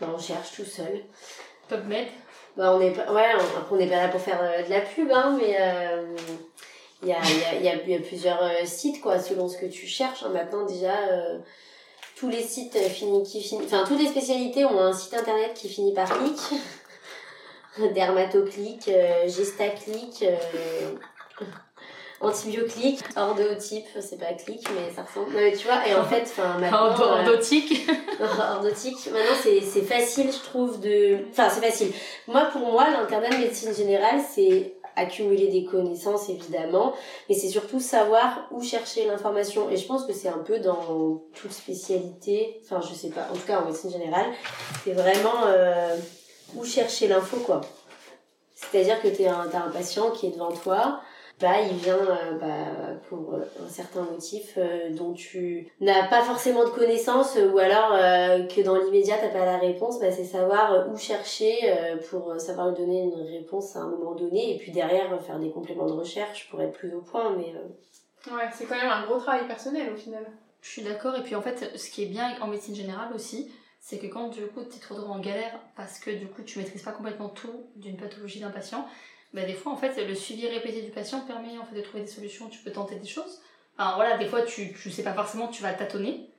Bah, 0.00 0.08
on 0.14 0.18
cherche 0.18 0.54
tout 0.56 0.64
seul. 0.64 1.04
PubMed. 1.68 2.06
Bah, 2.56 2.74
on 2.76 2.80
est 2.80 2.92
pas, 2.92 3.10
ouais, 3.12 3.32
on, 3.70 3.74
on 3.74 3.78
n'est 3.78 3.88
pas 3.88 3.96
là 3.96 4.08
pour 4.08 4.20
faire 4.20 4.40
euh, 4.42 4.62
de 4.62 4.70
la 4.70 4.82
pub, 4.82 5.10
hein, 5.12 5.36
mais 5.38 5.56
euh, 5.58 6.14
il 7.04 7.08
y, 7.08 7.12
a, 7.12 7.18
y, 7.18 7.44
a, 7.44 7.60
y, 7.62 7.68
a, 7.68 7.86
y 7.86 7.94
a 7.94 7.98
plusieurs 8.00 8.42
euh, 8.42 8.64
sites, 8.64 9.00
quoi, 9.00 9.18
selon 9.20 9.46
ce 9.48 9.56
que 9.58 9.66
tu 9.66 9.86
cherches. 9.86 10.22
hein. 10.24 10.30
Maintenant, 10.32 10.64
déjà, 10.64 10.94
euh, 11.10 11.38
tous 12.16 12.28
les 12.28 12.42
sites 12.42 12.76
finis, 12.88 13.22
qui 13.22 13.42
finissent, 13.42 13.72
enfin, 13.72 13.84
toutes 13.86 14.00
les 14.00 14.08
spécialités 14.08 14.64
ont 14.64 14.80
un 14.80 14.92
site 14.92 15.14
internet 15.14 15.52
qui 15.54 15.68
finit 15.68 15.92
par 15.94 16.08
clic. 16.08 16.38
Dermatoclic, 17.94 18.86
euh, 18.88 19.26
Gestaclic, 19.28 20.22
euh, 20.22 20.36
Antibioclic, 22.20 23.00
Ordotype, 23.16 23.86
c'est 24.00 24.18
pas 24.18 24.32
clic, 24.32 24.64
mais 24.74 24.94
ça 24.94 25.02
ressemble. 25.02 25.32
Non, 25.34 25.40
mais 25.40 25.52
tu 25.52 25.66
vois, 25.66 25.86
et 25.86 25.94
en 25.94 26.04
fait, 26.04 26.22
enfin, 26.22 26.56
maintenant. 26.60 26.90
Ordo- 26.90 27.02
euh, 27.02 27.20
Ordotique. 27.26 27.86
ordotique. 28.20 29.06
Maintenant, 29.06 29.36
c'est, 29.42 29.60
c'est 29.60 29.82
facile, 29.82 30.30
je 30.32 30.38
trouve, 30.38 30.78
de... 30.80 31.18
Enfin, 31.30 31.48
c'est 31.50 31.60
facile. 31.60 31.92
Moi, 32.28 32.44
pour 32.52 32.60
moi, 32.62 32.88
l'internat 32.90 33.30
de 33.30 33.36
médecine 33.38 33.74
générale, 33.74 34.20
c'est 34.32 34.74
accumuler 34.96 35.48
des 35.48 35.64
connaissances, 35.64 36.28
évidemment, 36.28 36.94
mais 37.28 37.34
c'est 37.34 37.48
surtout 37.48 37.80
savoir 37.80 38.46
où 38.50 38.62
chercher 38.62 39.06
l'information. 39.06 39.70
Et 39.70 39.76
je 39.76 39.86
pense 39.86 40.04
que 40.04 40.12
c'est 40.12 40.28
un 40.28 40.38
peu 40.38 40.58
dans 40.58 41.22
toute 41.34 41.52
spécialité, 41.52 42.60
enfin, 42.62 42.80
je 42.80 42.94
sais 42.94 43.10
pas, 43.10 43.28
en 43.30 43.34
tout 43.34 43.46
cas 43.46 43.60
en 43.60 43.66
médecine 43.66 43.90
générale, 43.90 44.26
c'est 44.84 44.92
vraiment 44.92 45.46
euh, 45.46 45.96
où 46.56 46.64
chercher 46.64 47.08
l'info, 47.08 47.38
quoi. 47.38 47.60
C'est-à-dire 48.54 49.00
que 49.02 49.08
t'es 49.08 49.26
un, 49.26 49.46
t'as 49.50 49.64
un 49.64 49.70
patient 49.70 50.10
qui 50.10 50.26
est 50.26 50.30
devant 50.30 50.52
toi, 50.52 51.00
bah, 51.40 51.60
il 51.60 51.76
vient 51.76 51.96
euh, 51.96 52.38
bah, 52.38 53.00
pour 53.08 53.34
euh, 53.34 53.44
un 53.64 53.68
certain 53.68 54.02
motif 54.02 54.54
euh, 54.56 54.90
dont 54.90 55.12
tu 55.12 55.72
n'as 55.80 56.06
pas 56.08 56.22
forcément 56.22 56.64
de 56.64 56.70
connaissances 56.70 57.36
euh, 57.36 57.50
ou 57.50 57.58
alors 57.58 57.92
euh, 57.92 58.46
que 58.46 58.60
dans 58.60 58.76
l'immédiat 58.76 59.16
t'as 59.20 59.28
pas 59.28 59.44
la 59.44 59.58
réponse, 59.58 60.00
bah, 60.00 60.12
c'est 60.12 60.24
savoir 60.24 60.88
où 60.88 60.96
chercher 60.96 61.56
euh, 61.64 61.96
pour 62.10 62.40
savoir 62.40 62.68
lui 62.68 62.76
donner 62.76 63.02
une 63.02 63.14
réponse 63.14 63.76
à 63.76 63.80
un 63.80 63.88
moment 63.88 64.14
donné 64.14 64.54
et 64.54 64.58
puis 64.58 64.72
derrière 64.72 65.20
faire 65.22 65.38
des 65.38 65.50
compléments 65.50 65.86
de 65.86 65.92
recherche 65.92 66.48
pour 66.50 66.60
être 66.62 66.72
plus 66.72 66.94
au 66.94 67.00
point. 67.00 67.34
Mais 67.36 67.52
euh, 67.54 68.34
Ouais, 68.34 68.48
c'est 68.52 68.64
quand 68.64 68.76
même 68.76 68.88
un 68.90 69.04
gros 69.04 69.18
travail 69.18 69.46
personnel 69.46 69.92
au 69.92 69.96
final. 69.96 70.24
Je 70.62 70.70
suis 70.70 70.82
d'accord. 70.82 71.14
Et 71.16 71.22
puis 71.22 71.34
en 71.34 71.42
fait, 71.42 71.76
ce 71.76 71.90
qui 71.90 72.04
est 72.04 72.06
bien 72.06 72.34
en 72.40 72.46
médecine 72.46 72.74
générale 72.74 73.12
aussi, 73.14 73.52
c'est 73.80 73.98
que 73.98 74.06
quand 74.06 74.28
du 74.28 74.46
coup 74.46 74.62
tu 74.62 74.78
te 74.78 74.94
retrouves 74.94 75.10
en 75.10 75.18
galère 75.18 75.60
parce 75.76 75.98
que 75.98 76.10
du 76.10 76.26
coup 76.26 76.42
tu 76.42 76.58
maîtrises 76.58 76.82
pas 76.82 76.92
complètement 76.92 77.28
tout 77.28 77.66
d'une 77.76 77.98
pathologie 77.98 78.40
d'un 78.40 78.50
patient, 78.50 78.86
bah 79.34 79.42
des 79.42 79.52
fois 79.52 79.72
en 79.72 79.76
fait 79.76 80.02
le 80.02 80.14
suivi 80.14 80.48
répété 80.48 80.80
du 80.80 80.90
patient 80.90 81.20
permet 81.20 81.58
en 81.58 81.74
de 81.74 81.80
trouver 81.82 82.04
des 82.04 82.10
solutions. 82.10 82.48
Tu 82.48 82.60
peux 82.60 82.70
tenter 82.72 82.94
des 82.94 83.06
choses. 83.06 83.42
Enfin 83.76 83.96
voilà, 83.96 84.16
des 84.16 84.26
fois 84.26 84.42
tu, 84.42 84.72
tu 84.72 84.90
sais 84.90 85.02
pas 85.02 85.12
forcément, 85.12 85.48
tu 85.48 85.62
vas 85.62 85.74
tâtonner. 85.74 86.30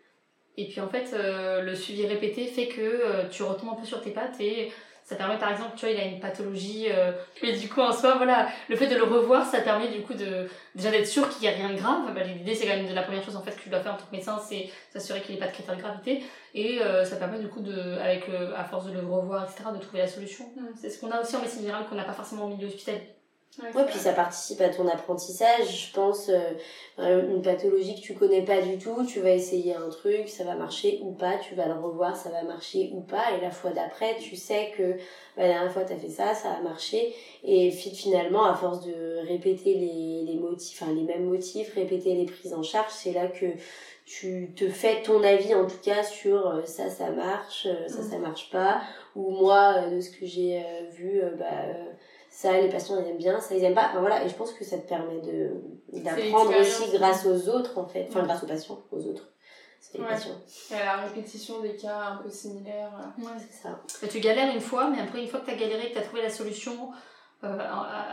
Et 0.57 0.67
puis 0.67 0.79
en 0.79 0.87
fait, 0.87 1.13
euh, 1.13 1.61
le 1.61 1.75
suivi 1.75 2.05
répété 2.05 2.47
fait 2.47 2.67
que 2.67 2.81
euh, 2.81 3.27
tu 3.27 3.43
retombes 3.43 3.69
un 3.73 3.75
peu 3.75 3.85
sur 3.85 4.01
tes 4.01 4.11
pattes 4.11 4.39
et 4.39 4.71
ça 5.05 5.15
permet 5.15 5.37
par 5.37 5.51
exemple, 5.51 5.73
tu 5.75 5.85
vois, 5.85 5.93
il 5.93 5.99
a 5.99 6.05
une 6.05 6.19
pathologie. 6.19 6.87
Euh, 6.89 7.11
et 7.43 7.53
du 7.53 7.69
coup 7.69 7.79
en 7.79 7.93
soi, 7.93 8.15
voilà, 8.15 8.47
le 8.67 8.75
fait 8.75 8.87
de 8.87 8.95
le 8.95 9.03
revoir, 9.03 9.45
ça 9.45 9.61
permet 9.61 9.87
du 9.89 10.01
coup 10.01 10.15
de 10.15 10.49
déjà 10.73 10.89
d'être 10.89 11.05
sûr 11.05 11.29
qu'il 11.29 11.41
n'y 11.43 11.47
a 11.47 11.51
rien 11.51 11.69
de 11.69 11.75
grave. 11.75 12.11
Bah, 12.13 12.23
L'idée 12.23 12.55
c'est 12.55 12.65
quand 12.65 12.75
même 12.75 12.87
de 12.87 12.93
la 12.93 13.03
première 13.03 13.23
chose 13.23 13.35
en 13.35 13.43
fait 13.43 13.51
que 13.51 13.61
tu 13.61 13.69
dois 13.69 13.81
faire 13.81 13.93
en 13.93 13.97
tant 13.97 14.05
que 14.05 14.15
médecin, 14.15 14.39
c'est 14.39 14.67
s'assurer 14.91 15.21
qu'il 15.21 15.35
n'y 15.35 15.37
ait 15.37 15.43
pas 15.43 15.47
de 15.47 15.53
critères 15.53 15.75
de 15.75 15.81
gravité. 15.81 16.23
Et 16.55 16.81
euh, 16.81 17.05
ça 17.05 17.17
permet 17.17 17.37
du 17.37 17.49
coup 17.49 17.61
de, 17.61 17.97
avec 17.99 18.27
le, 18.27 18.57
à 18.57 18.63
force 18.63 18.87
de 18.87 18.93
le 18.93 19.05
revoir, 19.05 19.43
etc., 19.43 19.69
de 19.71 19.79
trouver 19.79 19.99
la 19.99 20.07
solution. 20.07 20.45
Mm. 20.55 20.69
C'est 20.75 20.89
ce 20.89 20.99
qu'on 20.99 21.11
a 21.11 21.21
aussi 21.21 21.35
en 21.35 21.41
médecine 21.41 21.61
générale 21.61 21.85
qu'on 21.87 21.95
n'a 21.95 22.03
pas 22.03 22.13
forcément 22.13 22.45
au 22.45 22.49
milieu 22.49 22.67
hospitalier. 22.67 23.14
Ouais, 23.63 23.71
ouais, 23.73 23.85
puis 23.85 23.97
ça 23.97 24.11
participe 24.11 24.59
à 24.59 24.67
ton 24.67 24.85
apprentissage. 24.87 25.87
Je 25.87 25.93
pense 25.93 26.27
euh, 26.27 26.39
euh, 26.99 27.25
une 27.29 27.41
pathologie 27.41 27.95
que 27.95 28.01
tu 28.01 28.13
connais 28.13 28.41
pas 28.43 28.61
du 28.61 28.77
tout, 28.77 29.05
tu 29.05 29.21
vas 29.21 29.31
essayer 29.31 29.73
un 29.73 29.89
truc, 29.89 30.27
ça 30.27 30.43
va 30.43 30.55
marcher 30.55 30.99
ou 31.03 31.13
pas, 31.13 31.37
tu 31.37 31.55
vas 31.55 31.65
le 31.67 31.73
revoir, 31.75 32.17
ça 32.17 32.29
va 32.29 32.43
marcher 32.43 32.91
ou 32.93 32.99
pas, 32.99 33.31
et 33.37 33.41
la 33.41 33.51
fois 33.51 33.71
d'après, 33.71 34.17
tu 34.19 34.35
sais 34.35 34.71
que 34.77 34.93
bah, 35.37 35.43
la 35.43 35.47
dernière 35.47 35.71
fois 35.71 35.83
t'as 35.85 35.95
fait 35.95 36.09
ça, 36.09 36.33
ça 36.33 36.51
a 36.51 36.61
marché, 36.61 37.15
et 37.45 37.71
fi- 37.71 37.95
finalement, 37.95 38.43
à 38.43 38.55
force 38.55 38.81
de 38.85 39.25
répéter 39.25 39.73
les, 39.75 40.23
les 40.33 40.37
motifs, 40.37 40.81
enfin 40.81 40.91
les 40.93 41.03
mêmes 41.03 41.23
motifs, 41.25 41.73
répéter 41.75 42.13
les 42.13 42.25
prises 42.25 42.53
en 42.53 42.61
charge, 42.63 42.91
c'est 42.91 43.13
là 43.13 43.27
que 43.27 43.45
tu 44.05 44.51
te 44.55 44.67
fais 44.69 45.01
ton 45.01 45.23
avis 45.23 45.55
en 45.55 45.65
tout 45.65 45.79
cas 45.81 46.03
sur 46.03 46.45
euh, 46.47 46.63
ça 46.65 46.89
ça 46.89 47.09
marche 47.09 47.65
euh, 47.67 47.87
ça 47.87 48.01
Mm. 48.01 48.09
ça 48.11 48.17
marche 48.19 48.49
pas 48.51 48.81
ou 49.15 49.31
moi 49.31 49.87
de 49.89 49.99
ce 49.99 50.11
que 50.11 50.25
j'ai 50.27 50.61
vu 50.91 51.21
bah 51.39 51.45
euh, 51.69 51.85
ça 52.37 52.51
les 52.59 52.69
patients 52.69 52.99
ils 53.01 53.07
aiment 53.09 53.17
bien 53.17 53.39
ça 53.39 53.55
ils 53.55 53.63
aiment 53.63 53.73
pas 53.75 53.87
enfin 53.91 54.01
voilà 54.01 54.23
et 54.25 54.29
je 54.29 54.35
pense 54.35 54.51
que 54.51 54.65
ça 54.65 54.77
te 54.77 54.87
permet 54.87 55.21
de 55.21 55.51
d'apprendre 56.03 56.51
aussi 56.59 56.91
grâce 56.91 57.25
aux 57.25 57.47
autres 57.49 57.77
en 57.77 57.87
fait 57.87 58.07
enfin 58.09 58.19
Ouais. 58.21 58.25
grâce 58.27 58.43
aux 58.43 58.47
patients 58.47 58.79
aux 58.91 59.03
autres 59.07 59.29
c'est 59.79 59.97
les 59.99 60.03
Ouais. 60.03 60.09
la 60.71 60.97
répétition 61.05 61.61
des 61.61 61.75
cas 61.75 61.97
un 62.13 62.15
peu 62.23 62.29
similaires. 62.29 62.91
euh. 63.19 63.23
c'est 63.37 63.63
ça 63.63 63.79
Et 64.03 64.07
tu 64.09 64.19
galères 64.19 64.53
une 64.53 64.59
fois, 64.61 64.89
mais 64.89 64.99
après, 64.99 65.21
une 65.21 65.27
fois 65.27 65.39
que 65.41 65.45
tu 65.45 65.51
as 65.51 65.55
galéré, 65.55 65.89
que 65.89 65.93
tu 65.93 65.99
as 65.99 66.01
trouvé 66.01 66.23
la 66.23 66.29
solution 66.31 66.89
euh, 67.43 67.59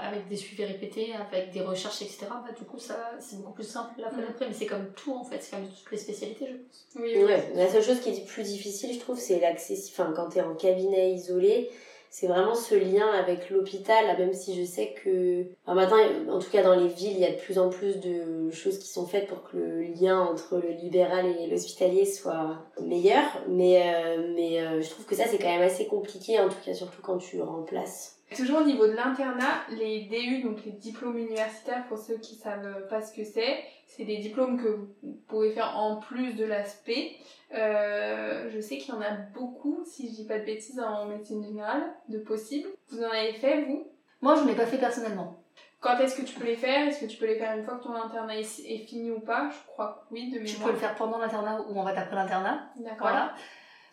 avec 0.07 0.29
des 0.29 0.37
suivis 0.37 0.67
répétés, 0.67 1.15
avec 1.15 1.51
des 1.53 1.63
recherches, 1.63 2.03
etc., 2.03 2.27
bah, 2.29 2.53
du 2.55 2.65
coup, 2.65 2.79
ça, 2.79 3.13
c'est 3.21 3.37
beaucoup 3.37 3.53
plus 3.55 3.65
simple 3.65 3.93
la 4.03 4.11
fois 4.11 4.21
d'après. 4.21 4.49
Mais 4.49 4.53
c'est 4.55 4.67
comme 4.67 4.93
tout, 4.93 5.15
en 5.15 5.25
fait, 5.25 5.39
c'est 5.41 5.53
comme 5.57 5.67
toutes 5.67 5.91
les 5.93 5.97
spécialités, 5.97 6.47
je 6.47 6.57
pense. 6.57 6.87
Oui, 6.97 7.13
oui. 7.17 7.25
Ouais, 7.25 7.53
la 7.55 7.71
seule 7.71 7.83
chose 7.83 8.01
qui 8.01 8.11
est 8.11 8.27
plus 8.27 8.43
difficile, 8.43 8.93
je 8.93 8.99
trouve, 9.01 9.19
c'est 9.19 9.41
l'accès. 9.41 9.79
Enfin, 9.89 10.13
quand 10.15 10.29
t'es 10.29 10.43
en 10.43 10.55
cabinet 10.55 11.13
isolé, 11.15 11.71
c'est 12.13 12.27
vraiment 12.27 12.55
ce 12.55 12.75
lien 12.75 13.07
avec 13.09 13.49
l'hôpital, 13.49 14.05
même 14.19 14.35
si 14.35 14.55
je 14.55 14.67
sais 14.67 14.95
que. 15.03 15.47
Maintenant, 15.67 15.97
en 16.29 16.39
tout 16.39 16.51
cas 16.51 16.63
dans 16.63 16.75
les 16.75 16.89
villes, 16.89 17.15
il 17.15 17.21
y 17.21 17.25
a 17.25 17.31
de 17.31 17.39
plus 17.39 17.59
en 17.59 17.71
plus 17.71 18.01
de 18.01 18.51
choses 18.51 18.79
qui 18.79 18.89
sont 18.89 19.07
faites 19.07 19.29
pour 19.29 19.43
que 19.45 19.57
le 19.57 19.81
lien 19.81 20.21
entre 20.21 20.59
le 20.59 20.73
libéral 20.73 21.25
et 21.41 21.47
l'hospitalier 21.47 22.05
soit 22.05 22.59
meilleur. 22.83 23.25
Mais, 23.49 23.95
euh, 23.95 24.35
mais 24.37 24.61
euh, 24.61 24.83
je 24.83 24.91
trouve 24.91 25.07
que 25.07 25.15
ça, 25.15 25.25
c'est 25.27 25.39
quand 25.39 25.49
même 25.49 25.63
assez 25.63 25.87
compliqué, 25.87 26.39
en 26.39 26.51
tout 26.51 26.61
cas, 26.63 26.75
surtout 26.75 27.01
quand 27.01 27.17
tu 27.17 27.41
remplaces. 27.41 28.19
Toujours 28.37 28.61
au 28.61 28.65
niveau 28.65 28.87
de 28.87 28.93
l'internat, 28.93 29.65
les 29.71 30.03
DU, 30.03 30.43
donc 30.43 30.65
les 30.65 30.73
diplômes 30.73 31.19
universitaires, 31.19 31.87
pour 31.89 31.99
ceux 31.99 32.17
qui 32.19 32.37
savent 32.37 32.87
pas 32.89 33.03
ce 33.03 33.15
que 33.15 33.25
c'est, 33.25 33.65
c'est 33.87 34.05
des 34.05 34.19
diplômes 34.19 34.61
que 34.61 34.69
vous 34.69 35.15
pouvez 35.29 35.53
faire 35.53 35.77
en 35.77 35.97
plus 35.97 36.35
de 36.35 36.45
l'aspect. 36.45 37.13
Euh, 37.55 38.51
je 38.51 38.61
sais 38.61 38.79
qu'il 38.79 38.95
y 38.95 38.97
en 38.97 39.03
a 39.03 39.13
beaucoup, 39.35 39.83
si 39.85 40.09
je 40.09 40.15
dis 40.15 40.27
pas 40.27 40.39
de 40.39 40.45
bêtises, 40.45 40.81
en 40.81 41.07
médecine 41.07 41.45
générale, 41.45 41.93
de 42.09 42.19
possibles. 42.19 42.69
Vous 42.89 43.03
en 43.03 43.11
avez 43.11 43.35
fait, 43.35 43.65
vous? 43.65 43.87
Moi, 44.21 44.37
je 44.37 44.45
n'ai 44.45 44.55
pas 44.55 44.67
fait 44.67 44.79
personnellement. 44.79 45.37
Quand 45.81 45.99
est-ce 45.99 46.17
que 46.17 46.23
tu 46.23 46.39
peux 46.39 46.47
les 46.47 46.57
faire? 46.57 46.89
Est-ce 46.89 47.01
que 47.01 47.11
tu 47.11 47.19
peux 47.19 47.27
les 47.27 47.37
faire 47.39 47.57
une 47.59 47.65
fois 47.65 47.75
que 47.77 47.83
ton 47.83 47.95
internat 47.95 48.39
est, 48.39 48.87
fini 48.87 49.11
ou 49.11 49.19
pas? 49.19 49.51
Je 49.51 49.67
crois 49.67 50.07
que 50.09 50.15
oui, 50.15 50.31
de 50.31 50.39
Tu 50.39 50.45
mémoire. 50.45 50.67
peux 50.67 50.71
le 50.73 50.79
faire 50.79 50.95
pendant 50.95 51.19
l'internat 51.19 51.61
ou 51.69 51.79
en 51.79 51.85
fait 51.85 51.97
après 51.97 52.15
l'internat. 52.15 52.71
D'accord. 52.77 52.99
Voilà. 53.01 53.35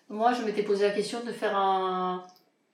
Moi, 0.07 0.33
je 0.33 0.43
m'étais 0.43 0.63
posé 0.63 0.87
la 0.87 0.93
question 0.93 1.19
de 1.23 1.31
faire 1.31 1.57
un, 1.57 2.25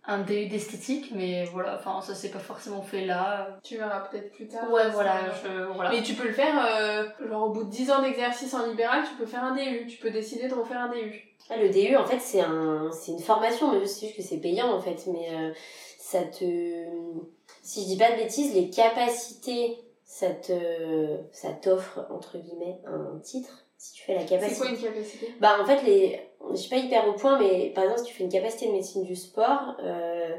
un 0.08 0.20
DU 0.20 0.48
d'esthétique, 0.48 1.12
mais 1.16 1.46
voilà, 1.46 1.76
enfin, 1.76 2.00
ça 2.02 2.14
s'est 2.14 2.30
pas 2.30 2.40
forcément 2.40 2.82
fait 2.84 3.06
là. 3.06 3.58
Tu 3.64 3.78
verras 3.78 4.02
peut-être 4.02 4.32
plus 4.34 4.48
tard. 4.48 4.72
Ouais, 4.72 4.90
voilà, 4.90 5.22
je, 5.44 5.64
voilà. 5.74 5.90
Mais 5.90 6.04
tu 6.04 6.14
peux 6.14 6.28
le 6.28 6.34
faire, 6.34 6.56
euh, 6.64 7.06
genre 7.28 7.48
au 7.48 7.50
bout 7.50 7.64
de 7.64 7.70
10 7.72 7.92
ans 7.92 8.02
d'exercice 8.02 8.54
en 8.54 8.68
libéral, 8.68 9.04
tu 9.10 9.16
peux 9.16 9.26
faire 9.26 9.44
un 9.44 9.56
DU. 9.56 9.88
Tu 9.88 9.98
peux 9.98 10.12
décider 10.12 10.48
de 10.48 10.54
refaire 10.54 10.80
un 10.82 10.90
DU. 10.90 11.22
Ah, 11.50 11.58
le 11.58 11.70
DU, 11.70 11.96
en 11.96 12.06
fait, 12.06 12.20
c'est 12.20 12.42
un, 12.42 12.90
c'est 12.92 13.12
une 13.14 13.20
formation, 13.20 13.72
mais 13.72 13.86
c'est 13.88 14.08
juste 14.08 14.18
que 14.18 14.24
c'est 14.24 14.38
payant, 14.38 14.72
en 14.72 14.80
fait. 14.80 15.06
Mais 15.08 15.30
euh, 15.32 15.52
ça 16.00 16.22
te. 16.24 16.44
Si 17.64 17.82
je 17.82 17.88
dis 17.88 17.98
pas 17.98 18.12
de 18.12 18.18
bêtises, 18.18 18.54
les 18.54 18.70
capacités, 18.70 19.78
ça 20.04 20.30
te. 20.30 21.18
Ça 21.32 21.50
t'offre, 21.52 22.06
entre 22.12 22.38
guillemets, 22.38 22.80
un 22.86 23.20
titre. 23.20 23.66
Si 23.78 23.94
tu 23.94 24.04
fais 24.04 24.14
la 24.16 24.22
C'est 24.22 24.28
capacité. 24.28 24.60
quoi 24.60 24.70
une 24.70 24.82
capacité? 24.82 25.36
Bah, 25.40 25.58
en 25.62 25.66
fait, 25.66 25.82
les. 25.84 26.20
Je 26.56 26.62
suis 26.62 26.70
pas 26.70 26.78
hyper 26.78 27.08
au 27.08 27.14
point, 27.14 27.38
mais 27.40 27.72
par 27.76 27.84
exemple, 27.84 28.02
si 28.02 28.06
tu 28.08 28.14
fais 28.14 28.24
une 28.24 28.32
capacité 28.32 28.68
de 28.68 28.72
médecine 28.72 29.04
du 29.04 29.16
sport, 29.16 29.76
euh, 29.84 30.30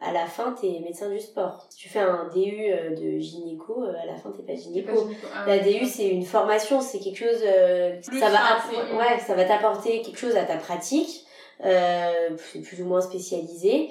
à 0.00 0.12
la 0.12 0.26
fin, 0.26 0.52
t'es 0.60 0.80
médecin 0.84 1.08
du 1.08 1.18
sport. 1.20 1.66
Si 1.70 1.78
tu 1.78 1.88
fais 1.88 2.00
un 2.00 2.28
DU 2.34 2.66
euh, 2.70 2.90
de 2.94 3.18
gynéco, 3.18 3.82
euh, 3.82 3.92
à 4.02 4.06
la 4.06 4.14
fin, 4.16 4.30
t'es 4.30 4.42
pas 4.42 4.52
Pas 4.52 4.58
gynéco. 4.58 4.92
gynéco. 4.94 5.26
Ah, 5.34 5.44
La. 5.46 5.58
DU, 5.58 5.86
c'est 5.86 6.08
une 6.08 6.24
formation, 6.24 6.80
c'est 6.80 6.98
quelque 6.98 7.18
chose, 7.18 7.42
euh, 7.44 8.00
ça 8.02 8.28
va, 8.30 8.98
ouais, 8.98 9.18
ça 9.26 9.34
va 9.34 9.44
t'apporter 9.44 10.02
quelque 10.02 10.18
chose 10.18 10.36
à 10.36 10.44
ta 10.44 10.56
pratique, 10.56 11.24
euh, 11.64 12.36
c'est 12.52 12.60
plus 12.60 12.82
ou 12.82 12.86
moins 12.86 13.00
spécialisé, 13.00 13.88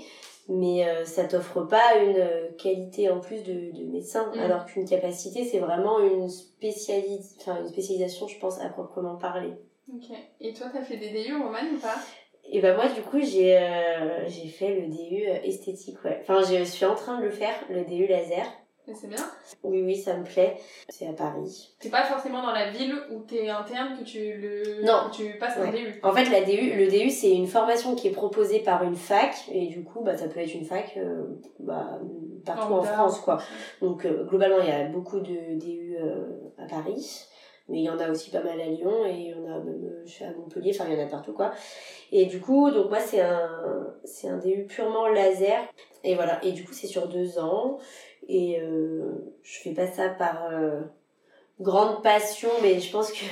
mais 0.48 0.88
euh, 0.88 1.06
ça 1.06 1.24
t'offre 1.24 1.62
pas 1.62 1.95
une 1.98 2.24
qualité 2.60 3.10
en 3.10 3.19
plus 3.19 3.41
de, 3.41 3.71
de 3.76 3.84
médecin, 3.91 4.32
Mm. 4.36 4.39
alors 4.41 4.65
qu'une 4.67 4.88
capacité, 4.88 5.43
c'est 5.43 5.58
vraiment 5.60 6.00
une 6.00 6.30
spécialis, 6.30 7.36
enfin 7.41 7.62
une 7.62 7.67
spécialisation, 7.67 8.28
je 8.28 8.38
pense, 8.38 8.60
à 8.62 8.69
proprement 8.69 9.15
parler. 9.15 9.54
Ok. 9.93 10.15
Et 10.41 10.54
toi, 10.54 10.67
t'as 10.74 10.82
fait 10.82 10.98
des 10.98 11.10
DU, 11.10 11.36
Romane, 11.36 11.76
ou 11.76 11.80
pas? 11.80 11.95
Et 12.52 12.62
bah 12.62 12.76
moi, 12.76 12.88
du 12.88 13.02
coup, 13.02 13.19
j'ai 13.21 13.58
euh, 13.58 14.28
j'ai 14.28 14.48
fait 14.48 14.80
le 14.80 14.88
DU 14.88 15.28
euh, 15.28 15.36
esthétique, 15.43 16.04
ouais. 16.06 16.19
Enfin, 16.21 16.41
je 16.43 16.63
suis 16.63 16.86
en 16.86 16.95
train 16.95 17.19
de 17.19 17.24
le 17.26 17.32
faire, 17.32 17.56
le 17.69 17.84
DU 17.86 18.06
laser. 18.08 18.45
Mais 18.88 18.93
c'est 18.93 19.08
bien? 19.08 19.17
Oui, 19.63 19.82
oui, 19.82 19.95
ça 19.95 20.15
me 20.15 20.24
plaît. 20.24 20.58
C'est 20.89 21.08
à 21.08 21.13
Paris. 21.13 21.76
C'est 21.80 21.89
pas 21.89 22.04
forcément 22.04 22.43
dans 22.43 22.52
la 22.52 22.69
ville 22.69 22.93
où 23.12 23.21
t'es 23.21 23.50
interne 23.50 23.98
que 23.98 24.04
tu 24.04 24.19
le 24.38 24.84
Non. 24.84 25.10
que 25.10 25.15
tu 25.15 25.38
passes 25.39 25.58
un 25.58 25.71
Ouais. 25.71 25.71
DU. 25.71 26.00
En 26.04 26.12
fait, 26.13 26.26
la 26.30 26.41
DU, 26.41 26.76
le 26.78 26.88
DU, 26.88 27.10
c'est 27.10 27.32
une 27.32 27.48
formation 27.48 27.95
qui 27.95 28.10
est 28.10 28.12
proposée 28.12 28.60
par 28.60 28.84
une 28.84 28.95
fac, 28.95 29.34
et 29.52 29.65
du 29.67 29.84
coup, 29.84 30.02
bah, 30.02 30.15
ça 30.15 30.28
peut 30.28 30.39
être 30.39 30.54
une 30.54 30.65
fac 30.65 30.93
euh, 30.98 31.24
bah, 31.60 32.00
partout 32.45 32.74
en. 32.74 32.84
France, 32.84 33.19
quoi. 33.21 33.39
Donc, 33.82 34.06
euh, 34.06 34.24
globalement, 34.26 34.60
il 34.62 34.69
y 34.69 34.71
a 34.71 34.84
beaucoup 34.86 35.19
de 35.19 35.58
DU 35.58 35.98
euh, 36.00 36.26
à 36.60 36.67
Paris. 36.67 37.26
Mais 37.67 37.80
il 37.80 37.84
y 37.84 37.89
en 37.89 37.99
a 37.99 38.10
aussi 38.10 38.30
pas 38.30 38.41
mal 38.41 38.60
à 38.60 38.65
Lyon 38.65 39.06
et 39.06 39.13
il 39.13 39.28
y 39.30 39.34
en 39.34 39.45
a 39.45 39.60
même 39.60 40.06
à 40.21 40.38
Montpellier, 40.38 40.71
enfin 40.73 40.86
il 40.89 40.97
y 40.97 41.01
en 41.01 41.06
a 41.06 41.10
partout 41.10 41.34
quoi. 41.34 41.51
Et 42.12 42.25
du 42.25 42.39
coup, 42.39 42.69
donc 42.71 42.89
moi 42.89 42.99
c'est 42.99 43.21
un, 43.21 43.93
c'est 44.04 44.28
un 44.28 44.38
DU 44.38 44.65
purement 44.65 45.08
laser. 45.08 45.62
Et 46.04 46.15
voilà, 46.15 46.43
et 46.43 46.51
du 46.51 46.63
coup 46.63 46.73
c'est 46.73 46.88
sur 46.88 47.08
deux 47.08 47.39
ans. 47.39 47.80
Et 48.28 48.60
je 49.43 49.60
fais 49.60 49.73
pas 49.73 49.88
ça 49.88 50.10
par 50.10 50.49
grande 51.60 52.01
passion, 52.04 52.49
mais 52.62 52.80
je 52.80 52.91
pense 52.91 53.12
que 53.12 53.25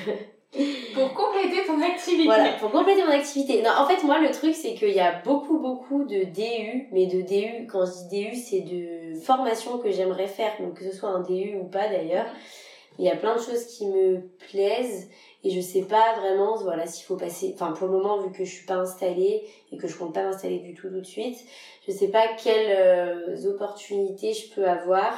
pour 0.94 1.14
compléter 1.14 1.66
ton 1.66 1.82
activité. 1.82 2.26
Voilà, 2.26 2.54
pour 2.54 2.72
compléter 2.72 3.04
mon 3.04 3.12
activité. 3.12 3.62
Non, 3.62 3.72
en 3.78 3.88
fait, 3.88 4.04
moi, 4.04 4.20
le 4.20 4.32
truc, 4.32 4.56
c'est 4.56 4.74
qu'il 4.76 4.92
y 4.92 5.00
a 5.00 5.22
beaucoup, 5.24 5.60
beaucoup 5.60 6.04
de 6.04 6.24
DU, 6.24 6.88
mais 6.92 7.08
de 7.08 7.22
DU, 7.22 7.68
quand 7.68 7.86
je 7.86 8.08
dis 8.10 8.26
DU, 8.26 8.36
c'est 8.36 8.62
de 8.62 9.20
formation 9.20 9.80
que 9.80 9.92
j'aimerais 9.92 10.28
faire, 10.28 10.52
donc 10.60 10.76
que 10.76 10.84
ce 10.84 10.96
soit 10.96 11.10
un 11.10 11.22
DU 11.22 11.56
ou 11.60 11.66
pas 11.66 11.88
d'ailleurs. 11.90 12.28
Il 13.00 13.06
y 13.06 13.10
a 13.10 13.16
plein 13.16 13.36
de 13.36 13.42
choses 13.42 13.66
qui 13.66 13.88
me 13.88 14.22
plaisent 14.50 15.10
et 15.44 15.50
je 15.50 15.60
sais 15.60 15.82
pas 15.82 16.14
vraiment, 16.20 16.56
voilà, 16.58 16.86
s'il 16.86 17.06
faut 17.06 17.18
passer, 17.18 17.52
enfin, 17.54 17.72
pour 17.72 17.88
le 17.88 17.94
moment, 17.94 18.22
vu 18.22 18.32
que 18.32 18.46
je 18.46 18.52
suis 18.52 18.66
pas 18.66 18.76
installée 18.76 19.44
et 19.72 19.78
que 19.78 19.88
je 19.88 19.98
compte 19.98 20.14
pas 20.14 20.24
m'installer 20.24 20.60
du 20.60 20.74
tout 20.74 20.90
tout 20.90 21.02
de 21.02 21.06
suite, 21.06 21.38
je 21.88 21.92
sais 21.92 22.08
pas 22.08 22.28
quelles 22.42 22.78
euh, 22.78 23.50
opportunités 23.50 24.34
je 24.34 24.54
peux 24.54 24.68
avoir 24.68 25.14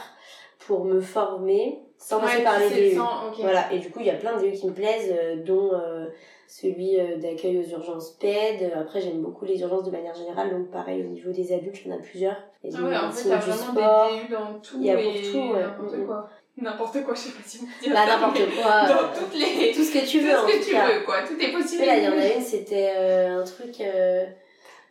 pour 0.60 0.86
me 0.86 1.00
former 1.00 1.80
sans 1.98 2.20
passer 2.20 2.44
par 2.44 2.60
les 2.60 2.70
DU. 2.70 3.00
Voilà, 3.40 3.72
et 3.72 3.80
du 3.80 3.90
coup, 3.90 4.00
il 4.00 4.06
y 4.06 4.10
a 4.10 4.16
plein 4.16 4.38
de 4.38 4.42
DU 4.42 4.52
qui 4.52 4.68
me 4.68 4.74
plaisent, 4.74 5.12
euh, 5.12 5.44
dont 5.44 5.72
euh, 5.74 6.08
celui 6.48 7.00
euh, 7.00 7.18
d'accueil 7.18 7.58
aux 7.58 7.70
urgences 7.72 8.12
PED. 8.20 8.72
Après, 8.76 9.02
j'aime 9.02 9.22
beaucoup 9.22 9.46
les 9.46 9.60
urgences 9.62 9.84
de 9.84 9.92
manière 9.92 10.14
générale, 10.14 10.52
donc 10.52 10.70
pareil, 10.72 11.04
au 11.04 11.10
niveau 11.10 11.32
des 11.32 11.54
adultes, 11.54 11.82
il 11.86 11.92
y 11.92 11.94
en 11.94 11.98
a 11.98 12.02
plusieurs. 12.02 12.38
ah 12.64 12.84
ouais, 12.84 12.98
en 12.98 13.12
fait, 13.12 13.30
t'as 13.30 13.38
vraiment 13.38 13.74
des 13.74 14.22
DU 14.22 14.34
dans 14.34 14.60
tout 14.60 14.78
il 14.80 14.86
y 14.86 14.92
a 14.92 14.96
pour 14.96 15.14
tout, 15.14 15.54
n'importe 15.54 16.06
quoi. 16.06 16.30
N'importe 16.58 17.04
quoi, 17.04 17.14
je 17.14 17.20
sais 17.20 17.30
pas 17.32 17.44
si 17.46 17.60
peut 17.60 17.66
dire 17.82 17.94
bah, 17.94 18.06
n'importe 18.06 18.40
quoi. 18.56 18.88
Dans 18.88 19.20
toutes 19.20 19.34
les... 19.34 19.74
Tout 19.74 19.84
ce 19.84 19.92
que 19.92 20.06
tu 20.06 20.20
veux, 20.22 20.32
Tout 20.32 20.48
ce 20.48 20.58
que 20.58 20.64
tu 20.64 20.76
veux, 20.76 21.04
quoi. 21.04 21.22
Tout 21.24 21.40
est 21.40 21.52
possible. 21.52 21.86
là, 21.86 21.98
il 21.98 22.04
y 22.04 22.08
en 22.08 22.18
a 22.18 22.34
une, 22.34 22.42
c'était 22.42 22.92
un 22.92 23.44
truc 23.44 23.82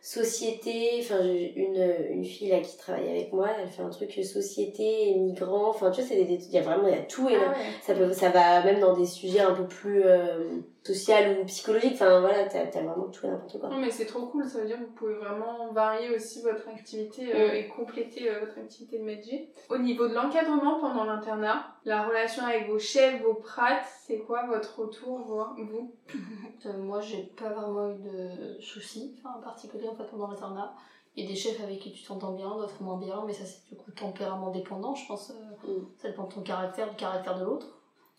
société 0.05 0.99
enfin 0.99 1.19
une 1.23 1.83
une 2.11 2.25
fille 2.25 2.49
là 2.49 2.59
qui 2.59 2.77
travaille 2.77 3.09
avec 3.09 3.33
moi 3.33 3.49
elle 3.59 3.67
fait 3.67 3.81
un 3.81 3.89
truc 3.89 4.11
société 4.23 5.09
et 5.09 5.15
migrants 5.15 5.69
enfin 5.69 5.89
tu 5.89 5.99
vois 5.99 6.07
c'est 6.07 6.23
des 6.23 6.35
il 6.35 6.51
y 6.51 6.59
a 6.59 6.61
vraiment 6.61 6.87
il 6.87 6.93
y 6.93 6.97
a 6.97 7.01
tout 7.01 7.27
et 7.27 7.35
ah 7.35 7.55
ça 7.81 7.95
peut 7.95 8.13
ça 8.13 8.29
va 8.29 8.63
même 8.63 8.79
dans 8.79 8.95
des 8.95 9.07
sujets 9.07 9.39
un 9.39 9.55
peu 9.55 9.65
plus 9.65 10.03
euh, 10.05 10.59
social 10.85 11.39
ou 11.39 11.45
psychologique 11.45 11.93
enfin 11.93 12.19
voilà 12.19 12.45
t'as 12.45 12.61
as 12.61 12.83
vraiment 12.83 13.07
tout 13.07 13.25
et 13.25 13.29
n'importe 13.29 13.59
quoi 13.59 13.69
non 13.69 13.79
mais 13.79 13.89
c'est 13.89 14.05
trop 14.05 14.27
cool 14.27 14.45
ça 14.45 14.59
veut 14.59 14.67
dire 14.67 14.77
que 14.77 14.83
vous 14.83 14.91
pouvez 14.91 15.15
vraiment 15.15 15.71
varier 15.71 16.15
aussi 16.15 16.41
votre 16.43 16.67
activité 16.69 17.35
euh, 17.35 17.53
et 17.53 17.67
compléter 17.67 18.29
euh, 18.29 18.41
votre 18.41 18.59
activité 18.59 18.99
de 18.99 19.03
métier 19.03 19.49
au 19.69 19.77
niveau 19.77 20.07
de 20.07 20.13
l'encadrement 20.13 20.79
pendant 20.79 21.05
l'internat 21.05 21.65
la 21.85 22.03
relation 22.03 22.43
avec 22.43 22.69
vos 22.69 22.79
chefs 22.79 23.21
vos 23.23 23.33
prates 23.33 23.85
c'est 24.05 24.19
quoi 24.19 24.45
votre 24.45 24.79
retour 24.79 25.19
vous? 25.57 25.95
Moi 26.77 27.01
j'ai 27.01 27.23
pas 27.35 27.49
vraiment 27.49 27.91
eu 27.91 27.97
de 27.99 28.61
soucis 28.61 29.15
enfin, 29.17 29.37
en 29.39 29.41
particulier 29.41 29.87
en 29.87 29.95
fait 29.95 30.05
pendant 30.05 30.27
l'internat 30.27 30.75
il 31.15 31.23
y 31.23 31.27
a 31.27 31.29
des 31.29 31.35
chefs 31.35 31.61
avec 31.61 31.79
qui 31.79 31.93
tu 31.93 32.03
t'entends 32.03 32.33
bien, 32.33 32.49
d'autres 32.49 32.81
moins 32.83 32.97
bien, 32.97 33.23
mais 33.25 33.31
ça 33.31 33.45
c'est 33.45 33.69
du 33.69 33.75
coup 33.75 33.91
tempérament 33.91 34.51
dépendant, 34.51 34.95
je 34.95 35.07
pense. 35.07 35.29
Mm. 35.63 35.85
Ça 35.97 36.09
dépend 36.09 36.25
de 36.25 36.33
ton 36.33 36.41
caractère, 36.41 36.89
du 36.89 36.95
caractère 36.97 37.39
de 37.39 37.45
l'autre. 37.45 37.67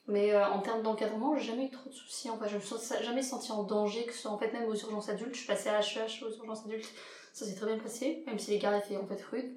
Mais 0.08 0.32
euh, 0.32 0.46
en 0.46 0.60
termes 0.60 0.82
d'encadrement, 0.82 1.36
j'ai 1.36 1.46
jamais 1.46 1.66
eu 1.66 1.70
trop 1.70 1.88
de 1.90 1.94
soucis. 1.94 2.30
En 2.30 2.38
fait, 2.38 2.48
je 2.48 2.56
me 2.56 2.60
suis 2.60 3.04
jamais 3.04 3.22
senti 3.22 3.50
en 3.50 3.64
danger, 3.64 4.04
que 4.04 4.12
ce 4.12 4.22
soit 4.22 4.30
en 4.30 4.38
fait 4.38 4.52
même 4.52 4.68
aux 4.68 4.74
urgences 4.74 5.08
adultes. 5.08 5.34
Je 5.34 5.38
suis 5.38 5.48
passée 5.48 5.68
à 5.68 5.80
HEH 5.80 6.24
aux 6.24 6.36
urgences 6.36 6.64
adultes, 6.64 6.88
ça 7.32 7.44
s'est 7.44 7.54
très 7.54 7.66
bien 7.66 7.78
passé, 7.78 8.22
même 8.26 8.38
si 8.38 8.52
les 8.52 8.58
gardes 8.58 8.80
étaient 8.84 8.96
en 8.96 9.06
fait 9.06 9.20
rudes. 9.30 9.54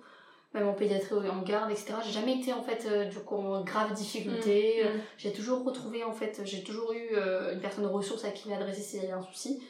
Même 0.55 0.67
en 0.67 0.73
pédiatrie, 0.73 1.13
en 1.29 1.43
garde, 1.43 1.69
etc. 1.69 1.93
J'ai 2.03 2.11
jamais 2.11 2.39
été 2.39 2.53
en 2.53 2.63
fait 2.63 2.87
euh, 2.89 3.05
du 3.05 3.19
coup 3.19 3.35
en 3.35 3.61
grave 3.63 3.93
difficulté. 3.93 4.83
Mmh, 4.83 4.87
mmh. 4.87 5.01
J'ai 5.17 5.31
toujours 5.31 5.63
retrouvé 5.63 6.03
en 6.03 6.11
fait, 6.11 6.41
j'ai 6.43 6.63
toujours 6.63 6.91
eu 6.91 7.09
euh, 7.11 7.53
une 7.53 7.59
personne 7.59 7.83
de 7.83 7.89
ressources 7.89 8.25
à 8.25 8.31
qui 8.31 8.49
m'adresser 8.49 8.81
s'il 8.81 9.01
y 9.01 9.03
avait 9.03 9.13
un 9.13 9.21
souci. 9.21 9.61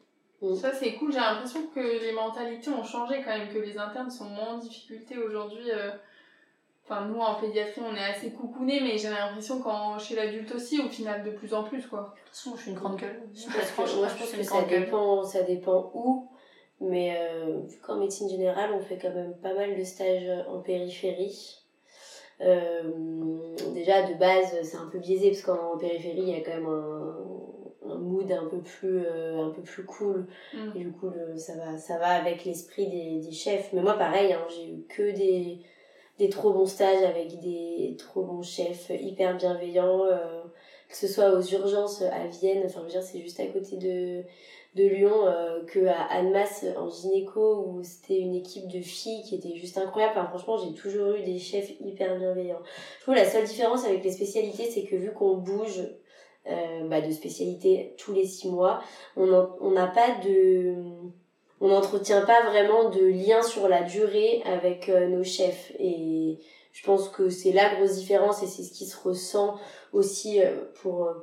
Mmh. 0.41 0.55
Ça 0.55 0.71
c'est 0.73 0.93
cool, 0.93 1.11
j'ai 1.11 1.19
l'impression 1.19 1.67
que 1.75 1.81
les 1.81 2.13
mentalités 2.13 2.69
ont 2.69 2.85
changé 2.85 3.21
quand 3.25 3.37
même, 3.37 3.49
que 3.49 3.57
les 3.59 3.77
internes 3.77 4.09
sont 4.09 4.29
moins 4.29 4.53
en 4.53 4.57
difficulté 4.59 5.17
aujourd'hui. 5.17 5.69
Enfin, 6.89 7.05
nous 7.05 7.19
en 7.19 7.35
pédiatrie, 7.35 7.81
on 7.85 7.95
est 7.95 8.03
assez 8.03 8.31
coucounés, 8.31 8.79
mais 8.81 8.97
j'ai 8.97 9.09
l'impression 9.09 9.61
qu'en 9.61 9.99
chez 9.99 10.15
l'adulte 10.15 10.55
aussi, 10.55 10.81
au 10.81 10.89
final, 10.89 11.23
de 11.23 11.29
plus 11.29 11.53
en 11.53 11.63
plus, 11.63 11.85
quoi. 11.85 12.15
De 12.15 12.19
toute 12.19 12.35
façon, 12.35 12.55
je 12.55 12.61
suis 12.63 12.71
une 12.71 12.77
grande 12.77 12.95
gueule. 12.97 13.21
Parce 13.31 13.71
que, 13.71 13.95
moi, 13.99 14.07
je 14.07 14.17
pense 14.17 14.31
que 14.31 14.43
ça 14.43 14.63
dépend, 14.63 15.23
ça 15.23 15.43
dépend 15.43 15.91
où. 15.93 16.27
Mais 16.81 17.15
euh, 17.15 17.59
vu 17.67 17.77
qu'en 17.79 17.97
médecine 17.97 18.27
générale, 18.27 18.71
on 18.73 18.79
fait 18.79 18.97
quand 18.97 19.13
même 19.13 19.35
pas 19.35 19.53
mal 19.53 19.77
de 19.77 19.83
stages 19.83 20.31
en 20.47 20.61
périphérie. 20.61 21.59
Euh, 22.41 22.91
déjà, 23.75 24.09
de 24.09 24.15
base, 24.15 24.59
c'est 24.63 24.77
un 24.77 24.87
peu 24.87 24.97
biaisé, 24.97 25.29
parce 25.29 25.43
qu'en 25.43 25.77
périphérie, 25.77 26.21
il 26.21 26.29
y 26.29 26.35
a 26.35 26.41
quand 26.41 26.55
même 26.55 26.65
un, 26.65 27.91
un 27.91 27.97
mood 27.99 28.31
un 28.31 28.45
peu 28.45 28.61
plus, 28.61 29.03
euh, 29.05 29.45
un 29.45 29.51
peu 29.51 29.61
plus 29.61 29.85
cool. 29.85 30.25
Mm. 30.55 30.71
Et 30.75 30.79
du 30.79 30.91
coup, 30.91 31.11
le, 31.11 31.37
ça, 31.37 31.53
va, 31.55 31.77
ça 31.77 31.99
va 31.99 32.07
avec 32.07 32.45
l'esprit 32.45 32.87
des, 32.87 33.19
des 33.19 33.31
chefs. 33.31 33.73
Mais 33.73 33.81
moi, 33.81 33.93
pareil, 33.93 34.33
hein, 34.33 34.41
j'ai 34.49 34.71
eu 34.71 34.85
que 34.87 35.11
des 35.15 35.59
des 36.19 36.29
trop 36.29 36.51
bons 36.51 36.65
stages 36.65 37.01
avec 37.03 37.39
des 37.39 37.95
trop 37.97 38.23
bons 38.23 38.43
chefs 38.43 38.89
hyper 38.89 39.37
bienveillants, 39.37 40.03
euh, 40.05 40.43
que 40.89 40.95
ce 40.95 41.07
soit 41.07 41.31
aux 41.31 41.41
urgences 41.41 42.01
à 42.01 42.27
Vienne, 42.27 42.61
enfin 42.65 42.81
je 42.81 42.85
veux 42.85 42.91
dire 42.91 43.03
c'est 43.03 43.21
juste 43.21 43.39
à 43.39 43.45
côté 43.45 43.77
de, 43.77 44.23
de 44.75 44.87
Lyon, 44.87 45.25
euh, 45.27 45.63
que 45.65 45.79
Annemasse 45.87 46.65
en 46.77 46.89
gynéco 46.89 47.65
où 47.67 47.83
c'était 47.83 48.19
une 48.19 48.35
équipe 48.35 48.67
de 48.67 48.81
filles 48.81 49.23
qui 49.23 49.35
était 49.35 49.55
juste 49.55 49.77
incroyable. 49.77 50.13
Enfin, 50.17 50.27
franchement 50.27 50.57
j'ai 50.57 50.73
toujours 50.73 51.13
eu 51.13 51.23
des 51.23 51.39
chefs 51.39 51.71
hyper 51.79 52.17
bienveillants. 52.19 52.61
Je 52.97 53.03
trouve 53.03 53.15
la 53.15 53.25
seule 53.25 53.45
différence 53.45 53.85
avec 53.85 54.03
les 54.03 54.11
spécialités 54.11 54.69
c'est 54.69 54.83
que 54.83 54.97
vu 54.97 55.13
qu'on 55.13 55.37
bouge 55.37 55.81
euh, 56.47 56.87
bah, 56.89 56.99
de 56.99 57.11
spécialité 57.11 57.95
tous 57.97 58.13
les 58.13 58.25
six 58.25 58.49
mois, 58.49 58.81
on 59.15 59.71
n'a 59.71 59.87
pas 59.87 60.19
de 60.21 60.75
on 61.61 61.67
n'entretient 61.67 62.21
pas 62.21 62.43
vraiment 62.43 62.89
de 62.89 63.05
lien 63.05 63.41
sur 63.41 63.67
la 63.67 63.83
durée 63.83 64.41
avec 64.45 64.89
euh, 64.89 65.07
nos 65.07 65.23
chefs. 65.23 65.71
Et 65.79 66.39
je 66.71 66.83
pense 66.83 67.09
que 67.09 67.29
c'est 67.29 67.51
la 67.51 67.75
grosse 67.75 67.95
différence 67.95 68.41
et 68.43 68.47
c'est 68.47 68.63
ce 68.63 68.71
qui 68.71 68.85
se 68.85 68.97
ressent 68.97 69.59
aussi 69.91 70.41
euh, 70.41 70.63
pour, 70.81 71.05
euh, 71.05 71.13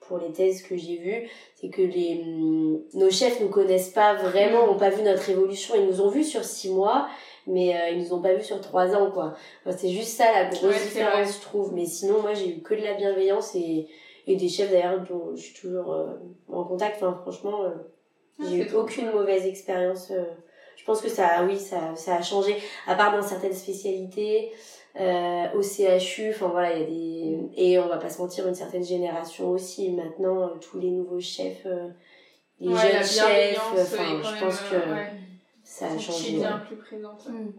pour 0.00 0.18
les 0.18 0.32
thèses 0.32 0.62
que 0.62 0.76
j'ai 0.76 0.96
vues. 0.96 1.28
C'est 1.54 1.68
que 1.68 1.82
les, 1.82 2.22
mm, 2.24 2.78
nos 2.94 3.10
chefs 3.10 3.40
nous 3.40 3.50
connaissent 3.50 3.90
pas 3.90 4.14
vraiment, 4.14 4.66
n'ont 4.66 4.78
pas 4.78 4.90
vu 4.90 5.02
notre 5.02 5.28
évolution. 5.28 5.74
Ils 5.74 5.86
nous 5.86 6.00
ont 6.00 6.08
vus 6.08 6.24
sur 6.24 6.44
six 6.44 6.70
mois, 6.70 7.08
mais 7.46 7.92
ils 7.92 8.02
nous 8.02 8.14
ont 8.14 8.22
pas 8.22 8.34
vu 8.34 8.42
sur 8.42 8.60
trois 8.60 8.96
ans, 8.96 9.10
quoi. 9.12 9.34
c'est 9.70 9.90
juste 9.90 10.16
ça 10.16 10.32
la 10.32 10.48
grosse 10.48 10.82
différence, 10.82 11.36
je 11.36 11.40
trouve. 11.42 11.74
Mais 11.74 11.84
sinon, 11.86 12.20
moi, 12.20 12.34
j'ai 12.34 12.48
eu 12.48 12.60
que 12.60 12.74
de 12.74 12.82
la 12.82 12.94
bienveillance 12.94 13.54
et, 13.54 13.86
et 14.26 14.34
des 14.34 14.48
chefs 14.48 14.72
d'ailleurs 14.72 15.04
dont 15.08 15.36
je 15.36 15.42
suis 15.42 15.54
toujours 15.54 15.96
en 16.48 16.64
contact. 16.64 16.96
Enfin, 16.96 17.16
franchement, 17.22 17.66
j'ai 18.40 18.56
eu 18.56 18.74
aucune 18.74 19.10
mauvaise 19.10 19.46
expérience. 19.46 20.10
Euh, 20.10 20.24
je 20.76 20.84
pense 20.84 21.00
que 21.00 21.08
ça, 21.08 21.44
oui, 21.44 21.58
ça, 21.58 21.96
ça 21.96 22.16
a 22.16 22.22
changé. 22.22 22.56
À 22.86 22.94
part 22.94 23.12
dans 23.12 23.26
certaines 23.26 23.54
spécialités, 23.54 24.52
euh, 24.98 25.52
au 25.52 25.62
CHU, 25.62 26.30
enfin 26.30 26.48
voilà, 26.48 26.72
il 26.72 26.80
y 26.80 26.82
a 26.82 26.86
des 26.86 27.50
et 27.56 27.78
on 27.78 27.86
va 27.88 27.98
pas 27.98 28.08
se 28.08 28.18
mentir, 28.18 28.48
une 28.48 28.54
certaine 28.54 28.84
génération 28.84 29.50
aussi. 29.50 29.90
Maintenant, 29.90 30.42
euh, 30.42 30.54
tous 30.58 30.78
les 30.78 30.90
nouveaux 30.90 31.20
chefs, 31.20 31.66
euh, 31.66 31.90
les 32.60 32.68
jeunes 32.68 33.04
chefs, 33.04 33.60
enfin, 33.72 34.22
je 34.22 34.40
pense 34.40 34.60
que 34.60 34.76
ça 35.62 35.86
a 35.88 35.98
changé. 35.98 36.38
bien 36.38 36.58
plus 36.66 36.76
présente. 36.76 37.28
Mm. 37.28 37.52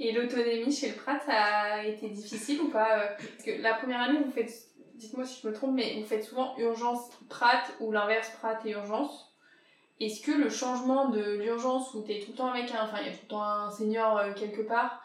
Et 0.00 0.12
l'autonomie 0.12 0.70
chez 0.70 0.88
le 0.88 0.94
Prat, 0.94 1.18
ça 1.24 1.32
a 1.32 1.84
été 1.84 2.08
difficile 2.10 2.60
ou 2.60 2.68
pas 2.68 3.16
Parce 3.16 3.42
que 3.44 3.62
la 3.62 3.74
première 3.74 4.02
année, 4.02 4.18
vous 4.24 4.30
faites, 4.30 4.52
dites-moi 4.94 5.24
si 5.24 5.40
je 5.42 5.48
me 5.48 5.54
trompe, 5.54 5.74
mais 5.74 5.98
vous 5.98 6.06
faites 6.06 6.24
souvent 6.24 6.54
urgence 6.58 7.08
Prat 7.30 7.62
ou 7.80 7.92
l'inverse 7.92 8.30
Prat 8.38 8.58
et 8.66 8.72
urgence? 8.72 9.27
Est-ce 10.00 10.20
que 10.22 10.32
le 10.32 10.48
changement 10.48 11.08
de 11.08 11.20
l'urgence 11.20 11.92
où 11.94 12.04
tu 12.04 12.12
es 12.12 12.20
tout 12.20 12.32
le 12.32 12.36
temps 12.36 12.50
avec 12.50 12.70
un, 12.72 12.84
enfin 12.84 12.98
il 13.00 13.06
y 13.06 13.10
a 13.10 13.12
tout 13.12 13.22
le 13.24 13.28
temps 13.28 13.42
un 13.42 13.70
senior 13.70 14.18
euh, 14.18 14.32
quelque 14.32 14.62
part 14.62 15.02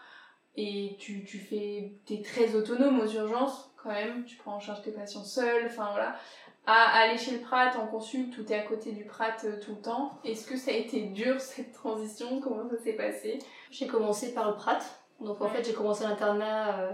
et 0.55 0.95
tu, 0.99 1.23
tu 1.23 1.39
fais, 1.39 1.93
t'es 2.05 2.21
très 2.21 2.55
autonome 2.55 2.99
aux 2.99 3.07
urgences 3.07 3.71
quand 3.81 3.89
même, 3.89 4.23
tu 4.25 4.37
prends 4.37 4.55
en 4.55 4.59
charge 4.59 4.81
tes 4.83 4.91
patients 4.91 5.23
seuls, 5.23 5.65
enfin 5.65 5.89
voilà, 5.91 6.15
à 6.65 7.01
aller 7.01 7.17
chez 7.17 7.31
le 7.31 7.39
Prat 7.39 7.71
en 7.77 7.87
consulte 7.87 8.37
où 8.37 8.43
tu 8.43 8.53
es 8.53 8.55
à 8.55 8.61
côté 8.61 8.91
du 8.91 9.03
Prat 9.03 9.35
euh, 9.43 9.59
tout 9.59 9.71
le 9.71 9.81
temps, 9.81 10.19
est-ce 10.23 10.47
que 10.47 10.55
ça 10.55 10.71
a 10.71 10.75
été 10.75 11.01
dur 11.01 11.35
cette 11.41 11.73
transition? 11.73 12.39
Comment 12.39 12.69
ça 12.69 12.77
s'est 12.77 12.93
passé? 12.93 13.39
J'ai 13.71 13.87
commencé 13.87 14.33
par 14.33 14.49
le 14.49 14.55
Prat, 14.55 14.79
donc 15.19 15.41
en 15.41 15.49
fait 15.49 15.63
j'ai 15.63 15.73
commencé 15.73 16.03
l'internat 16.03 16.79
euh, 16.79 16.91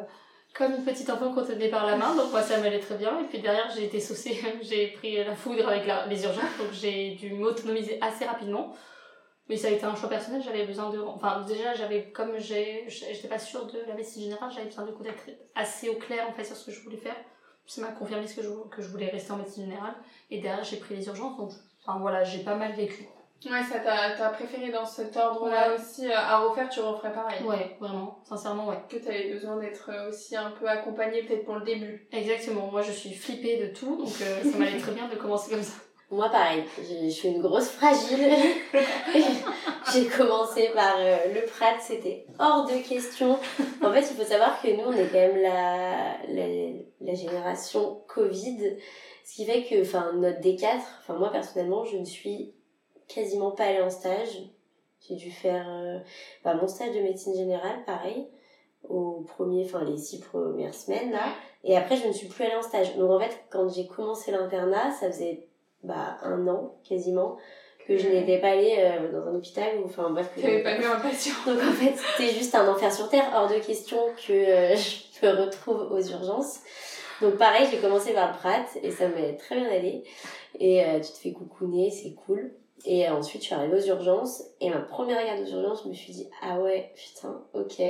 comme 0.53 0.73
une 0.73 0.83
petite 0.83 1.09
enfant 1.09 1.33
qu'on 1.33 1.45
tenait 1.45 1.69
par 1.69 1.85
la 1.85 1.95
main, 1.95 2.15
donc 2.15 2.31
moi 2.31 2.41
ça 2.41 2.59
m'allait 2.59 2.79
très 2.79 2.95
bien. 2.95 3.19
Et 3.19 3.25
puis 3.25 3.39
derrière, 3.39 3.69
j'ai 3.75 3.85
été 3.85 3.99
saucée, 3.99 4.39
j'ai 4.61 4.87
pris 4.87 5.23
la 5.23 5.35
foudre 5.35 5.67
avec 5.67 5.89
les 6.09 6.23
urgences, 6.23 6.57
donc 6.57 6.71
j'ai 6.71 7.11
dû 7.11 7.33
m'autonomiser 7.33 7.97
assez 8.01 8.25
rapidement. 8.25 8.73
Mais 9.47 9.57
ça 9.57 9.67
a 9.67 9.71
été 9.71 9.83
un 9.83 9.95
choix 9.95 10.09
personnel, 10.09 10.43
j'avais 10.43 10.65
besoin 10.65 10.91
de. 10.91 10.99
Enfin, 10.99 11.43
déjà, 11.47 11.73
j'avais, 11.73 12.11
comme 12.11 12.37
j'étais 12.37 13.27
pas 13.27 13.39
sûre 13.39 13.65
de 13.65 13.79
la 13.87 13.95
médecine 13.95 14.23
générale, 14.23 14.51
j'avais 14.53 14.67
besoin 14.67 14.85
de 14.85 14.91
d'être 15.03 15.23
assez 15.55 15.89
au 15.89 15.95
clair 15.95 16.27
en 16.29 16.33
fait 16.33 16.43
sur 16.43 16.55
ce 16.55 16.67
que 16.67 16.71
je 16.71 16.83
voulais 16.83 16.97
faire. 16.97 17.15
Ça 17.65 17.81
m'a 17.81 17.91
confirmé 17.91 18.25
ce 18.27 18.35
que 18.35 18.41
je, 18.41 18.49
que 18.71 18.81
je 18.81 18.87
voulais 18.87 19.09
rester 19.09 19.31
en 19.31 19.37
médecine 19.37 19.65
générale. 19.65 19.95
Et 20.29 20.39
derrière, 20.39 20.63
j'ai 20.63 20.77
pris 20.77 20.95
les 20.95 21.07
urgences, 21.07 21.37
donc 21.37 21.51
enfin 21.83 21.99
voilà, 21.99 22.23
j'ai 22.23 22.39
pas 22.39 22.55
mal 22.55 22.73
vécu. 22.73 23.07
Ouais, 23.45 23.63
ça 23.63 23.79
t'as 23.79 24.29
préféré 24.29 24.69
dans 24.69 24.85
cet 24.85 25.15
ordre-là 25.15 25.73
aussi. 25.73 26.07
Euh, 26.07 26.15
à 26.15 26.39
refaire, 26.39 26.67
tu 26.67 26.81
referais 26.81 27.13
pareil. 27.13 27.41
Ouais, 27.43 27.77
vraiment, 27.79 28.19
sincèrement, 28.27 28.67
ouais. 28.67 28.79
Que 28.89 28.97
t'avais 28.97 29.31
besoin 29.31 29.57
d'être 29.57 29.89
euh, 29.93 30.09
aussi 30.09 30.35
un 30.35 30.51
peu 30.51 30.67
accompagnée 30.67 31.23
peut-être 31.23 31.45
pour 31.45 31.55
le 31.55 31.63
début. 31.63 32.05
Exactement, 32.11 32.67
moi 32.69 32.81
je 32.81 32.91
suis 32.91 33.13
flippée 33.13 33.57
de 33.57 33.73
tout, 33.73 33.95
donc 33.95 34.11
euh, 34.21 34.51
ça 34.51 34.57
m'allait 34.57 34.77
très 34.79 34.91
bien 34.91 35.07
de 35.07 35.15
commencer 35.15 35.51
comme 35.51 35.63
ça. 35.63 35.73
Moi 36.11 36.27
pareil, 36.27 36.63
je 36.79 37.07
suis 37.07 37.27
une 37.27 37.39
grosse 37.39 37.69
fragile. 37.69 38.33
J'ai 39.93 40.05
commencé 40.07 40.71
par 40.73 40.97
le 40.97 41.45
Prat, 41.45 41.77
c'était 41.79 42.25
hors 42.39 42.65
de 42.65 42.81
question. 42.81 43.37
En 43.83 43.91
fait, 43.91 43.99
il 43.99 44.17
faut 44.17 44.23
savoir 44.23 44.59
que 44.59 44.69
nous, 44.69 44.85
on 44.87 44.93
est 44.93 45.05
quand 45.05 45.19
même 45.19 45.39
la, 45.39 46.17
la, 46.27 46.47
la 46.99 47.13
génération 47.13 48.01
Covid. 48.07 48.77
Ce 49.23 49.35
qui 49.35 49.45
fait 49.45 49.63
que, 49.65 49.83
enfin, 49.83 50.11
notre 50.15 50.39
D4, 50.39 50.79
enfin, 51.01 51.13
moi 51.13 51.31
personnellement, 51.31 51.85
je 51.85 51.97
ne 51.97 52.05
suis 52.05 52.55
quasiment 53.09 53.51
pas 53.51 53.65
allée 53.65 53.81
en 53.81 53.89
stage. 53.89 54.39
J'ai 55.07 55.15
dû 55.15 55.31
faire 55.31 55.65
euh, 55.67 55.99
bah, 56.43 56.53
mon 56.53 56.67
stage 56.67 56.95
de 56.95 57.01
médecine 57.01 57.35
générale, 57.35 57.83
pareil, 57.85 58.27
au 58.87 59.25
premier, 59.27 59.65
enfin 59.65 59.83
les 59.83 59.97
six 59.97 60.19
premières 60.19 60.73
semaines 60.73 61.11
là. 61.11 61.25
Et 61.63 61.75
après, 61.75 61.97
je 61.97 62.07
ne 62.07 62.13
suis 62.13 62.27
plus 62.27 62.45
allée 62.45 62.55
en 62.55 62.61
stage. 62.61 62.95
Donc 62.95 63.09
en 63.11 63.19
fait, 63.19 63.37
quand 63.49 63.67
j'ai 63.69 63.87
commencé 63.87 64.31
l'internat, 64.31 64.91
ça 64.91 65.11
faisait 65.11 65.47
bah, 65.83 66.17
un 66.23 66.47
an 66.47 66.75
quasiment 66.87 67.37
que 67.87 67.97
je 67.97 68.07
n'étais 68.07 68.39
pas 68.39 68.49
allée 68.49 68.75
euh, 68.77 69.11
dans 69.11 69.27
un 69.27 69.35
hôpital 69.35 69.79
ou 69.79 69.85
enfin 69.85 70.11
bref 70.11 70.29
que 70.35 70.41
j'avais 70.41 70.61
pas 70.61 70.77
vu 70.77 70.85
un 70.85 70.99
patient. 70.99 71.33
Donc 71.47 71.57
en 71.57 71.71
fait 71.71 71.95
c'était 71.95 72.31
juste 72.31 72.53
un 72.53 72.67
enfer 72.71 72.93
sur 72.93 73.09
terre. 73.09 73.31
Hors 73.33 73.49
de 73.49 73.57
question 73.59 73.97
que 74.27 74.33
euh, 74.33 74.75
je 75.21 75.25
me 75.25 75.31
retrouve 75.45 75.91
aux 75.91 76.01
urgences. 76.01 76.59
Donc 77.21 77.37
pareil 77.37 77.67
j'ai 77.71 77.79
commencé 77.79 78.13
par 78.13 78.31
le 78.31 78.37
Prat 78.37 78.65
et 78.83 78.91
ça 78.91 79.07
m'est 79.07 79.37
très 79.37 79.55
bien 79.55 79.69
allé. 79.69 80.03
Et 80.59 80.83
tu 80.95 81.11
te 81.11 81.17
fais 81.17 81.31
coucouner 81.31 81.89
c'est 81.89 82.13
cool 82.13 82.53
et 82.85 83.09
ensuite, 83.09 83.41
je 83.41 83.47
suis 83.47 83.55
arrivée 83.55 83.77
aux 83.77 83.87
urgences. 83.87 84.43
Et 84.61 84.69
ma 84.69 84.79
première 84.79 85.23
garde 85.25 85.41
aux 85.41 85.51
urgences, 85.51 85.83
je 85.83 85.89
me 85.89 85.93
suis 85.93 86.13
dit, 86.13 86.29
ah 86.41 86.59
ouais, 86.59 86.91
putain, 86.95 87.41
ok. 87.53 87.81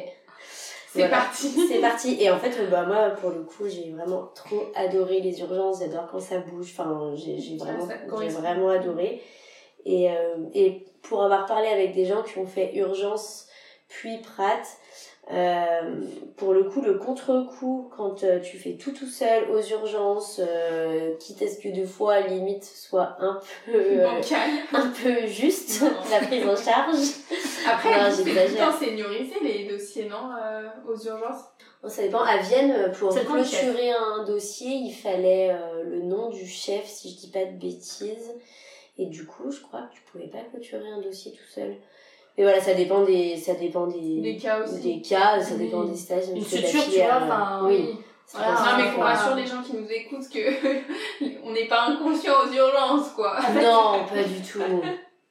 C'est 0.91 1.09
parti. 1.09 1.49
C'est 1.69 1.79
parti. 1.79 2.17
Et 2.19 2.31
en 2.31 2.39
fait, 2.39 2.51
bah, 2.69 2.85
moi, 2.85 3.11
pour 3.11 3.29
le 3.29 3.43
coup, 3.43 3.67
j'ai 3.67 3.91
vraiment 3.91 4.31
trop 4.33 4.63
adoré 4.75 5.19
les 5.21 5.39
urgences. 5.41 5.79
J'adore 5.79 6.07
quand 6.11 6.19
ça 6.19 6.39
bouge. 6.39 6.73
Enfin, 6.77 7.13
j'ai 7.15 7.57
vraiment, 7.57 7.87
j'ai 8.19 8.27
vraiment 8.29 8.69
adoré. 8.69 9.21
Et, 9.85 10.09
euh, 10.11 10.35
et 10.53 10.85
pour 11.03 11.23
avoir 11.23 11.45
parlé 11.45 11.67
avec 11.67 11.93
des 11.93 12.05
gens 12.05 12.23
qui 12.23 12.37
ont 12.37 12.47
fait 12.47 12.75
urgence 12.75 13.49
puis 13.89 14.17
Pratt, 14.19 14.65
euh, 15.31 16.01
pour 16.37 16.53
le 16.53 16.63
coup, 16.63 16.81
le 16.81 16.95
contre-coup, 16.95 17.91
quand 17.95 18.23
euh, 18.23 18.39
tu 18.39 18.57
fais 18.57 18.73
tout 18.73 18.91
tout 18.91 19.05
seul 19.05 19.43
aux 19.51 19.61
urgences, 19.61 20.41
euh, 20.43 21.15
quitte 21.17 21.43
à 21.43 21.47
ce 21.47 21.59
que 21.59 21.69
deux 21.69 21.85
fois, 21.85 22.21
limite, 22.21 22.63
soit 22.63 23.15
un 23.19 23.39
peu, 23.65 24.05
un 24.73 24.87
peu 24.87 25.27
juste, 25.27 25.83
la 26.11 26.25
prise 26.25 26.47
en 26.47 26.55
charge. 26.55 26.97
Après, 27.67 28.11
c'est 28.11 28.23
les 29.43 29.69
dossiers, 29.69 30.09
non, 30.09 30.31
aux 30.87 30.97
urgences? 30.97 31.43
Ça 31.87 32.01
dépend. 32.01 32.23
À 32.23 32.37
Vienne, 32.37 32.91
pour 32.97 33.13
clôturer 33.13 33.91
un 33.91 34.23
dossier, 34.25 34.71
il 34.71 34.93
fallait 34.93 35.55
le 35.85 36.01
nom 36.01 36.29
du 36.29 36.45
chef, 36.47 36.85
si 36.85 37.11
je 37.11 37.17
dis 37.17 37.29
pas 37.29 37.45
de 37.45 37.57
bêtises. 37.57 38.33
Et 38.97 39.05
du 39.05 39.25
coup, 39.25 39.51
je 39.51 39.61
crois 39.61 39.83
que 39.83 39.93
tu 39.93 40.01
pouvais 40.11 40.27
pas 40.27 40.41
clôturer 40.51 40.89
un 40.89 40.99
dossier 40.99 41.31
tout 41.31 41.53
seul. 41.53 41.77
Et 42.39 42.43
voilà, 42.43 42.61
ça 42.61 42.73
dépend 42.73 43.03
des, 43.03 43.35
ça 43.35 43.53
dépend 43.55 43.85
des, 43.85 44.21
des 44.21 44.37
cas 44.37 44.63
aussi. 44.63 44.79
Des 44.79 45.01
cas, 45.01 45.41
ça 45.41 45.55
dépend 45.55 45.83
des 45.83 45.97
stages. 45.97 46.29
Une 46.33 46.41
structure, 46.41 46.85
tu 46.85 47.01
vois, 47.01 47.19
enfin, 47.21 47.63
oui. 47.65 47.97
Voilà, 48.33 48.51
non, 48.53 48.77
mais 48.77 48.91
qu'on 48.93 49.01
rassure 49.01 49.35
les 49.35 49.45
gens 49.45 49.61
qui 49.61 49.75
nous 49.75 49.89
écoutent 49.89 50.29
que 50.29 50.39
on 51.43 51.51
n'est 51.51 51.67
pas 51.67 51.87
inconscient 51.87 52.31
aux 52.45 52.53
urgences, 52.53 53.09
quoi. 53.09 53.37
non, 53.55 54.05
pas 54.05 54.23
du 54.23 54.41
tout. 54.41 54.59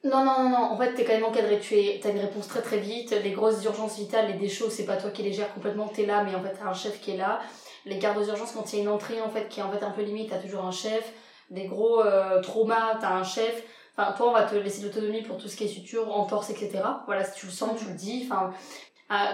Non, 0.03 0.23
non, 0.23 0.43
non, 0.43 0.49
non, 0.49 0.57
en 0.57 0.77
fait, 0.77 0.93
t'es 0.93 1.03
quand 1.03 1.13
même 1.13 1.25
encadré, 1.25 1.57
tu 1.59 1.79
es, 1.79 1.99
as 2.05 2.09
une 2.09 2.19
réponse 2.19 2.47
très 2.47 2.61
très 2.61 2.77
vite. 2.77 3.09
Les 3.23 3.31
grosses 3.31 3.63
urgences 3.65 3.97
vitales, 3.97 4.27
les 4.27 4.37
déchaux, 4.37 4.69
c'est 4.69 4.85
pas 4.85 4.97
toi 4.97 5.09
qui 5.09 5.23
les 5.23 5.33
gères 5.33 5.51
complètement, 5.55 5.87
t'es 5.87 6.05
là, 6.05 6.23
mais 6.23 6.35
en 6.35 6.43
fait, 6.43 6.53
t'as 6.59 6.69
un 6.69 6.73
chef 6.73 7.01
qui 7.01 7.11
est 7.11 7.17
là. 7.17 7.39
Les 7.87 7.97
gardes 7.97 8.19
aux 8.19 8.27
urgences, 8.27 8.51
quand 8.51 8.71
il 8.71 8.75
y 8.75 8.79
a 8.81 8.83
une 8.83 8.89
entrée, 8.89 9.19
en 9.19 9.29
fait, 9.29 9.47
qui 9.49 9.61
est 9.61 9.63
en 9.63 9.71
fait 9.71 9.83
un 9.83 9.89
peu 9.89 10.03
limite, 10.03 10.29
t'as 10.29 10.37
toujours 10.37 10.63
un 10.63 10.71
chef. 10.71 11.11
Des 11.49 11.65
gros 11.65 12.03
euh, 12.03 12.39
traumas, 12.41 12.99
t'as 13.01 13.13
un 13.15 13.23
chef. 13.23 13.63
Enfin, 13.97 14.13
toi, 14.13 14.29
on 14.29 14.33
va 14.33 14.43
te 14.43 14.55
laisser 14.55 14.81
l'autonomie 14.81 15.23
pour 15.23 15.37
tout 15.37 15.47
ce 15.47 15.57
qui 15.57 15.65
est 15.65 15.67
suture, 15.67 16.15
entorse, 16.15 16.49
etc. 16.49 16.81
Voilà, 17.05 17.23
si 17.23 17.39
tu 17.39 17.45
le 17.47 17.51
sens, 17.51 17.79
tu 17.79 17.85
le 17.85 17.93
dis. 17.93 18.25
Enfin, 18.25 18.53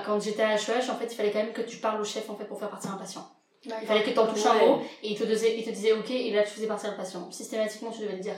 quand 0.06 0.20
j'étais 0.20 0.44
à 0.44 0.56
HEH, 0.56 0.90
en 0.90 0.96
fait, 0.96 1.12
il 1.12 1.16
fallait 1.16 1.32
quand 1.32 1.44
même 1.44 1.54
que 1.54 1.62
tu 1.62 1.78
parles 1.78 2.02
au 2.02 2.06
chef, 2.06 2.30
en 2.30 2.36
fait, 2.36 2.46
pour 2.46 2.60
faire 2.60 2.70
partir 2.70 2.92
un 2.92 2.98
patient. 2.98 3.28
Il 3.66 3.88
fallait 3.88 4.04
que 4.04 4.12
tu 4.12 4.20
en 4.20 4.28
touches 4.28 4.46
un 4.46 4.54
mot, 4.54 4.80
et 5.04 5.12
il 5.12 5.18
te, 5.18 5.24
disait, 5.24 5.58
il 5.58 5.66
te 5.66 5.72
disait 5.72 5.94
OK, 5.94 6.10
et 6.12 6.32
là, 6.32 6.44
tu 6.44 6.50
faisais 6.50 6.68
partir 6.68 6.92
le 6.92 6.98
patient. 6.98 7.30
Systématiquement, 7.32 7.92
tu 7.92 8.02
devais 8.02 8.14
le 8.14 8.20
dire 8.20 8.36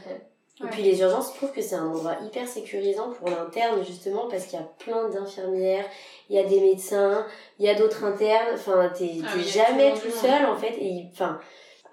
Et 0.63 0.67
puis 0.67 0.83
les 0.83 0.99
urgences, 1.01 1.31
je 1.33 1.37
trouve 1.37 1.51
que 1.51 1.61
c'est 1.61 1.75
un 1.75 1.85
endroit 1.85 2.15
hyper 2.25 2.47
sécurisant 2.47 3.11
pour 3.11 3.29
l'interne, 3.29 3.83
justement, 3.85 4.27
parce 4.29 4.45
qu'il 4.45 4.57
y 4.57 4.61
a 4.61 4.65
plein 4.79 5.09
d'infirmières, 5.09 5.85
il 6.29 6.37
y 6.37 6.39
a 6.39 6.43
des 6.43 6.61
médecins, 6.61 7.25
il 7.59 7.65
y 7.65 7.69
a 7.69 7.75
d'autres 7.75 8.03
internes, 8.05 8.53
enfin, 8.53 8.89
t'es 8.97 9.17
ah 9.23 9.37
jamais 9.39 9.93
tout 9.93 10.11
seul, 10.11 10.45
en 10.45 10.55
fait, 10.55 10.77
et 10.79 11.09
enfin, 11.11 11.39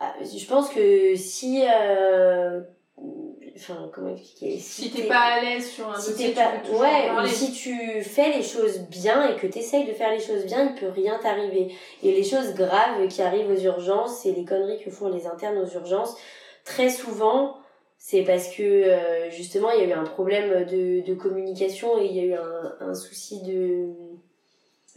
ah, 0.00 0.14
je 0.22 0.46
pense 0.46 0.70
que 0.70 1.14
si 1.16 1.64
euh, 1.66 2.60
enfin 3.56 3.88
comment 3.92 4.10
expliquer 4.12 4.58
si, 4.58 4.90
t'es 4.90 5.04
pas 5.04 5.20
à 5.20 5.40
l'aise 5.40 5.70
sur 5.70 5.88
un 5.88 5.98
si 5.98 6.10
dossier 6.10 6.32
pas 6.32 6.52
ouais 6.72 7.10
ou 7.10 7.26
si 7.26 7.52
tu 7.52 8.02
fais 8.02 8.36
les 8.36 8.42
choses 8.42 8.80
bien 8.90 9.28
et 9.30 9.36
que 9.36 9.46
t'essayes 9.46 9.86
de 9.86 9.92
faire 9.92 10.10
les 10.10 10.20
choses 10.20 10.44
bien 10.44 10.70
il 10.70 10.80
peut 10.80 10.88
rien 10.88 11.18
t'arriver. 11.22 11.72
Et 12.02 12.12
les 12.12 12.24
choses 12.24 12.54
graves 12.54 13.06
qui 13.08 13.22
arrivent 13.22 13.50
aux 13.50 13.60
urgences 13.60 14.26
et 14.26 14.32
les 14.32 14.44
conneries 14.44 14.82
que 14.82 14.90
font 14.90 15.08
les 15.08 15.26
internes 15.26 15.58
aux 15.58 15.68
urgences 15.68 16.16
très 16.64 16.90
souvent 16.90 17.56
c'est 17.98 18.22
parce 18.22 18.48
que 18.48 18.62
euh, 18.62 19.30
justement 19.30 19.70
il 19.70 19.80
y 19.80 19.84
a 19.84 19.88
eu 19.88 19.92
un 19.92 20.04
problème 20.04 20.64
de, 20.66 21.00
de 21.06 21.14
communication 21.14 21.98
et 21.98 22.06
il 22.06 22.16
y 22.16 22.20
a 22.20 22.24
eu 22.24 22.34
un, 22.34 22.74
un 22.80 22.94
souci 22.94 23.42
de 23.42 23.88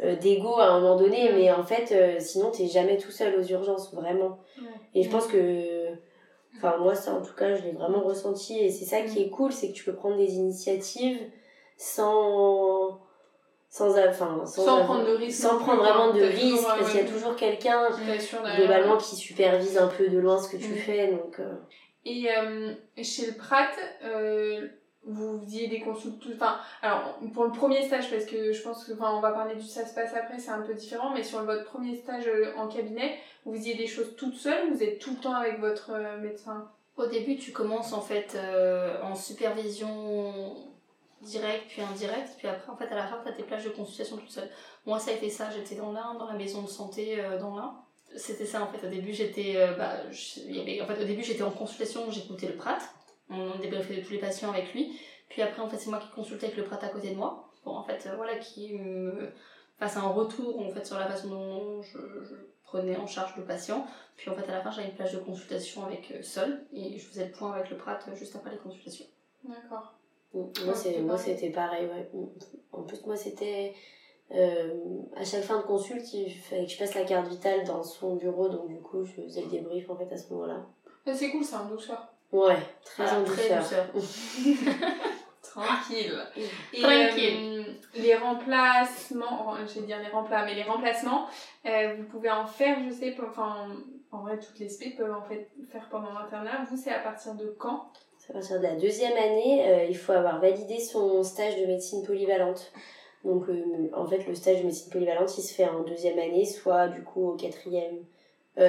euh, 0.03 0.15
d'ego 0.15 0.59
à 0.59 0.65
un 0.67 0.79
moment 0.79 0.95
donné 0.95 1.31
mais 1.33 1.51
en 1.51 1.63
fait 1.63 1.91
euh, 1.91 2.19
sinon 2.19 2.51
t'es 2.51 2.67
jamais 2.67 2.97
tout 2.97 3.11
seul 3.11 3.39
aux 3.39 3.43
urgences 3.43 3.93
vraiment. 3.93 4.39
Et 4.93 5.03
je 5.03 5.09
pense 5.09 5.27
que 5.27 5.37
Enfin, 6.57 6.77
moi, 6.77 6.95
ça, 6.95 7.13
en 7.13 7.21
tout 7.21 7.33
cas, 7.33 7.55
je 7.55 7.63
l'ai 7.63 7.71
vraiment 7.71 8.01
ressenti. 8.01 8.59
Et 8.59 8.69
c'est 8.69 8.85
ça 8.85 9.01
qui 9.01 9.21
est 9.21 9.29
cool, 9.29 9.51
c'est 9.51 9.69
que 9.69 9.73
tu 9.73 9.83
peux 9.83 9.93
prendre 9.93 10.17
des 10.17 10.35
initiatives 10.35 11.19
sans. 11.77 12.99
Sans, 13.69 13.97
enfin, 13.97 14.43
sans, 14.45 14.83
prendre 14.85 15.05
de 15.05 15.15
risque. 15.17 15.41
Sans 15.41 15.59
prendre 15.59 15.83
vraiment 15.83 16.13
de 16.13 16.21
risque, 16.21 16.65
parce 16.65 16.89
qu'il 16.89 17.01
y 17.01 17.03
a 17.03 17.07
toujours 17.07 17.35
quelqu'un, 17.35 17.89
globalement, 18.55 18.97
qui 18.97 19.15
supervise 19.15 19.77
un 19.77 19.87
peu 19.87 20.07
de 20.07 20.17
loin 20.17 20.37
ce 20.41 20.49
que 20.49 20.57
tu 20.57 20.69
mm. 20.69 20.77
fais. 20.77 21.07
Donc, 21.11 21.39
euh. 21.39 21.53
Et 22.05 22.27
euh, 22.31 22.73
chez 23.03 23.27
le 23.27 23.33
Prat, 23.33 23.67
euh, 24.05 24.67
vous 25.07 25.39
faisiez 25.39 25.67
des 25.67 25.79
consultes 25.79 26.21
enfin 26.35 26.57
alors 26.81 27.17
pour 27.33 27.45
le 27.45 27.51
premier 27.51 27.85
stage 27.85 28.11
parce 28.11 28.25
que 28.25 28.51
je 28.51 28.61
pense 28.61 28.83
que 28.83 28.93
enfin 28.93 29.13
on 29.15 29.21
va 29.21 29.31
parler 29.31 29.55
du 29.55 29.63
ça 29.63 29.85
se 29.85 29.95
passe 29.95 30.13
après 30.13 30.37
c'est 30.37 30.51
un 30.51 30.61
peu 30.61 30.73
différent 30.73 31.11
mais 31.13 31.23
sur 31.23 31.41
votre 31.43 31.63
premier 31.63 31.95
stage 31.95 32.27
euh, 32.27 32.53
en 32.57 32.67
cabinet 32.67 33.17
vous 33.45 33.55
faisiez 33.55 33.75
des 33.75 33.87
choses 33.87 34.15
toutes 34.17 34.35
seules 34.35 34.67
ou 34.67 34.75
vous 34.75 34.83
êtes 34.83 34.99
tout 34.99 35.11
le 35.11 35.17
temps 35.17 35.33
avec 35.33 35.59
votre 35.59 35.91
euh, 35.93 36.17
médecin? 36.19 36.69
Au 36.97 37.05
début 37.07 37.37
tu 37.37 37.51
commences 37.51 37.93
en 37.93 38.01
fait 38.01 38.33
euh, 38.35 39.01
en 39.01 39.15
supervision 39.15 40.55
directe 41.21 41.65
puis 41.69 41.81
indirecte 41.81 42.35
puis 42.37 42.47
après 42.47 42.69
en 42.69 42.75
fait 42.75 42.87
à 42.87 42.95
la 42.95 43.07
fin 43.07 43.19
tu 43.23 43.29
as 43.29 43.33
tes 43.33 43.43
plages 43.43 43.63
de 43.63 43.69
consultation 43.69 44.17
toute 44.17 44.31
seule. 44.31 44.49
Moi 44.85 44.99
ça 44.99 45.11
a 45.11 45.13
été 45.13 45.29
ça 45.29 45.49
j'étais 45.51 45.75
dans 45.75 45.93
l'Ain 45.93 46.15
dans 46.19 46.27
la 46.27 46.37
maison 46.37 46.61
de 46.63 46.67
santé 46.67 47.17
dans 47.39 47.55
l'Ain 47.55 47.75
c'était 48.15 48.45
ça 48.45 48.61
en 48.61 48.67
fait. 48.67 48.85
Au 48.85 48.89
début 48.89 49.13
j'étais 49.13 49.55
bah, 49.77 49.93
en 50.09 50.85
fait 50.85 51.01
au 51.01 51.05
début 51.05 51.23
j'étais 51.23 51.43
en 51.43 51.51
consultation 51.51 52.11
j'écoutais 52.11 52.47
le 52.47 52.55
prat 52.55 52.79
on 53.29 53.57
débriefait 53.59 53.97
de 53.97 54.01
tous 54.01 54.13
les 54.13 54.19
patients 54.19 54.51
avec 54.51 54.73
lui. 54.73 54.99
Puis 55.29 55.41
après, 55.41 55.61
en 55.61 55.69
fait, 55.69 55.77
c'est 55.77 55.89
moi 55.89 55.99
qui 55.99 56.09
consultais 56.09 56.47
avec 56.47 56.57
le 56.57 56.63
prat 56.63 56.79
à 56.81 56.89
côté 56.89 57.11
de 57.11 57.15
moi, 57.15 57.49
pour 57.63 57.75
en 57.75 57.83
fait, 57.83 58.07
euh, 58.07 58.15
voilà, 58.15 58.37
qui 58.37 58.73
me 58.77 59.31
fasse 59.77 59.97
un 59.97 60.07
retour 60.07 60.59
en 60.59 60.71
fait 60.71 60.85
sur 60.85 60.97
la 60.97 61.07
façon 61.07 61.29
dont 61.29 61.81
je, 61.81 61.97
prenais 62.63 62.97
en 62.97 63.07
charge 63.07 63.35
le 63.37 63.43
patient. 63.43 63.85
Puis 64.17 64.29
en 64.29 64.35
fait, 64.35 64.49
à 64.49 64.55
la 64.55 64.61
fin, 64.61 64.71
j'avais 64.71 64.89
une 64.89 64.95
plage 64.95 65.13
de 65.13 65.19
consultation 65.19 65.85
avec 65.85 66.11
euh, 66.11 66.21
Sol 66.21 66.65
et 66.73 66.97
je 66.97 67.05
faisais 67.05 67.25
le 67.25 67.31
point 67.31 67.53
avec 67.53 67.69
le 67.69 67.77
prat 67.77 67.99
euh, 68.07 68.15
juste 68.15 68.35
après 68.35 68.51
les 68.51 68.57
consultations. 68.57 69.05
D'accord. 69.43 69.93
Moi, 70.33 70.75
c'est, 70.75 70.99
moi, 70.99 71.17
c'était 71.17 71.49
pareil, 71.49 71.87
ouais. 71.87 72.09
En 72.73 72.83
plus, 72.83 73.05
moi, 73.05 73.15
c'était. 73.15 73.73
à 74.29 75.23
chaque 75.23 75.43
fin 75.43 75.57
de 75.57 75.63
consulte, 75.63 76.13
il 76.13 76.29
fallait 76.29 76.65
que 76.65 76.71
je 76.71 76.77
passe 76.77 76.93
la 76.95 77.05
carte 77.05 77.29
vitale 77.29 77.63
dans 77.63 77.81
son 77.81 78.15
bureau, 78.17 78.49
donc 78.49 78.67
du 78.67 78.79
coup, 78.81 79.05
je 79.05 79.13
faisais 79.13 79.41
le 79.41 79.47
débrief 79.47 79.89
en 79.89 79.95
fait 79.95 80.11
à 80.11 80.17
ce 80.17 80.31
moment-là. 80.33 80.65
C'est 81.13 81.31
cool, 81.31 81.43
c'est 81.43 81.55
un 81.55 81.65
douceur. 81.65 82.16
Ouais, 82.31 82.57
très 82.83 83.05
ah, 83.07 83.19
en 83.19 83.23
douceur. 83.23 83.63
Tranquille. 85.41 86.13
Et, 86.73 86.81
Tranquille. 86.81 87.65
Euh, 87.65 87.73
les 87.95 88.15
remplacements, 88.15 89.55
je 89.65 89.79
vais 89.79 89.85
dire 89.85 89.99
les 90.01 90.09
remplacements, 90.09 90.45
mais 90.45 90.55
les 90.55 90.63
remplacements, 90.63 91.25
euh, 91.65 91.95
vous 91.97 92.03
pouvez 92.03 92.29
en 92.29 92.45
faire, 92.45 92.77
je 92.87 92.93
sais, 92.93 93.15
enfin, 93.27 93.69
en 94.11 94.19
vrai, 94.19 94.37
toutes 94.39 94.59
les 94.59 94.69
spé 94.69 94.91
peuvent 94.91 95.15
en 95.15 95.23
fait 95.23 95.47
faire 95.71 95.87
pendant 95.89 96.11
l'internat. 96.11 96.65
Vous, 96.69 96.77
c'est 96.77 96.91
à 96.91 96.99
partir 96.99 97.33
de 97.33 97.55
quand? 97.57 97.87
C'est 98.19 98.31
à 98.31 98.33
partir 98.33 98.57
de 98.57 98.63
la 98.63 98.75
deuxième 98.75 99.17
année. 99.17 99.63
Euh, 99.67 99.85
il 99.85 99.97
faut 99.97 100.11
avoir 100.11 100.39
validé 100.39 100.79
son 100.79 101.23
stage 101.23 101.59
de 101.59 101.65
médecine 101.65 102.05
polyvalente. 102.05 102.71
Donc, 103.23 103.45
en 103.93 104.05
fait, 104.05 104.27
le 104.27 104.35
stage 104.35 104.59
de 104.59 104.65
médecine 104.65 104.91
polyvalente, 104.91 105.35
il 105.37 105.41
se 105.41 105.53
fait 105.53 105.67
en 105.67 105.81
deuxième 105.81 106.19
année, 106.19 106.45
soit 106.45 106.87
du 106.87 107.03
coup 107.03 107.29
au 107.29 107.35
quatrième, 107.35 108.05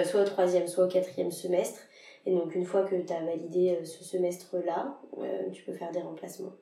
soit 0.05 0.23
au 0.23 0.25
troisième, 0.25 0.67
soit 0.67 0.87
au 0.87 0.89
quatrième 0.89 1.31
semestre. 1.31 1.81
Et 2.29 2.35
donc, 2.35 2.55
une 2.55 2.67
fois 2.67 2.83
que 2.83 2.95
tu 2.95 3.11
as 3.11 3.21
validé 3.25 3.79
euh, 3.81 3.85
ce 3.87 4.05
semestre-là, 4.05 4.99
euh, 5.19 5.49
tu 5.51 5.63
peux 5.63 5.73
faire 5.73 5.91
des 5.91 6.03
remplacements. 6.03 6.53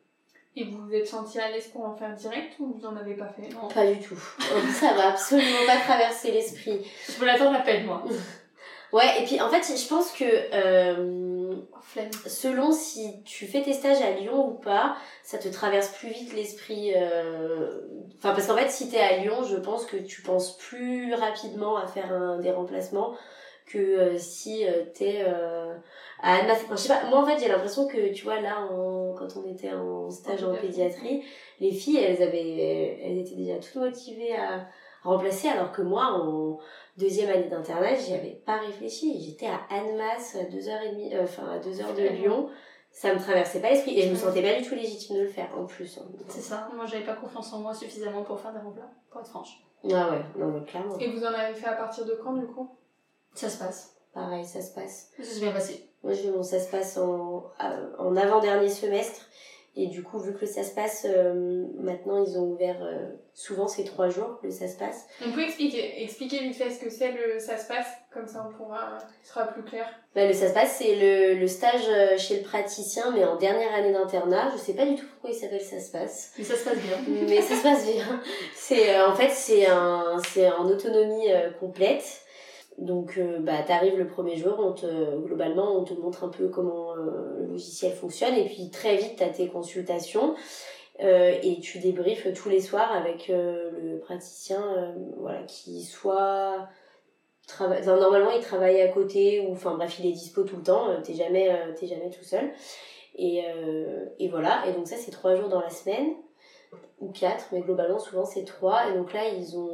Et 0.54 0.62
vous 0.62 0.86
vous 0.86 0.94
êtes 0.94 1.08
senti 1.08 1.40
à 1.40 1.50
l'aise 1.50 1.66
pour 1.72 1.84
en 1.84 1.96
faire 1.96 2.14
direct 2.14 2.54
ou 2.60 2.78
vous 2.78 2.86
en 2.86 2.94
avez 2.94 3.14
pas 3.14 3.26
fait? 3.28 3.48
Non. 3.52 3.66
Pas 3.66 3.84
du 3.92 3.98
tout. 3.98 4.18
Ça 4.72 4.92
va 4.94 5.08
absolument 5.08 5.66
pas 5.66 5.78
traverser 5.78 6.30
l'esprit. 6.30 6.86
Je 7.08 7.20
me 7.20 7.26
l'attends 7.26 7.50
l'appel, 7.50 7.84
moi. 7.84 8.04
Ouais, 8.92 9.20
et 9.20 9.24
puis 9.24 9.40
en 9.40 9.50
fait, 9.50 9.64
je 9.76 9.88
pense 9.88 10.12
que 10.12 10.24
euh, 10.24 11.56
selon 12.26 12.70
si 12.70 13.22
tu 13.24 13.46
fais 13.46 13.62
tes 13.62 13.72
stages 13.72 14.00
à 14.00 14.12
Lyon 14.12 14.48
ou 14.50 14.54
pas, 14.54 14.96
ça 15.24 15.38
te 15.38 15.48
traverse 15.48 15.88
plus 15.88 16.10
vite 16.10 16.32
l'esprit. 16.32 16.92
euh, 16.94 17.80
Enfin, 18.16 18.32
parce 18.32 18.46
qu'en 18.46 18.56
fait, 18.56 18.70
si 18.70 18.88
t'es 18.88 19.00
à 19.00 19.16
Lyon, 19.18 19.42
je 19.42 19.56
pense 19.56 19.84
que 19.84 19.96
tu 19.96 20.22
penses 20.22 20.56
plus 20.56 21.12
rapidement 21.14 21.76
à 21.76 21.86
faire 21.88 22.12
un, 22.12 22.38
des 22.38 22.52
remplacements 22.52 23.14
que 23.66 23.78
euh, 23.78 24.18
si 24.18 24.66
euh, 24.66 24.84
t'es 24.94 25.24
euh, 25.26 25.74
à 26.22 26.36
Annemasse. 26.36 26.62
Enfin, 26.64 26.76
je 26.76 26.80
sais 26.82 26.88
pas, 26.88 27.04
moi 27.10 27.20
en 27.20 27.26
fait, 27.26 27.38
j'ai 27.38 27.48
l'impression 27.48 27.86
que, 27.88 28.12
tu 28.12 28.24
vois, 28.24 28.40
là, 28.40 28.60
en, 28.70 29.14
quand 29.18 29.28
on 29.36 29.44
était 29.52 29.72
en 29.72 30.08
stage 30.10 30.44
en 30.44 30.54
pédiatrie, 30.54 31.24
les 31.60 31.72
filles, 31.72 31.98
elles 31.98 32.22
avaient, 32.22 33.00
elles 33.02 33.18
étaient 33.18 33.34
déjà 33.34 33.58
toutes 33.58 33.76
motivées 33.76 34.36
à 34.36 34.66
remplacer, 35.02 35.48
alors 35.48 35.72
que 35.72 35.82
moi, 35.82 36.04
en 36.12 36.58
deuxième 36.96 37.30
année 37.30 37.48
d'internat, 37.48 37.94
j'y 37.96 38.14
avais 38.14 38.40
pas 38.46 38.58
réfléchi. 38.58 39.20
J'étais 39.20 39.46
à 39.46 39.60
Annemasse, 39.70 40.36
à 40.36 40.44
deux 40.44 40.68
heures 40.68 40.82
et 40.82 40.90
demie, 40.90 41.14
euh, 41.14 41.24
enfin, 41.24 41.50
à 41.52 41.58
deux 41.58 41.80
heures 41.80 41.94
de 41.94 42.02
Lyon. 42.02 42.48
Ça 42.90 43.12
me 43.12 43.18
traversait 43.18 43.60
pas 43.60 43.68
l'esprit 43.70 43.98
et 43.98 44.02
je 44.02 44.10
me 44.10 44.14
sentais 44.14 44.40
pas 44.42 44.58
du 44.58 44.66
tout 44.66 44.74
légitime 44.74 45.16
de 45.18 45.22
le 45.22 45.28
faire, 45.28 45.50
en 45.58 45.66
plus. 45.66 45.98
hein. 45.98 46.06
C'est 46.28 46.40
ça. 46.40 46.68
Moi, 46.74 46.86
j'avais 46.86 47.04
pas 47.04 47.12
confiance 47.14 47.52
en 47.52 47.58
moi 47.58 47.74
suffisamment 47.74 48.22
pour 48.22 48.40
faire 48.40 48.52
des 48.54 48.58
remplats, 48.58 48.90
pour 49.10 49.20
être 49.20 49.28
franche. 49.28 49.58
Ah 49.84 50.10
ouais, 50.10 50.22
non, 50.38 50.46
mais 50.46 50.64
clairement. 50.64 50.96
Et 50.98 51.10
vous 51.10 51.22
en 51.22 51.34
avez 51.34 51.54
fait 51.54 51.66
à 51.68 51.74
partir 51.74 52.06
de 52.06 52.12
quand 52.14 52.32
du 52.32 52.46
coup? 52.46 52.70
Ça 53.37 53.49
se 53.49 53.59
passe. 53.59 53.93
Pareil, 54.14 54.45
ça 54.45 54.61
se 54.62 54.72
passe. 54.74 55.11
Ça 55.18 55.24
s'est 55.24 55.41
bien 55.41 55.53
passé. 55.53 55.89
Moi, 56.03 56.14
je, 56.14 56.28
bon, 56.30 56.43
ça 56.43 56.59
se 56.59 56.70
passe 56.70 56.97
en, 56.97 57.45
à- 57.59 57.76
en 57.99 58.16
avant-dernier 58.16 58.68
semestre. 58.70 59.20
Et 59.78 59.89
du 59.89 60.03
coup, 60.03 60.18
vu 60.18 60.32
que 60.32 60.47
ça 60.47 60.62
se 60.62 60.74
passe, 60.74 61.05
euh, 61.07 61.66
maintenant, 61.78 62.24
ils 62.24 62.39
ont 62.39 62.45
ouvert, 62.53 62.78
euh, 62.82 63.11
souvent 63.34 63.68
c'est 63.68 63.84
trois 63.84 64.09
jours 64.09 64.39
que 64.41 64.49
ça 64.49 64.68
se 64.68 64.78
passe. 64.78 65.05
On 65.22 65.30
peut 65.32 65.43
expliquer, 65.43 66.03
expliquer 66.03 66.39
vite 66.39 66.57
fait 66.57 66.70
ce 66.70 66.80
que 66.82 66.89
c'est 66.89 67.12
le 67.12 67.39
ça 67.39 67.59
se 67.59 67.68
passe, 67.68 67.87
comme 68.11 68.26
ça 68.26 68.49
on 68.49 68.55
pourra, 68.57 68.97
ce 69.22 69.28
sera 69.28 69.49
plus 69.49 69.62
clair. 69.64 69.84
Bah, 70.14 70.26
le 70.26 70.32
ça 70.32 70.49
se 70.49 70.55
passe, 70.55 70.76
c'est 70.78 70.95
le, 70.95 71.39
le 71.39 71.47
stage 71.47 71.87
euh, 71.91 72.16
chez 72.16 72.39
le 72.39 72.43
praticien, 72.43 73.11
mais 73.11 73.26
en 73.26 73.37
dernière 73.37 73.74
année 73.74 73.93
d'internat. 73.93 74.51
Je 74.55 74.57
sais 74.59 74.72
pas 74.72 74.87
du 74.87 74.95
tout 74.95 75.05
pourquoi 75.12 75.28
il 75.28 75.39
s'appelle 75.39 75.61
ça 75.61 75.78
se 75.78 75.91
passe. 75.91 76.32
Mais 76.39 76.45
ça 76.45 76.57
se 76.57 76.64
passe 76.64 76.78
bien. 76.78 76.97
mais 77.28 77.43
ça 77.43 77.55
se 77.57 77.62
passe 77.62 77.84
bien. 77.84 78.22
C'est 78.55 78.97
euh, 78.97 79.09
en 79.11 79.14
fait 79.14 79.28
c'est 79.28 79.66
un 79.66 80.16
c'est 80.32 80.51
en 80.51 80.64
autonomie 80.70 81.30
euh, 81.30 81.51
complète. 81.61 82.22
Donc 82.78 83.16
euh, 83.16 83.38
bah 83.38 83.62
t'arrives 83.62 83.96
le 83.96 84.06
premier 84.06 84.36
jour, 84.36 84.56
on 84.58 84.72
te 84.72 84.86
globalement 85.24 85.76
on 85.78 85.84
te 85.84 85.94
montre 85.94 86.24
un 86.24 86.28
peu 86.28 86.48
comment 86.48 86.94
euh, 86.94 87.38
le 87.40 87.46
logiciel 87.46 87.92
fonctionne. 87.92 88.34
Et 88.34 88.44
puis 88.44 88.70
très 88.70 88.96
vite 88.96 89.14
t'as 89.16 89.30
tes 89.30 89.48
consultations 89.48 90.34
euh, 91.02 91.34
et 91.42 91.58
tu 91.60 91.78
débriefes 91.78 92.28
tous 92.34 92.50
les 92.50 92.60
soirs 92.60 92.92
avec 92.92 93.28
le 93.28 93.98
praticien 94.04 94.94
voilà 95.16 95.42
qui 95.44 95.82
soit 95.84 96.68
travaille 97.46 97.80
enfin, 97.80 97.96
normalement 97.96 98.30
il 98.30 98.42
travaille 98.42 98.82
à 98.82 98.88
côté 98.88 99.40
ou 99.40 99.52
enfin 99.52 99.74
bref 99.74 99.98
il 99.98 100.06
est 100.06 100.12
dispo 100.12 100.42
tout 100.42 100.56
le 100.56 100.62
temps 100.62 101.00
t'es 101.02 101.14
jamais 101.14 101.50
t'es 101.80 101.86
jamais 101.86 102.10
tout 102.10 102.24
seul. 102.24 102.50
Et 103.14 103.42
et 104.18 104.28
voilà. 104.28 104.66
Et 104.68 104.72
donc 104.74 104.86
ça 104.86 104.96
c'est 104.96 105.10
trois 105.10 105.34
jours 105.34 105.48
dans 105.48 105.60
la 105.60 105.70
semaine 105.70 106.08
ou 107.00 107.10
quatre, 107.10 107.46
mais 107.52 107.60
globalement 107.62 107.98
souvent 107.98 108.26
c'est 108.26 108.44
trois. 108.44 108.90
Et 108.90 108.94
donc 108.94 109.14
là 109.14 109.28
ils 109.28 109.56
ont, 109.56 109.70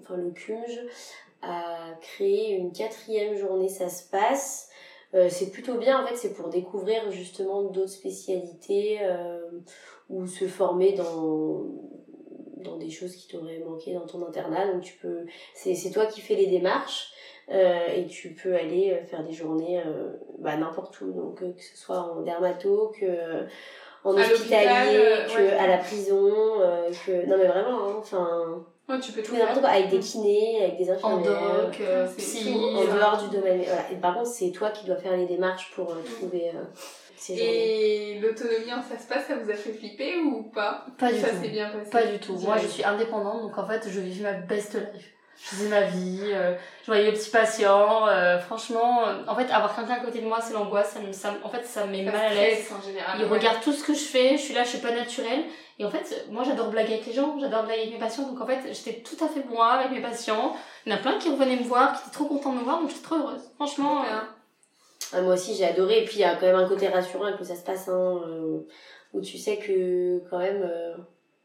enfin 0.00 0.16
le 0.16 0.32
CUMJ 0.32 0.80
a 1.42 1.94
créé 2.00 2.52
une 2.56 2.72
quatrième 2.72 3.36
journée, 3.36 3.68
ça 3.68 3.88
se 3.88 4.08
passe. 4.08 4.68
Euh, 5.14 5.28
c'est 5.28 5.50
plutôt 5.50 5.74
bien 5.74 6.02
en 6.02 6.06
fait, 6.06 6.16
c'est 6.16 6.34
pour 6.34 6.48
découvrir 6.50 7.10
justement 7.10 7.62
d'autres 7.64 7.88
spécialités 7.90 8.98
euh, 9.02 9.40
ou 10.08 10.26
se 10.26 10.46
former 10.46 10.92
dans 10.92 11.64
dans 12.58 12.76
des 12.76 12.90
choses 12.90 13.16
qui 13.16 13.26
t'auraient 13.26 13.62
manqué 13.66 13.94
dans 13.94 14.06
ton 14.06 14.24
internat. 14.26 14.70
Donc 14.72 14.82
tu 14.82 14.94
peux, 14.98 15.24
c'est 15.54 15.74
c'est 15.74 15.90
toi 15.90 16.06
qui 16.06 16.20
fais 16.20 16.34
les 16.36 16.46
démarches. 16.46 17.12
euh, 17.50 17.86
et 17.96 18.06
tu 18.06 18.34
peux 18.34 18.54
aller 18.54 18.92
euh, 18.92 19.04
faire 19.06 19.24
des 19.24 19.32
journées 19.32 19.82
euh, 19.84 20.12
bah, 20.38 20.56
n'importe 20.56 21.00
où, 21.00 21.10
donc 21.12 21.42
euh, 21.42 21.52
que 21.52 21.62
ce 21.62 21.76
soit 21.76 21.98
en 21.98 22.20
dermato, 22.22 22.92
que 23.00 23.04
euh, 23.06 23.42
en 24.04 24.16
À 24.16 24.20
hospitalier, 24.20 24.98
que 25.26 25.36
ouais. 25.36 25.52
à 25.58 25.66
la 25.66 25.78
prison, 25.78 26.28
euh, 26.60 26.90
que 27.04 27.26
non 27.26 27.36
mais 27.38 27.46
vraiment, 27.48 27.88
hein, 27.88 27.94
enfin 27.98 28.64
Ouais, 28.90 29.00
tu 29.00 29.12
peux 29.12 29.22
tout 29.22 29.34
faire. 29.34 29.58
quoi, 29.60 29.68
avec 29.68 29.88
des 29.90 29.98
kinés, 30.00 30.64
avec 30.64 30.76
des 30.78 30.90
En 30.90 30.94
infirmières, 31.18 31.66
doc, 31.66 31.78
euh, 31.80 32.06
c'est 32.08 32.22
psy. 32.22 32.52
tout 32.52 32.58
en 32.58 32.82
euh, 32.82 32.94
dehors 32.98 33.22
du 33.28 33.36
domaine. 33.36 33.62
Voilà. 33.64 33.90
Et 33.92 33.96
par 33.96 34.14
contre, 34.14 34.28
c'est 34.28 34.50
toi 34.50 34.70
qui 34.70 34.86
dois 34.86 34.96
faire 34.96 35.16
les 35.16 35.26
démarches 35.26 35.70
pour 35.74 35.90
euh, 35.92 36.02
trouver 36.18 36.48
euh, 36.48 36.60
ces 37.16 37.36
journées. 37.36 38.12
Et 38.16 38.18
l'autonomie 38.20 38.72
en 38.72 38.82
ça 38.82 38.98
se 38.98 39.06
passe, 39.06 39.26
ça 39.26 39.36
vous 39.36 39.50
a 39.50 39.54
fait 39.54 39.72
flipper 39.72 40.16
ou 40.18 40.42
pas? 40.44 40.86
Pas 40.98 41.12
du 41.12 41.20
Ça 41.20 41.28
tout. 41.30 41.42
s'est 41.42 41.48
bien 41.48 41.68
passé? 41.70 41.90
Pas 41.90 42.06
du 42.06 42.18
tout. 42.18 42.34
Moi, 42.38 42.56
je 42.58 42.66
suis 42.66 42.84
indépendante, 42.84 43.42
donc 43.42 43.56
en 43.58 43.66
fait, 43.66 43.88
je 43.88 44.00
vivais 44.00 44.24
ma 44.24 44.32
best 44.38 44.74
life. 44.74 45.12
Je 45.42 45.46
faisais 45.56 45.68
ma 45.68 45.80
vie, 45.82 46.20
euh, 46.24 46.54
je 46.82 46.86
voyais 46.86 47.04
les 47.10 47.12
petits 47.12 47.30
patients. 47.30 48.06
euh, 48.08 48.38
franchement, 48.38 49.08
euh, 49.08 49.22
en 49.26 49.34
fait, 49.34 49.50
avoir 49.50 49.74
quelqu'un 49.74 49.94
à 49.94 50.00
côté 50.00 50.20
de 50.20 50.26
moi, 50.26 50.38
c'est 50.42 50.52
l'angoisse. 50.52 50.90
Ça 50.92 51.00
me, 51.00 51.12
ça, 51.12 51.30
me- 51.32 51.42
en 51.44 51.48
fait, 51.48 51.64
ça 51.64 51.86
me 51.86 51.92
met 51.92 52.04
Ça 52.04 52.12
mal 52.12 52.20
à 52.26 52.34
l'aise. 52.34 52.64
stresse 52.64 52.78
en 52.78 52.82
général. 52.86 53.16
Ils 53.18 53.24
ouais. 53.24 53.38
regardent 53.38 53.62
tout 53.62 53.72
ce 53.72 53.82
que 53.82 53.94
je 53.94 54.04
fais, 54.04 54.36
je 54.36 54.42
suis 54.42 54.54
là, 54.54 54.64
je 54.64 54.68
suis 54.68 54.78
pas 54.78 54.90
naturelle. 54.92 55.44
Et 55.78 55.84
en 55.86 55.90
fait, 55.90 56.26
moi 56.30 56.44
j'adore 56.44 56.68
blaguer 56.68 56.92
avec 56.94 57.06
les 57.06 57.14
gens, 57.14 57.38
j'adore 57.40 57.62
blaguer 57.62 57.80
avec 57.82 57.94
mes 57.94 57.98
patients. 57.98 58.24
Donc 58.28 58.38
en 58.38 58.46
fait, 58.46 58.60
j'étais 58.66 59.00
tout 59.00 59.16
à 59.24 59.28
fait 59.28 59.42
moi 59.48 59.66
avec 59.72 59.92
mes 59.92 60.02
patients. 60.02 60.54
Il 60.84 60.92
y 60.92 60.94
en 60.94 60.98
a 60.98 61.00
plein 61.00 61.18
qui 61.18 61.30
revenaient 61.30 61.56
me 61.56 61.64
voir, 61.64 61.94
qui 61.94 62.00
étaient 62.02 62.12
trop 62.18 62.26
contents 62.26 62.52
de 62.52 62.58
me 62.58 62.64
voir, 62.64 62.80
donc 62.80 62.90
j'étais 62.90 63.02
trop 63.02 63.14
heureuse. 63.16 63.40
Franchement, 63.56 64.02
euh, 64.02 64.18
Ah, 65.14 65.22
moi 65.22 65.34
aussi 65.34 65.54
j'ai 65.54 65.64
adoré 65.64 66.02
et 66.02 66.04
puis 66.04 66.16
il 66.16 66.20
y 66.20 66.24
a 66.24 66.34
quand 66.36 66.46
même 66.46 66.54
un 66.56 66.68
côté 66.68 66.86
rassurant 66.88 67.24
avec 67.24 67.40
où 67.40 67.44
ça 67.44 67.56
se 67.56 67.62
passe 67.64 67.88
hein, 67.88 68.20
euh, 68.28 68.58
où 69.14 69.20
tu 69.22 69.38
sais 69.38 69.56
que 69.56 70.20
quand 70.30 70.38
même 70.38 70.62
euh, 70.62 70.94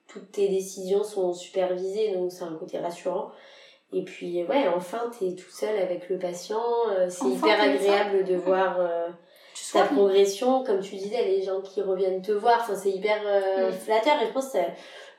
toutes 0.08 0.32
tes 0.34 0.50
décisions 0.50 1.04
sont 1.04 1.34
supervisées 1.34 2.12
donc 2.14 2.32
c'est 2.32 2.44
un 2.44 2.54
côté 2.60 2.78
rassurant 2.78 3.32
et 3.94 4.04
puis 4.04 4.44
ouais 4.46 4.66
enfin 4.76 5.10
t'es 5.18 5.36
tout 5.36 5.50
seul 5.52 5.78
avec 5.78 6.10
le 6.10 6.18
patient 6.18 6.62
euh, 6.90 7.08
c'est 7.10 7.24
Enfin, 7.26 7.48
hyper 7.48 7.62
agréable 7.62 8.24
de 8.26 8.36
voir 8.36 8.78
euh, 8.80 9.08
tu 9.54 9.72
ta 9.74 9.84
progression 9.86 10.64
comme 10.64 10.80
tu 10.82 10.96
disais 10.96 11.24
les 11.26 11.42
gens 11.44 11.62
qui 11.62 11.82
reviennent 11.82 12.22
te 12.22 12.32
voir 12.32 12.60
enfin 12.62 12.76
c'est 12.76 12.92
hyper 12.92 13.22
euh, 13.26 13.70
Mm. 13.70 13.74
flatteur 13.74 14.22
et 14.22 14.28
je 14.28 14.32
pense 14.34 14.46
que 14.48 14.52
ça, 14.54 14.66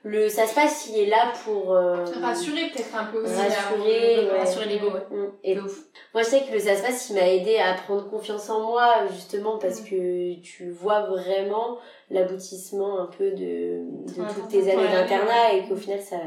le 0.03 0.29
ça 0.29 0.47
se 0.47 0.55
passe 0.55 0.89
il 0.91 1.01
est 1.01 1.07
là 1.07 1.33
pour 1.45 1.73
euh, 1.73 2.05
Rassurer 2.23 2.71
peut-être 2.73 2.95
un 2.97 3.05
peu 3.07 3.25
aussi. 3.25 3.35
Rassurer, 3.35 4.29
ouais. 4.31 4.39
rassurer 4.39 4.67
l'ego, 4.67 4.89
ouais. 4.91 5.17
mm. 5.17 5.33
et 5.43 5.59
ouf. 5.59 5.79
moi, 6.15 6.23
je 6.23 6.29
sais 6.29 6.43
que 6.43 6.53
le 6.53 6.61
ça 6.61 6.77
se 6.77 6.83
passe, 6.83 7.11
il 7.11 7.15
m'a 7.17 7.27
aidé 7.29 7.57
à 7.59 7.75
prendre 7.75 8.09
confiance 8.09 8.49
en 8.51 8.61
moi, 8.71 9.07
justement, 9.13 9.59
parce 9.59 9.81
Mm. 9.81 9.85
que 9.85 10.41
tu 10.43 10.71
vois 10.71 11.01
vraiment 11.07 11.79
l'aboutissement 12.11 13.01
un 13.01 13.07
peu 13.07 13.31
de, 13.33 13.81
de 14.17 14.35
toutes 14.35 14.49
tes 14.49 14.71
années 14.71 14.87
d'internat 14.93 15.55
et 15.55 15.67
qu'au 15.69 15.75
final, 15.77 16.01
ça, 16.01 16.19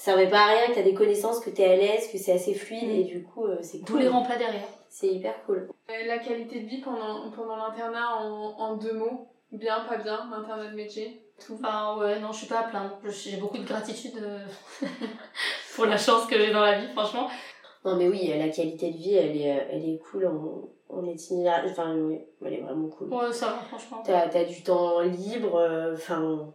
ça 0.00 0.12
servait 0.12 0.30
pas 0.30 0.38
à 0.40 0.46
rien, 0.46 0.66
que 0.68 0.74
t'as 0.76 0.82
des 0.82 0.94
connaissances, 0.94 1.40
que 1.40 1.50
t'es 1.50 1.64
à 1.66 1.76
l'aise, 1.76 2.08
que 2.10 2.16
c'est 2.16 2.32
assez 2.32 2.54
fluide 2.54 2.88
Mm. 2.88 3.00
et 3.00 3.04
du 3.04 3.22
coup, 3.22 3.44
euh, 3.44 3.58
c'est 3.60 3.78
Tous 3.80 3.92
cool. 3.92 4.00
les 4.02 4.08
remplats 4.08 4.36
derrière. 4.38 4.66
C'est 4.88 5.08
hyper 5.08 5.34
cool. 5.44 5.68
Euh, 5.90 6.06
La 6.06 6.18
qualité 6.18 6.60
de 6.60 6.66
vie 6.66 6.80
pendant, 6.80 7.30
pendant 7.30 7.56
l'internat 7.56 8.16
en, 8.18 8.54
en 8.58 8.76
deux 8.76 8.94
mots. 8.94 9.28
Bien, 9.52 9.80
pas 9.88 9.96
bien, 9.98 10.28
l'internat 10.30 10.70
de 10.70 10.74
métier. 10.76 11.22
Tout. 11.44 11.58
Enfin, 11.62 11.96
ouais, 11.98 12.18
non, 12.20 12.32
je 12.32 12.38
suis 12.38 12.46
pas 12.46 12.60
à 12.60 12.62
plaindre. 12.64 12.98
J'ai 13.08 13.36
beaucoup 13.36 13.58
de 13.58 13.64
gratitude 13.64 14.16
euh, 14.22 14.38
pour 15.74 15.86
la 15.86 15.96
chance 15.98 16.26
que 16.26 16.38
j'ai 16.38 16.50
dans 16.52 16.60
la 16.62 16.78
vie, 16.78 16.88
franchement. 16.92 17.28
Non, 17.84 17.96
mais 17.96 18.08
oui, 18.08 18.32
la 18.36 18.48
qualité 18.48 18.90
de 18.90 18.96
vie, 18.96 19.14
elle 19.14 19.36
est, 19.36 19.66
elle 19.70 19.88
est 19.88 19.98
cool 20.10 20.26
en, 20.26 20.68
en 20.94 21.04
itinéraire. 21.06 21.64
Enfin, 21.68 21.94
oui, 21.96 22.20
elle 22.44 22.54
est 22.54 22.60
vraiment 22.60 22.88
cool. 22.88 23.12
Ouais, 23.12 23.32
ça 23.32 23.46
va, 23.46 23.58
franchement. 23.58 24.02
T'as 24.04 24.28
as 24.28 24.44
du 24.44 24.62
temps 24.62 25.00
libre, 25.00 25.56
euh, 25.56 25.94
enfin. 25.94 26.52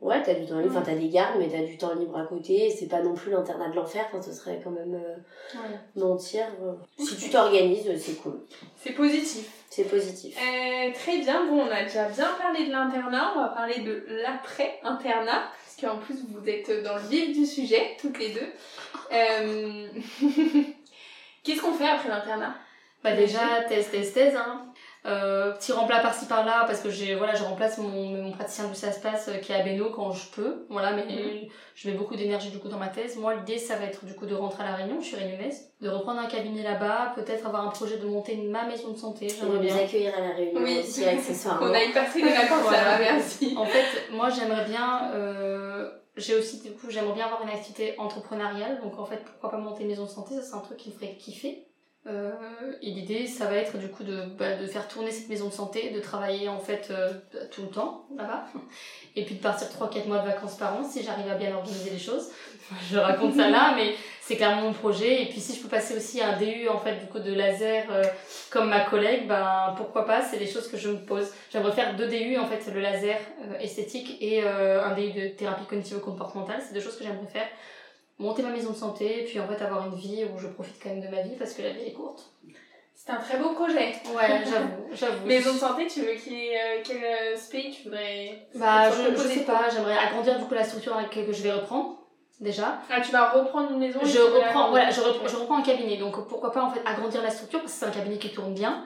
Ouais, 0.00 0.22
t'as 0.22 0.34
du 0.34 0.46
temps 0.46 0.58
libre, 0.58 0.76
enfin, 0.76 0.82
t'as 0.84 0.94
des 0.94 1.08
gardes, 1.08 1.36
mais 1.38 1.48
t'as 1.48 1.62
du 1.62 1.76
temps 1.76 1.94
libre 1.94 2.16
à 2.18 2.24
côté. 2.24 2.70
C'est 2.70 2.86
pas 2.88 3.00
non 3.02 3.14
plus 3.14 3.30
l'internat 3.30 3.68
de 3.70 3.76
l'enfer, 3.76 4.04
enfin, 4.08 4.22
ce 4.22 4.32
serait 4.32 4.60
quand 4.62 4.70
même 4.70 4.94
euh, 4.94 5.58
Ouais. 5.58 5.78
mentir. 5.96 6.44
euh. 6.62 6.72
Si 7.04 7.16
tu 7.16 7.30
t'organises, 7.30 7.90
c'est 7.98 8.14
cool. 8.22 8.40
C'est 8.76 8.92
positif. 8.92 9.48
C'est 9.70 9.84
positif. 9.84 10.36
Euh, 10.38 10.90
très 10.94 11.18
bien, 11.18 11.44
bon, 11.46 11.60
on 11.62 11.70
a 11.70 11.82
déjà 11.84 12.08
bien 12.08 12.28
parlé 12.40 12.66
de 12.66 12.70
l'internat, 12.72 13.32
on 13.36 13.40
va 13.42 13.48
parler 13.48 13.80
de 13.80 14.04
l'après-internat, 14.22 15.42
parce 15.64 15.76
qu'en 15.80 15.98
plus 15.98 16.16
vous 16.30 16.48
êtes 16.48 16.82
dans 16.82 16.96
le 16.96 17.02
vif 17.08 17.36
du 17.36 17.44
sujet, 17.46 17.96
toutes 18.00 18.18
les 18.18 18.30
deux. 18.30 18.46
Euh, 19.12 19.86
Qu'est-ce 21.44 21.60
qu'on 21.62 21.72
fait 21.72 21.88
après 21.88 22.08
l'internat? 22.08 22.54
Bah 23.04 23.12
déjà, 23.14 23.62
thèse, 23.68 23.90
thèse, 23.90 24.12
thèse. 24.12 24.36
Hein. 24.36 24.66
Euh, 25.06 25.52
petit 25.52 25.72
remplat 25.72 26.00
par-ci 26.00 26.26
par-là, 26.26 26.64
parce 26.66 26.80
que 26.80 26.90
j'ai, 26.90 27.14
voilà, 27.14 27.34
je 27.34 27.44
remplace 27.44 27.78
mon, 27.78 27.88
mon 28.22 28.32
praticien 28.32 28.66
du 28.66 28.74
se 28.74 28.86
passe 29.00 29.30
qui 29.42 29.52
est 29.52 29.54
à 29.54 29.62
Beno 29.62 29.90
quand 29.90 30.10
je 30.12 30.28
peux. 30.30 30.66
Voilà, 30.68 30.92
mais 30.92 31.04
Mhm. 31.04 31.48
je 31.74 31.88
mets 31.88 31.94
beaucoup 31.96 32.16
d'énergie 32.16 32.50
du 32.50 32.58
coup 32.58 32.68
dans 32.68 32.78
ma 32.78 32.88
thèse. 32.88 33.16
Moi, 33.16 33.34
l'idée, 33.36 33.58
ça 33.58 33.76
va 33.76 33.84
être 33.84 34.04
du 34.04 34.14
coup 34.14 34.26
de 34.26 34.34
rentrer 34.34 34.64
à 34.64 34.66
La 34.70 34.74
Réunion, 34.76 35.00
je 35.00 35.06
suis 35.06 35.16
réunionnaise, 35.16 35.70
de 35.80 35.88
reprendre 35.88 36.20
un 36.20 36.26
cabinet 36.26 36.62
là-bas, 36.62 37.12
peut-être 37.14 37.46
avoir 37.46 37.64
un 37.66 37.70
projet 37.70 37.96
de 37.98 38.06
monter 38.06 38.36
ma 38.36 38.64
maison 38.66 38.88
de 38.90 38.96
santé, 38.98 39.28
j'aimerais 39.28 39.60
bien. 39.60 39.74
nous 39.74 39.80
accueillir 39.82 40.12
à 40.16 40.20
la 40.20 40.34
réunion 40.34 40.60
Oui. 40.62 40.78
aussi, 40.80 41.04
accessoirement. 41.04 41.66
On 41.70 41.74
a 41.74 41.82
y 41.84 41.92
passé 41.92 42.20
des 42.20 42.28
vacances 42.32 42.62
Voilà. 42.62 42.98
merci. 43.00 43.54
En 43.56 43.64
fait, 43.66 44.10
moi 44.12 44.28
j'aimerais 44.30 44.64
bien, 44.64 45.12
euh, 45.14 45.88
j'ai 46.16 46.34
aussi 46.34 46.60
du 46.60 46.72
coup, 46.72 46.90
j'aimerais 46.90 47.14
bien 47.14 47.26
avoir 47.26 47.42
une 47.42 47.50
activité 47.50 47.94
entrepreneuriale, 47.98 48.80
donc 48.82 48.98
en 48.98 49.04
fait, 49.04 49.22
pourquoi 49.24 49.50
pas 49.50 49.58
monter 49.58 49.82
une 49.84 49.90
maison 49.90 50.04
de 50.04 50.10
santé, 50.10 50.34
ça 50.34 50.42
c'est 50.42 50.54
un 50.56 50.60
truc 50.60 50.76
qui 50.76 50.90
me 50.90 50.94
ferait 50.94 51.14
kiffer. 51.18 51.67
Euh, 52.08 52.30
et 52.80 52.90
l'idée, 52.90 53.26
ça 53.26 53.46
va 53.46 53.56
être 53.56 53.76
du 53.76 53.88
coup 53.88 54.02
de, 54.02 54.22
bah, 54.38 54.56
de 54.56 54.66
faire 54.66 54.88
tourner 54.88 55.10
cette 55.10 55.28
maison 55.28 55.48
de 55.48 55.52
santé, 55.52 55.90
de 55.90 56.00
travailler 56.00 56.48
en 56.48 56.58
fait 56.58 56.88
euh, 56.90 57.12
tout 57.50 57.62
le 57.62 57.68
temps 57.68 58.06
là-bas, 58.16 58.46
et 59.16 59.24
puis 59.24 59.34
de 59.34 59.42
partir 59.42 59.68
3-4 59.68 60.06
mois 60.06 60.20
de 60.20 60.26
vacances 60.26 60.56
par 60.56 60.74
an 60.74 60.84
si 60.88 61.02
j'arrive 61.02 61.30
à 61.30 61.34
bien 61.34 61.54
organiser 61.54 61.90
les 61.90 61.98
choses. 61.98 62.28
Je 62.90 62.98
raconte 62.98 63.34
ça 63.34 63.50
là, 63.50 63.74
mais 63.76 63.94
c'est 64.22 64.36
clairement 64.36 64.62
mon 64.62 64.72
projet. 64.72 65.22
Et 65.22 65.26
puis 65.26 65.40
si 65.40 65.54
je 65.54 65.62
peux 65.62 65.68
passer 65.68 65.96
aussi 65.96 66.22
un 66.22 66.36
DU 66.38 66.68
en 66.68 66.78
fait 66.78 66.96
du 66.96 67.06
coup 67.06 67.18
de 67.18 67.32
laser 67.32 67.84
euh, 67.90 68.02
comme 68.50 68.68
ma 68.70 68.80
collègue, 68.80 69.26
ben 69.26 69.74
pourquoi 69.76 70.06
pas 70.06 70.22
C'est 70.22 70.38
des 70.38 70.46
choses 70.46 70.68
que 70.68 70.76
je 70.78 70.88
me 70.88 70.98
pose. 70.98 71.30
J'aimerais 71.50 71.72
faire 71.72 71.94
deux 71.96 72.08
DU 72.08 72.38
en 72.38 72.46
fait, 72.46 72.72
le 72.72 72.80
laser 72.80 73.18
esthétique 73.60 74.16
et 74.20 74.46
un 74.46 74.94
DU 74.94 75.12
de 75.12 75.28
thérapie 75.28 75.64
cognitive 75.66 76.00
comportementale. 76.00 76.60
C'est 76.66 76.74
deux 76.74 76.80
choses 76.80 76.96
que 76.96 77.04
j'aimerais 77.04 77.26
faire 77.26 77.48
monter 78.18 78.42
ma 78.42 78.50
maison 78.50 78.70
de 78.70 78.76
santé, 78.76 79.24
puis 79.26 79.40
en 79.40 79.46
fait 79.46 79.62
avoir 79.62 79.86
une 79.86 79.94
vie 79.94 80.24
où 80.24 80.38
je 80.38 80.48
profite 80.48 80.76
quand 80.82 80.90
même 80.90 81.00
de 81.00 81.08
ma 81.08 81.22
vie 81.22 81.36
parce 81.38 81.52
que 81.52 81.62
la 81.62 81.70
vie 81.70 81.86
est 81.86 81.92
courte. 81.92 82.32
C'est 82.94 83.12
un 83.12 83.16
très 83.16 83.38
beau 83.38 83.50
projet. 83.50 83.94
Ouais, 84.14 84.42
j'avoue, 84.44 84.88
j'avoue. 84.92 85.26
Maison 85.26 85.54
de 85.54 85.58
santé, 85.58 85.86
tu 85.86 86.00
veux 86.00 86.14
qu'il 86.14 86.34
ait 86.34 86.56
euh, 86.56 86.82
quel 86.84 86.96
euh, 86.96 87.36
space 87.36 87.76
tu 87.76 87.84
voudrais 87.84 88.48
Bah, 88.54 88.90
je, 88.90 89.14
je 89.14 89.28
sais 89.28 89.44
pas, 89.44 89.68
j'aimerais 89.72 89.96
agrandir 89.96 90.38
du 90.38 90.44
coup 90.44 90.54
la 90.54 90.64
structure 90.64 90.96
avec 90.96 91.10
que 91.10 91.32
je 91.32 91.42
vais 91.42 91.52
reprendre 91.52 91.98
déjà. 92.40 92.80
Ah, 92.90 93.00
tu 93.00 93.12
vas 93.12 93.30
reprendre 93.30 93.70
une 93.70 93.78
maison 93.78 94.00
Je 94.02 94.18
reprends, 94.18 94.70
voilà, 94.70 94.90
je 94.90 95.00
reprends, 95.00 95.26
je 95.28 95.36
reprends 95.36 95.58
un 95.58 95.62
cabinet, 95.62 95.96
donc 95.96 96.26
pourquoi 96.28 96.52
pas 96.52 96.62
en 96.62 96.70
fait 96.70 96.80
agrandir 96.84 97.22
la 97.22 97.30
structure 97.30 97.60
parce 97.60 97.72
que 97.72 97.78
c'est 97.78 97.86
un 97.86 97.90
cabinet 97.90 98.18
qui 98.18 98.32
tourne 98.32 98.52
bien. 98.52 98.84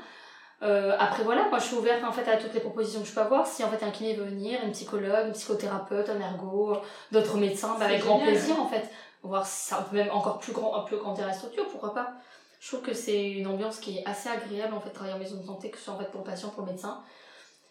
Euh, 0.63 0.95
après 0.99 1.25
voilà, 1.25 1.49
moi 1.49 1.59
je 1.59 1.65
suis 1.65 1.77
ouverte 1.77 2.05
en 2.05 2.13
fait 2.13 2.31
à 2.31 2.37
toutes 2.37 2.55
les 2.55 2.61
propositions 2.61 3.01
que 3.01 3.09
je 3.09 3.13
peux 3.13 3.21
avoir. 3.21 3.47
Si 3.47 3.65
en 3.65 3.69
fait 3.69 3.85
un 3.85 3.91
kiné 3.91 4.15
veut 4.15 4.27
venir, 4.27 4.61
une 4.63 4.71
psychologue, 4.73 5.27
une 5.27 5.33
psychothérapeute, 5.33 6.09
un 6.09 6.21
ergo, 6.21 6.77
d'autres 7.11 7.37
médecins, 7.37 7.75
bah, 7.79 7.87
avec 7.87 8.01
grand 8.01 8.21
plaisir 8.21 8.61
en 8.61 8.69
fait 8.69 8.89
voir 9.23 9.47
si 9.47 9.69
ça 9.69 9.87
peut 9.89 9.97
même 9.97 10.11
encore 10.11 10.39
plus 10.39 10.53
grand, 10.53 10.75
un 10.75 10.83
peu 10.83 10.97
grandir 10.97 11.27
la 11.27 11.33
structure, 11.33 11.67
pourquoi 11.69 11.95
pas. 11.95 12.13
Je 12.61 12.69
trouve 12.69 12.83
que 12.83 12.95
c'est 12.95 13.31
une 13.31 13.47
ambiance 13.47 13.79
qui 13.79 13.99
est 13.99 14.07
assez 14.07 14.29
agréable 14.29 14.75
en 14.75 14.81
fait, 14.81 14.91
travailler 14.91 15.17
en 15.17 15.19
maison 15.19 15.37
de 15.37 15.45
santé, 15.45 15.71
que 15.71 15.79
ce 15.79 15.85
soit 15.85 15.95
en 15.95 15.99
fait 15.99 16.11
pour 16.11 16.21
le 16.21 16.27
patient, 16.27 16.49
pour 16.51 16.65
le 16.65 16.71
médecin. 16.71 17.03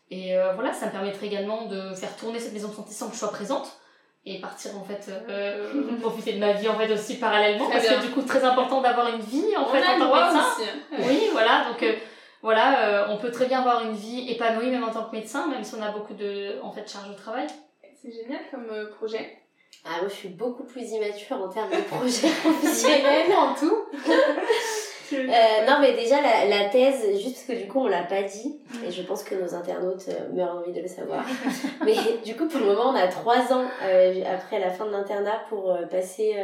Et 0.10 0.38
euh, 0.38 0.54
voilà, 0.54 0.74
ça 0.74 0.88
me 0.88 0.92
permettrait 0.92 1.28
également 1.28 1.66
de 1.66 1.94
faire 1.94 2.16
tourner 2.18 2.40
cette 2.40 2.54
maison 2.54 2.68
de 2.68 2.74
santé 2.74 2.92
sans 2.92 3.08
que 3.08 3.14
je 3.14 3.20
sois 3.20 3.32
présente 3.32 3.72
et 4.26 4.40
partir 4.40 4.78
en 4.78 4.84
fait 4.84 5.10
euh, 5.10 5.98
profiter 6.02 6.34
de 6.34 6.40
ma 6.40 6.54
vie 6.54 6.68
en 6.68 6.78
fait 6.78 6.92
aussi 6.92 7.18
parallèlement 7.18 7.70
parce 7.70 7.88
que 7.88 8.02
du 8.02 8.12
coup 8.12 8.22
très 8.22 8.44
important 8.44 8.82
d'avoir 8.82 9.08
une 9.08 9.22
vie 9.22 9.56
en 9.58 9.66
fait 9.66 9.80
en 9.80 9.98
tant 9.98 10.12
que 10.12 10.26
médecin. 10.26 10.48
Aussi. 10.58 11.08
Oui, 11.08 11.30
voilà, 11.32 11.66
donc 11.70 11.82
euh, 11.82 11.94
voilà, 12.42 13.08
on 13.10 13.18
peut 13.18 13.32
très 13.32 13.46
bien 13.46 13.60
avoir 13.60 13.86
une 13.86 13.94
vie 13.94 14.30
épanouie 14.30 14.70
même 14.70 14.84
en 14.84 14.92
tant 14.92 15.06
que 15.06 15.16
médecin, 15.16 15.48
même 15.48 15.64
si 15.64 15.74
on 15.76 15.82
a 15.82 15.92
beaucoup 15.92 16.14
de 16.14 16.62
en 16.62 16.72
fait 16.72 16.88
charge 16.92 17.10
de 17.10 17.16
travail. 17.16 17.48
C'est 18.02 18.12
génial 18.12 18.42
comme 18.52 18.68
projet. 18.98 19.41
Ah, 19.84 19.98
moi, 20.02 20.10
je 20.10 20.14
suis 20.14 20.30
beaucoup 20.30 20.64
plus 20.64 20.92
immature 20.92 21.38
en 21.42 21.50
termes 21.50 21.72
de 21.72 21.82
projet 21.82 22.28
professionnel. 22.44 23.32
en 23.36 23.54
tout. 23.56 23.78
Euh, 25.14 25.66
non, 25.68 25.80
mais 25.82 25.92
déjà, 25.92 26.22
la, 26.22 26.46
la, 26.46 26.70
thèse, 26.70 27.06
juste 27.22 27.36
parce 27.36 27.60
que 27.60 27.64
du 27.64 27.68
coup, 27.68 27.82
on 27.82 27.88
l'a 27.88 28.04
pas 28.04 28.24
dit, 28.24 28.62
et 28.88 28.92
je 28.92 29.02
pense 29.02 29.24
que 29.24 29.36
nos 29.36 29.54
internautes 29.54 30.06
euh, 30.08 30.34
meurent 30.34 30.56
envie 30.56 30.72
de 30.72 30.80
le 30.80 30.88
savoir. 30.88 31.26
mais 31.86 31.96
du 32.24 32.34
coup, 32.38 32.48
pour 32.48 32.62
le 32.62 32.68
moment, 32.68 32.92
on 32.92 32.96
a 32.96 33.08
trois 33.08 33.52
ans 33.52 33.66
euh, 33.84 34.24
après 34.34 34.60
la 34.60 34.70
fin 34.70 34.86
de 34.86 34.92
l'internat 34.92 35.42
pour 35.50 35.78
passer 35.90 36.38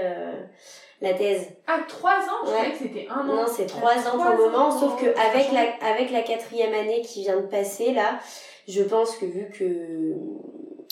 la 1.02 1.14
thèse. 1.14 1.48
Ah, 1.66 1.80
trois 1.88 2.20
ans? 2.20 2.46
Je 2.46 2.52
croyais 2.52 2.72
que 2.72 2.78
c'était 2.78 3.08
un 3.10 3.22
an. 3.22 3.36
Non, 3.36 3.46
c'est 3.48 3.68
trois 3.68 3.98
ans 4.06 4.18
pour 4.18 4.32
le 4.32 4.38
moment, 4.38 4.70
sauf 4.70 5.02
que 5.02 5.18
avec 5.18 5.52
la, 5.54 5.88
avec 5.90 6.12
la 6.12 6.24
quatrième 6.24 6.74
année 6.74 7.04
qui 7.04 7.22
vient 7.22 7.38
de 7.38 7.48
passer, 7.48 7.94
là, 7.94 8.20
je 8.68 8.84
pense 8.84 9.16
que 9.16 9.26
vu 9.26 9.50
que 9.50 10.14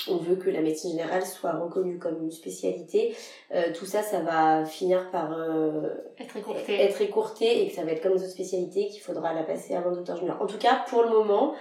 on 0.07 0.17
veut 0.17 0.35
que 0.35 0.49
la 0.49 0.61
médecine 0.61 0.91
générale 0.91 1.25
soit 1.25 1.53
reconnue 1.53 1.97
comme 1.99 2.21
une 2.21 2.31
spécialité, 2.31 3.15
euh, 3.53 3.73
tout 3.73 3.85
ça, 3.85 4.01
ça 4.01 4.19
va 4.19 4.65
finir 4.65 5.09
par 5.11 5.37
euh, 5.37 5.89
être, 6.19 6.37
écourté. 6.37 6.81
être 6.81 7.01
écourté 7.01 7.63
et 7.63 7.69
que 7.69 7.75
ça 7.75 7.83
va 7.83 7.91
être 7.91 8.01
comme 8.01 8.13
les 8.13 8.21
autres 8.21 8.31
spécialités 8.31 8.87
qu'il 8.87 9.01
faudra 9.01 9.33
la 9.33 9.43
passer 9.43 9.75
avant 9.75 9.91
docteur 9.91 10.17
junior. 10.17 10.41
En 10.41 10.47
tout 10.47 10.57
cas, 10.57 10.83
pour 10.87 11.03
le 11.03 11.09
moment, 11.09 11.55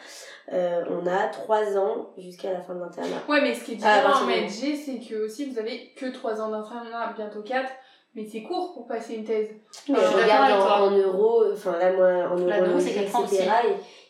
euh, 0.53 0.85
on 0.91 1.07
a 1.07 1.29
trois 1.29 1.77
ans 1.79 2.11
jusqu'à 2.19 2.53
la 2.53 2.61
fin 2.61 2.75
de 2.75 2.81
l'internat. 2.81 3.23
Ouais, 3.29 3.41
mais 3.41 3.55
ce 3.55 3.65
qui 3.65 3.73
est 3.73 3.77
différent 3.77 4.13
ah, 4.15 4.23
en 4.23 4.27
MedG, 4.27 4.77
c'est 4.77 4.99
que 4.99 5.25
aussi 5.25 5.47
vous 5.47 5.59
avez 5.59 5.93
que 5.97 6.07
trois 6.13 6.41
ans 6.41 6.51
d'internat, 6.51 7.15
bientôt 7.17 7.43
quatre. 7.43 7.73
Mais 8.15 8.25
c'est 8.31 8.43
court 8.43 8.75
pour 8.75 8.87
passer 8.87 9.15
une 9.15 9.25
thèse. 9.25 9.49
Mais 9.89 9.97
je 9.97 10.23
regarde 10.23 10.53
en, 10.53 10.87
en, 10.87 10.91
euros, 10.97 11.47
enfin 11.53 11.77
là 11.79 11.93
moi 11.93 12.31
en 12.31 12.37
euros, 12.37 12.79
etc. 12.79 13.09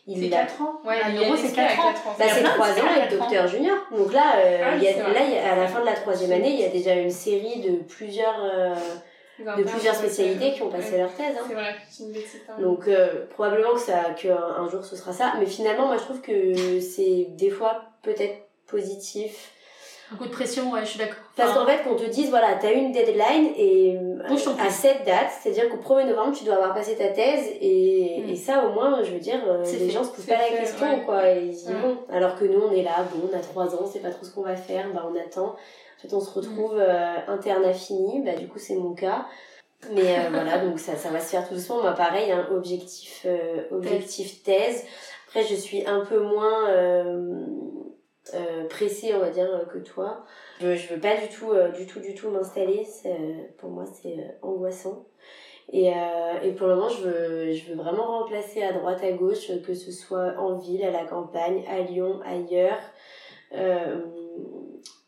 C'est 0.07 0.29
4 0.29 0.61
ans 0.61 0.81
Ouais, 0.85 0.97
l'euro 1.13 1.35
c'est 1.35 1.51
4 1.51 1.79
ans. 1.79 1.93
Bah, 2.19 2.25
c'est 2.31 2.43
3 2.43 2.67
ans 2.67 2.87
avec 2.95 3.17
docteur 3.17 3.47
junior. 3.47 3.77
Donc 3.91 4.13
là, 4.13 4.35
euh, 4.37 4.61
ah, 4.63 4.77
y 4.77 4.87
a, 4.87 5.09
là 5.11 5.23
y 5.23 5.37
a, 5.37 5.53
à 5.53 5.55
la 5.55 5.67
fin 5.67 5.81
de 5.81 5.85
la 5.85 5.93
troisième 5.93 6.31
année, 6.31 6.51
il 6.53 6.59
y 6.59 6.65
a 6.65 6.69
déjà 6.69 6.93
une 6.93 7.09
série 7.09 7.61
de 7.61 7.77
plusieurs, 7.83 8.39
euh, 8.43 8.75
de 9.39 9.63
plusieurs 9.63 9.95
spécialités 9.95 10.53
qui 10.53 10.61
ont 10.61 10.69
passé 10.69 10.97
leur 10.97 11.11
thèse. 11.11 11.35
Hein. 11.39 11.45
C'est 11.47 11.53
vrai, 11.55 11.75
c'est 11.89 12.03
une 12.03 12.11
bêtise. 12.11 12.41
Donc 12.59 12.87
euh, 12.87 13.25
probablement 13.31 13.73
que 13.73 13.79
ça, 13.79 14.11
qu'un 14.15 14.37
un 14.37 14.69
jour 14.69 14.85
ce 14.85 14.95
sera 14.95 15.11
ça. 15.11 15.33
Mais 15.39 15.47
finalement, 15.47 15.87
moi 15.87 15.97
je 15.97 16.03
trouve 16.03 16.21
que 16.21 16.79
c'est 16.79 17.27
des 17.31 17.49
fois 17.49 17.85
peut-être 18.03 18.45
positif 18.67 19.53
un 20.15 20.17
coup 20.17 20.25
de 20.25 20.31
pression, 20.31 20.71
ouais, 20.71 20.81
je 20.81 20.91
suis 20.91 20.99
d'accord. 20.99 21.17
Parce 21.35 21.53
qu'en 21.53 21.65
fait, 21.65 21.83
qu'on 21.83 21.95
te 21.95 22.05
dise, 22.05 22.29
voilà, 22.29 22.55
t'as 22.55 22.71
une 22.71 22.91
deadline 22.91 23.51
et 23.57 23.97
à 24.59 24.69
cette 24.69 25.05
date, 25.05 25.29
c'est-à-dire 25.41 25.69
qu'au 25.69 25.77
1er 25.77 26.07
novembre, 26.07 26.35
tu 26.35 26.45
dois 26.45 26.55
avoir 26.55 26.73
passé 26.73 26.95
ta 26.95 27.09
thèse 27.09 27.47
et, 27.59 28.23
mm. 28.25 28.29
et 28.29 28.35
ça, 28.35 28.65
au 28.65 28.71
moins, 28.71 29.03
je 29.03 29.11
veux 29.11 29.19
dire, 29.19 29.39
euh, 29.45 29.63
les 29.63 29.89
gens 29.89 30.03
se 30.03 30.11
posent 30.11 30.25
pas 30.25 30.37
la 30.37 30.57
question, 30.57 31.01
quoi. 31.05 31.29
Et 31.29 31.43
ils 31.43 31.49
disent, 31.51 31.73
bon, 31.81 31.97
alors 32.09 32.35
que 32.35 32.45
nous, 32.45 32.61
on 32.61 32.71
est 32.71 32.83
là, 32.83 33.05
bon, 33.13 33.29
on 33.31 33.37
a 33.37 33.41
3 33.41 33.75
ans, 33.75 33.85
c'est 33.91 33.99
pas 33.99 34.09
trop 34.09 34.25
ce 34.25 34.31
qu'on 34.33 34.43
va 34.43 34.55
faire, 34.55 34.87
bah, 34.93 35.05
on 35.09 35.19
attend. 35.19 35.55
En 35.55 36.01
fait, 36.01 36.13
on 36.13 36.21
se 36.21 36.31
retrouve 36.31 36.75
mm. 36.75 36.79
euh, 36.79 37.15
interne 37.27 37.65
à 37.65 37.73
fini, 37.73 38.21
bah, 38.23 38.35
du 38.35 38.47
coup, 38.47 38.59
c'est 38.59 38.75
mon 38.75 38.93
cas. 38.93 39.25
Mais 39.91 40.17
euh, 40.17 40.29
voilà, 40.31 40.57
donc 40.65 40.79
ça, 40.79 40.95
ça 40.95 41.09
va 41.09 41.19
se 41.19 41.31
faire 41.31 41.47
tout 41.47 41.55
doucement. 41.55 41.81
Moi, 41.81 41.91
pareil, 41.91 42.31
hein, 42.31 42.47
objectif, 42.51 43.25
objectif 43.71 44.43
thèse. 44.43 44.85
Après, 45.27 45.43
je 45.43 45.55
suis 45.55 45.85
un 45.85 46.05
peu 46.05 46.19
moins 46.19 46.69
euh, 48.33 48.67
pressée, 48.67 49.13
on 49.15 49.19
va 49.19 49.29
dire, 49.29 49.49
euh, 49.53 49.65
que 49.65 49.77
toi. 49.77 50.25
Je, 50.59 50.75
je 50.75 50.93
veux 50.93 50.99
pas 50.99 51.15
du 51.15 51.27
tout, 51.29 51.51
euh, 51.51 51.69
du 51.69 51.85
tout, 51.85 51.99
du 51.99 52.15
tout 52.15 52.29
m'installer. 52.29 52.85
Pour 53.57 53.69
moi, 53.69 53.85
c'est 53.85 54.37
angoissant. 54.41 55.05
Et, 55.71 55.87
et 56.43 56.51
pour 56.51 56.67
le 56.67 56.75
moment, 56.75 56.89
je 56.89 57.01
veux, 57.01 57.53
je 57.53 57.71
veux 57.71 57.75
vraiment 57.75 58.19
remplacer 58.19 58.61
à 58.61 58.71
droite, 58.71 59.03
à 59.03 59.11
gauche, 59.11 59.47
que 59.65 59.73
ce 59.73 59.91
soit 59.91 60.35
en 60.37 60.57
ville, 60.57 60.83
à 60.83 60.91
la 60.91 61.05
campagne, 61.05 61.63
à 61.67 61.79
Lyon, 61.79 62.19
ailleurs, 62.23 62.77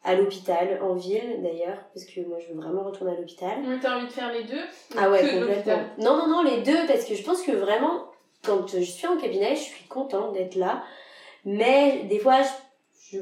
à 0.04 0.16
l'hôpital, 0.16 0.80
en 0.82 0.96
ville 0.96 1.44
d'ailleurs, 1.44 1.78
parce 1.94 2.06
que 2.06 2.22
moi 2.22 2.40
je 2.40 2.52
veux 2.54 2.60
vraiment 2.60 2.84
retourner 2.84 3.12
à 3.12 3.16
l'hôpital. 3.20 3.58
T'as 3.82 3.98
envie 3.98 4.08
de 4.08 4.12
faire 4.12 4.32
les 4.34 4.46
deux 4.46 4.64
Ah 4.98 5.12
ouais, 5.12 5.20
complètement. 5.20 5.80
Non, 6.00 6.18
non, 6.18 6.28
non, 6.28 6.44
les 6.44 6.62
deux, 6.62 6.88
parce 6.88 7.06
que 7.06 7.14
je 7.14 7.24
pense 7.24 7.44
que 7.44 7.52
vraiment, 7.52 8.06
quand 8.44 8.68
je 8.68 8.80
suis 8.82 9.06
en 9.06 9.18
cabinet, 9.18 9.56
je 9.56 9.62
suis 9.62 9.88
contente 9.88 10.34
d'être 10.34 10.56
là. 10.56 10.82
Mais 11.46 12.04
des 12.10 12.18
fois, 12.20 12.42
je 12.42 12.50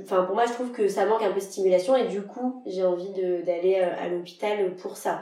enfin 0.01 0.23
pour 0.23 0.35
moi 0.35 0.45
je 0.45 0.53
trouve 0.53 0.71
que 0.71 0.87
ça 0.87 1.05
manque 1.05 1.23
un 1.23 1.29
peu 1.29 1.39
de 1.39 1.39
stimulation 1.39 1.95
et 1.95 2.07
du 2.07 2.21
coup 2.21 2.63
j'ai 2.65 2.83
envie 2.83 3.09
d'aller 3.09 3.79
euh, 3.81 4.03
à 4.03 4.09
l'hôpital 4.09 4.75
pour 4.75 4.97
ça 4.97 5.21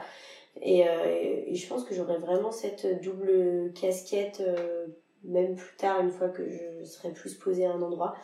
et, 0.60 0.86
euh, 0.86 1.44
et, 1.46 1.54
je 1.54 1.66
pense 1.66 1.84
que 1.84 1.94
j'aurai 1.94 2.16
vraiment 2.18 2.52
cette 2.52 3.02
double 3.02 3.72
casquette 3.78 4.40
euh, 4.40 4.86
même 5.24 5.56
plus 5.56 5.76
tard 5.76 6.00
une 6.00 6.10
fois 6.10 6.28
que 6.28 6.48
je 6.48 6.84
serai 6.84 7.10
plus 7.10 7.34
posée 7.34 7.66
à 7.66 7.72
un 7.72 7.82
endroit 7.82 8.14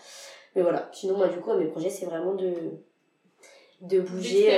mais 0.55 0.63
voilà 0.63 0.89
sinon 0.93 1.17
moi 1.17 1.29
du 1.29 1.39
coup 1.39 1.53
mes 1.55 1.67
projets 1.67 1.91
c'est 1.91 2.07
vraiment 2.07 2.35
de 2.35 2.55
de 3.81 4.01
bouger, 4.01 4.51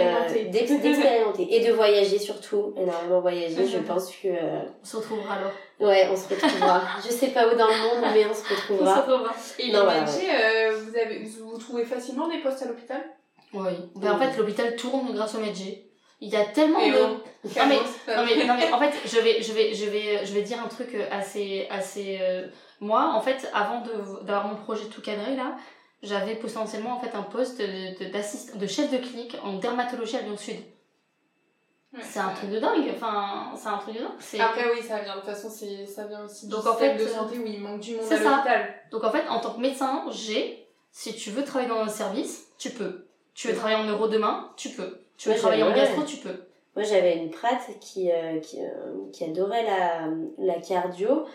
d'expérimenter 0.51 1.47
et 1.49 1.64
de 1.64 1.72
voyager 1.72 2.18
surtout, 2.18 2.74
énormément 2.76 3.20
voyager. 3.20 3.68
je 3.68 3.78
pense 3.78 4.11
que. 4.16 4.26
on 4.28 4.85
se 4.85 4.97
retrouvera 4.97 5.35
alors. 5.35 5.53
Ouais, 5.83 6.09
on 6.11 6.16
se 6.16 6.28
retrouvera. 6.28 6.80
je 7.05 7.11
sais 7.11 7.28
pas 7.28 7.47
où 7.47 7.57
dans 7.57 7.66
le 7.66 8.01
monde, 8.01 8.11
mais 8.14 8.24
on 8.26 8.35
se 8.35 8.49
retrouvera. 8.49 8.93
On 8.93 8.95
se 8.95 9.11
retrouvera. 9.11 9.35
Et 9.59 9.72
non, 9.72 9.87
euh, 9.87 10.82
vous, 10.93 10.99
avez, 10.99 11.24
vous 11.24 11.59
trouvez 11.59 11.84
facilement 11.84 12.28
des 12.28 12.38
postes 12.38 12.62
à 12.62 12.66
l'hôpital? 12.66 13.03
Oui. 13.55 13.72
Mais 13.97 14.09
en 14.09 14.18
fait, 14.18 14.36
l'hôpital 14.36 14.76
tourne 14.76 15.12
grâce 15.12 15.34
au 15.34 15.40
métier. 15.40 15.90
Il 16.20 16.28
y 16.28 16.36
a 16.36 16.45
tellement 16.45 16.78
de. 16.78 16.93
Non 16.93 17.66
mais, 17.68 17.76
non 18.16 18.24
mais, 18.24 18.47
non 18.47 18.55
mais, 18.55 18.72
en 18.72 18.78
fait, 18.78 18.93
je 19.05 19.18
vais, 19.18 19.43
je 19.43 19.53
vais, 19.53 19.74
je 19.74 19.86
vais, 19.86 20.24
je 20.24 20.32
vais 20.32 20.43
dire 20.43 20.62
un 20.64 20.68
truc 20.68 20.97
assez, 21.11 21.66
assez. 21.68 22.18
Euh, 22.20 22.47
moi, 22.80 23.12
en 23.14 23.20
fait, 23.20 23.51
avant 23.53 23.82
d'avoir 24.22 24.47
mon 24.47 24.55
projet 24.55 24.84
tout 24.84 25.03
cadré 25.03 25.34
là, 25.34 25.57
j'avais 26.03 26.36
potentiellement 26.36 26.97
en 26.97 27.01
fait 27.01 27.16
un 27.16 27.22
poste 27.22 27.61
de, 27.61 28.11
d'assistant, 28.12 28.57
de 28.57 28.66
chef 28.68 28.90
de 28.93 28.99
clinique 28.99 29.36
en 29.43 29.55
dermatologie 29.55 30.16
à 30.16 30.22
Lyon 30.22 30.36
Sud. 30.36 30.57
C'est 32.01 32.20
un 32.20 32.30
truc 32.30 32.51
de 32.51 32.59
dingue, 32.59 32.90
enfin, 32.95 33.53
c'est 33.55 33.68
un 33.68 33.76
truc 33.78 33.95
de 33.97 34.01
dingue. 34.01 34.40
Après, 34.40 34.70
oui, 34.72 34.82
ça 34.82 35.01
vient, 35.01 35.16
de 35.16 35.20
toute 35.20 35.28
façon, 35.28 35.51
ça 35.51 36.07
vient 36.07 36.24
aussi 36.24 36.49
Donc, 36.49 36.66
en 36.66 36.74
fait, 36.74 36.95
de 36.95 37.07
santé 37.07 37.38
où 37.38 37.45
il 37.45 37.61
manque 37.61 37.80
du 37.80 37.97
monde 37.97 38.11
à 38.11 38.16
l'hôpital. 38.16 38.74
Donc, 38.90 39.05
en 39.05 39.11
fait, 39.11 39.28
en 39.28 39.40
tant 39.40 39.55
que 39.55 39.61
médecin, 39.61 40.05
j'ai, 40.11 40.62
si 40.93 41.14
tu 41.14 41.30
veux 41.30 41.43
travailler 41.43 41.70
dans 41.70 41.80
un 41.80 41.88
service, 41.88 42.49
tu 42.59 42.70
peux. 42.70 43.07
Tu 43.34 43.49
veux 43.49 43.55
travailler 43.55 43.78
en 43.78 43.84
neuro 43.84 44.09
demain, 44.09 44.51
tu 44.57 44.68
peux. 44.68 44.99
Tu 45.16 45.30
veux 45.30 45.36
travailler 45.36 45.62
en 45.62 45.74
gastro, 45.74 46.03
tu 46.03 46.18
peux. 46.18 46.45
Moi, 46.76 46.84
j'avais 46.84 47.16
une 47.16 47.30
prate 47.30 47.78
qui, 47.80 48.11
euh, 48.11 48.38
qui, 48.40 48.61
euh, 48.61 49.11
qui 49.12 49.24
adorait 49.24 49.64
la, 49.64 50.09
la 50.38 50.61
cardio 50.61 51.26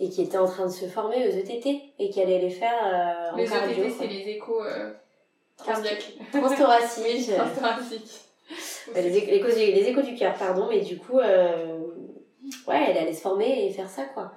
et 0.00 0.08
qui 0.08 0.22
était 0.22 0.38
en 0.38 0.46
train 0.46 0.66
de 0.66 0.72
se 0.72 0.86
former 0.86 1.28
aux 1.28 1.30
ETT 1.30 1.66
et 1.98 2.10
qui 2.10 2.20
allait 2.20 2.38
les 2.38 2.50
faire 2.50 2.74
euh, 2.84 3.32
en 3.32 3.36
les 3.36 3.46
cardio. 3.46 3.84
Les 3.84 3.88
ETT, 3.88 3.94
c'est 3.98 4.06
les 4.06 4.28
échos 4.30 4.62
cardiaques. 5.64 6.12
Transthoraciques. 6.32 7.34
Transthoraciques. 7.34 8.20
les, 8.94 9.16
échos, 9.16 9.48
les 9.48 9.88
échos 9.88 10.02
du 10.02 10.14
cœur, 10.14 10.34
pardon, 10.34 10.68
mais 10.68 10.80
du 10.80 10.98
coup, 10.98 11.18
ouais, 11.18 12.84
elle 12.88 12.98
allait 12.98 13.12
se 13.12 13.22
former 13.22 13.66
et 13.66 13.70
faire 13.70 13.88
ça, 13.88 14.04
quoi. 14.04 14.32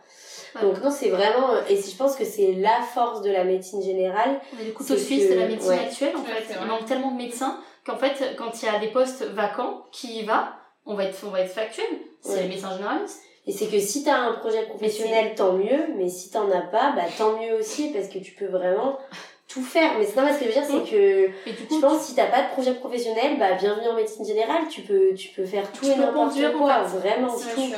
Donc 0.61 0.81
non, 0.83 0.91
c'est 0.91 1.09
vraiment, 1.09 1.51
et 1.69 1.75
je 1.75 1.95
pense 1.95 2.15
que 2.15 2.25
c'est 2.25 2.53
la 2.53 2.81
force 2.81 3.21
de 3.21 3.31
la 3.31 3.43
médecine 3.43 3.81
générale. 3.81 4.39
On 4.55 4.61
est 4.61 4.67
le 4.67 4.71
couteau 4.71 4.97
suisse 4.97 5.29
de 5.29 5.35
la 5.35 5.47
médecine 5.47 5.71
actuelle, 5.71 6.15
en 6.15 6.23
fait. 6.23 6.55
Il 6.61 6.67
manque 6.67 6.85
tellement 6.85 7.11
de 7.11 7.17
médecins 7.17 7.59
qu'en 7.85 7.97
fait, 7.97 8.35
quand 8.37 8.61
il 8.61 8.65
y 8.65 8.69
a 8.69 8.79
des 8.79 8.87
postes 8.87 9.23
vacants, 9.23 9.85
qui 9.91 10.19
y 10.19 10.23
va 10.25 10.55
On 10.85 10.95
va 10.95 11.05
être, 11.05 11.17
on 11.25 11.29
va 11.29 11.41
être 11.41 11.51
factuel. 11.51 11.85
C'est 12.21 12.41
les 12.43 12.47
médecins 12.49 12.75
généralistes. 12.75 13.21
Et 13.47 13.51
c'est 13.51 13.67
que 13.67 13.79
si 13.79 14.03
tu 14.03 14.09
as 14.09 14.17
un 14.17 14.33
projet 14.33 14.63
professionnel, 14.63 15.33
tant 15.35 15.53
mieux, 15.53 15.87
mais 15.97 16.07
si 16.09 16.29
t'en 16.29 16.51
as 16.51 16.61
pas, 16.61 16.91
bah 16.95 17.03
tant 17.17 17.39
mieux 17.39 17.55
aussi, 17.55 17.89
parce 17.91 18.07
que 18.07 18.19
tu 18.19 18.33
peux 18.33 18.45
vraiment 18.45 18.99
tout 19.47 19.63
faire. 19.63 19.93
Mais 19.97 20.05
non, 20.05 20.31
ce 20.31 20.37
que 20.37 20.45
je 20.45 20.49
veux 20.49 20.53
dire, 20.53 20.65
c'est 20.65 20.91
que 20.91 21.29
je 21.47 21.79
pense 21.79 21.99
que 21.99 22.03
si 22.03 22.15
t'as 22.15 22.27
pas 22.27 22.43
de 22.43 22.49
projet 22.49 22.73
professionnel, 22.75 23.39
bah 23.39 23.53
bienvenue 23.53 23.87
en 23.87 23.95
médecine 23.95 24.25
générale, 24.25 24.67
tu 24.69 24.81
peux, 24.81 25.13
tu 25.15 25.29
peux 25.29 25.45
faire 25.45 25.71
tout 25.71 25.85
et 25.85 25.95
n'importe 25.95 26.35
quoi, 26.57 26.83
vraiment 26.83 27.33
tout. 27.35 27.73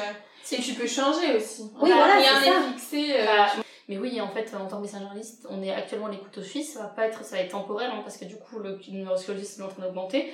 Et 0.51 0.57
tu 0.57 0.73
peux 0.73 0.87
changer 0.87 1.35
aussi. 1.35 1.63
Oui, 1.81 1.91
voilà, 1.91 2.15
rien 2.15 2.61
n'est 2.61 2.67
fixé. 2.73 3.13
Euh, 3.19 3.61
mais 3.87 3.97
oui, 3.97 4.19
en 4.21 4.29
fait, 4.29 4.53
en 4.55 4.67
tant 4.67 4.77
que 4.77 4.81
médecin 4.81 4.99
généraliste, 4.99 5.47
on 5.49 5.61
est 5.63 5.71
actuellement 5.71 6.07
les 6.07 6.17
couteaux 6.17 6.41
suisses, 6.41 6.73
ça 6.73 6.81
va 6.81 6.87
pas 6.87 7.07
être, 7.07 7.23
ça 7.23 7.35
va 7.35 7.41
être 7.41 7.51
temporaire, 7.51 7.93
hein, 7.93 8.01
parce 8.03 8.17
que 8.17 8.25
du 8.25 8.37
coup, 8.37 8.59
le 8.59 8.79
neurosciologiste 8.89 9.59
est 9.59 9.63
en 9.63 9.67
train 9.67 9.83
d'augmenter. 9.83 10.33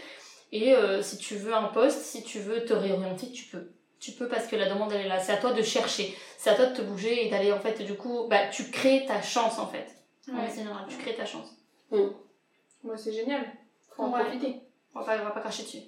Et 0.51 0.73
euh, 0.73 1.01
si 1.01 1.17
tu 1.17 1.35
veux 1.35 1.53
un 1.53 1.67
poste, 1.67 2.01
si 2.01 2.23
tu 2.23 2.39
veux 2.39 2.65
te 2.65 2.73
réorienter, 2.73 3.31
tu 3.31 3.45
peux. 3.45 3.71
Tu 3.99 4.11
peux 4.11 4.27
parce 4.27 4.45
que 4.45 4.55
la 4.55 4.69
demande 4.69 4.91
elle 4.91 5.07
est 5.07 5.09
là. 5.09 5.19
C'est 5.19 5.31
à 5.31 5.37
toi 5.37 5.53
de 5.53 5.61
chercher. 5.63 6.15
C'est 6.37 6.51
à 6.51 6.55
toi 6.55 6.67
de 6.67 6.75
te 6.75 6.81
bouger 6.83 7.25
et 7.25 7.31
d'aller 7.31 7.51
en 7.51 7.59
fait 7.59 7.81
du 7.81 7.95
coup, 7.95 8.27
bah 8.29 8.47
tu 8.47 8.69
crées 8.69 9.05
ta 9.07 9.23
chance 9.23 9.57
en 9.57 9.65
fait. 9.65 9.87
Ouais. 10.27 10.53
général, 10.55 10.85
tu 10.87 10.97
crées 10.97 11.15
ta 11.15 11.25
chance. 11.25 11.47
Moi 11.91 12.95
c'est 12.95 13.11
génial. 13.11 13.43
Faut 13.95 14.03
en 14.03 14.11
profiter. 14.11 14.61
On 14.93 14.99
va 14.99 15.05
pas, 15.05 15.19
on 15.19 15.25
va 15.25 15.31
pas 15.31 15.41
cracher 15.41 15.63
dessus. 15.63 15.81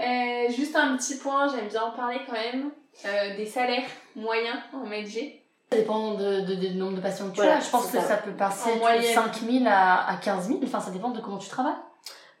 Euh, 0.00 0.50
juste 0.50 0.74
un 0.74 0.96
petit 0.96 1.16
point, 1.16 1.46
j'aime 1.48 1.68
bien 1.68 1.82
en 1.82 1.92
parler 1.92 2.18
quand 2.26 2.32
même, 2.32 2.72
euh, 3.04 3.36
des 3.36 3.46
salaires 3.46 3.88
moyens 4.16 4.56
en 4.72 4.86
MedG. 4.86 5.40
Ça 5.70 5.78
dépend 5.78 6.14
de, 6.14 6.40
de, 6.42 6.54
du 6.54 6.74
nombre 6.76 6.96
de 6.96 7.00
patients 7.00 7.30
que 7.30 7.36
tu 7.36 7.40
as. 7.42 7.60
Je 7.60 7.70
pense 7.70 7.90
que 7.90 7.98
ça. 7.98 8.16
peut 8.16 8.32
passer 8.32 8.70
de 8.74 9.02
5 9.02 9.34
000 9.40 9.64
à, 9.66 10.10
à 10.10 10.16
15 10.16 10.48
000. 10.48 10.60
Enfin, 10.64 10.80
ça 10.80 10.90
dépend 10.90 11.10
de 11.10 11.20
comment 11.20 11.38
tu 11.38 11.48
travailles. 11.48 11.72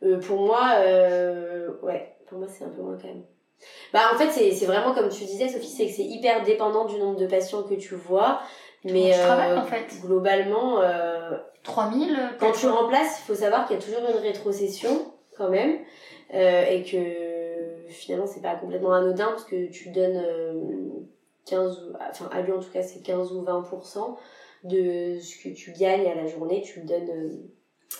Euh, 0.02 0.20
pour 0.20 0.40
moi, 0.46 0.72
euh, 0.78 1.70
ouais, 1.82 2.16
pour 2.28 2.38
moi 2.38 2.46
c'est 2.48 2.64
un 2.64 2.68
peu 2.68 2.82
moins 2.82 2.96
quand 3.00 3.08
même. 3.08 3.24
Bah 3.94 4.00
en 4.12 4.18
fait 4.18 4.30
c'est 4.30 4.66
vraiment 4.66 4.92
comme 4.92 5.08
tu 5.08 5.24
disais 5.24 5.48
Sophie, 5.48 5.68
c'est 5.68 5.86
que 5.86 5.92
c'est 5.92 6.04
hyper 6.04 6.42
dépendant 6.42 6.84
du 6.84 6.98
nombre 6.98 7.18
de 7.18 7.26
patients 7.26 7.62
que 7.62 7.74
tu 7.74 7.94
vois. 7.94 8.42
Mais 8.84 9.18
euh, 9.18 9.58
en 9.58 9.64
fait. 9.64 10.00
globalement, 10.02 10.80
euh, 10.82 11.38
3000. 11.62 12.16
Quand 12.38 12.52
tu 12.52 12.66
remplaces, 12.66 13.20
il 13.20 13.26
faut 13.26 13.34
savoir 13.34 13.66
qu'il 13.66 13.76
y 13.76 13.78
a 13.78 13.82
toujours 13.82 14.02
une 14.10 14.20
rétrocession 14.22 15.12
quand 15.36 15.48
même. 15.48 15.78
Euh, 16.34 16.64
et 16.66 16.82
que 16.82 16.96
finalement 17.88 18.26
c'est 18.26 18.42
pas 18.42 18.56
complètement 18.56 18.92
anodin 18.92 19.28
parce 19.28 19.44
que 19.44 19.68
tu 19.70 19.90
donnes 19.90 21.06
15 21.46 21.92
enfin 22.10 22.28
à 22.32 22.42
lui 22.42 22.52
en 22.52 22.60
tout 22.60 22.70
cas 22.70 22.82
c'est 22.82 23.00
15 23.00 23.32
ou 23.32 23.42
20% 23.42 24.16
de 24.64 25.18
ce 25.20 25.42
que 25.42 25.54
tu 25.54 25.72
gagnes 25.72 26.06
à 26.06 26.14
la 26.14 26.26
journée, 26.26 26.62
tu 26.62 26.80
le 26.80 26.86
donnes 26.86 27.38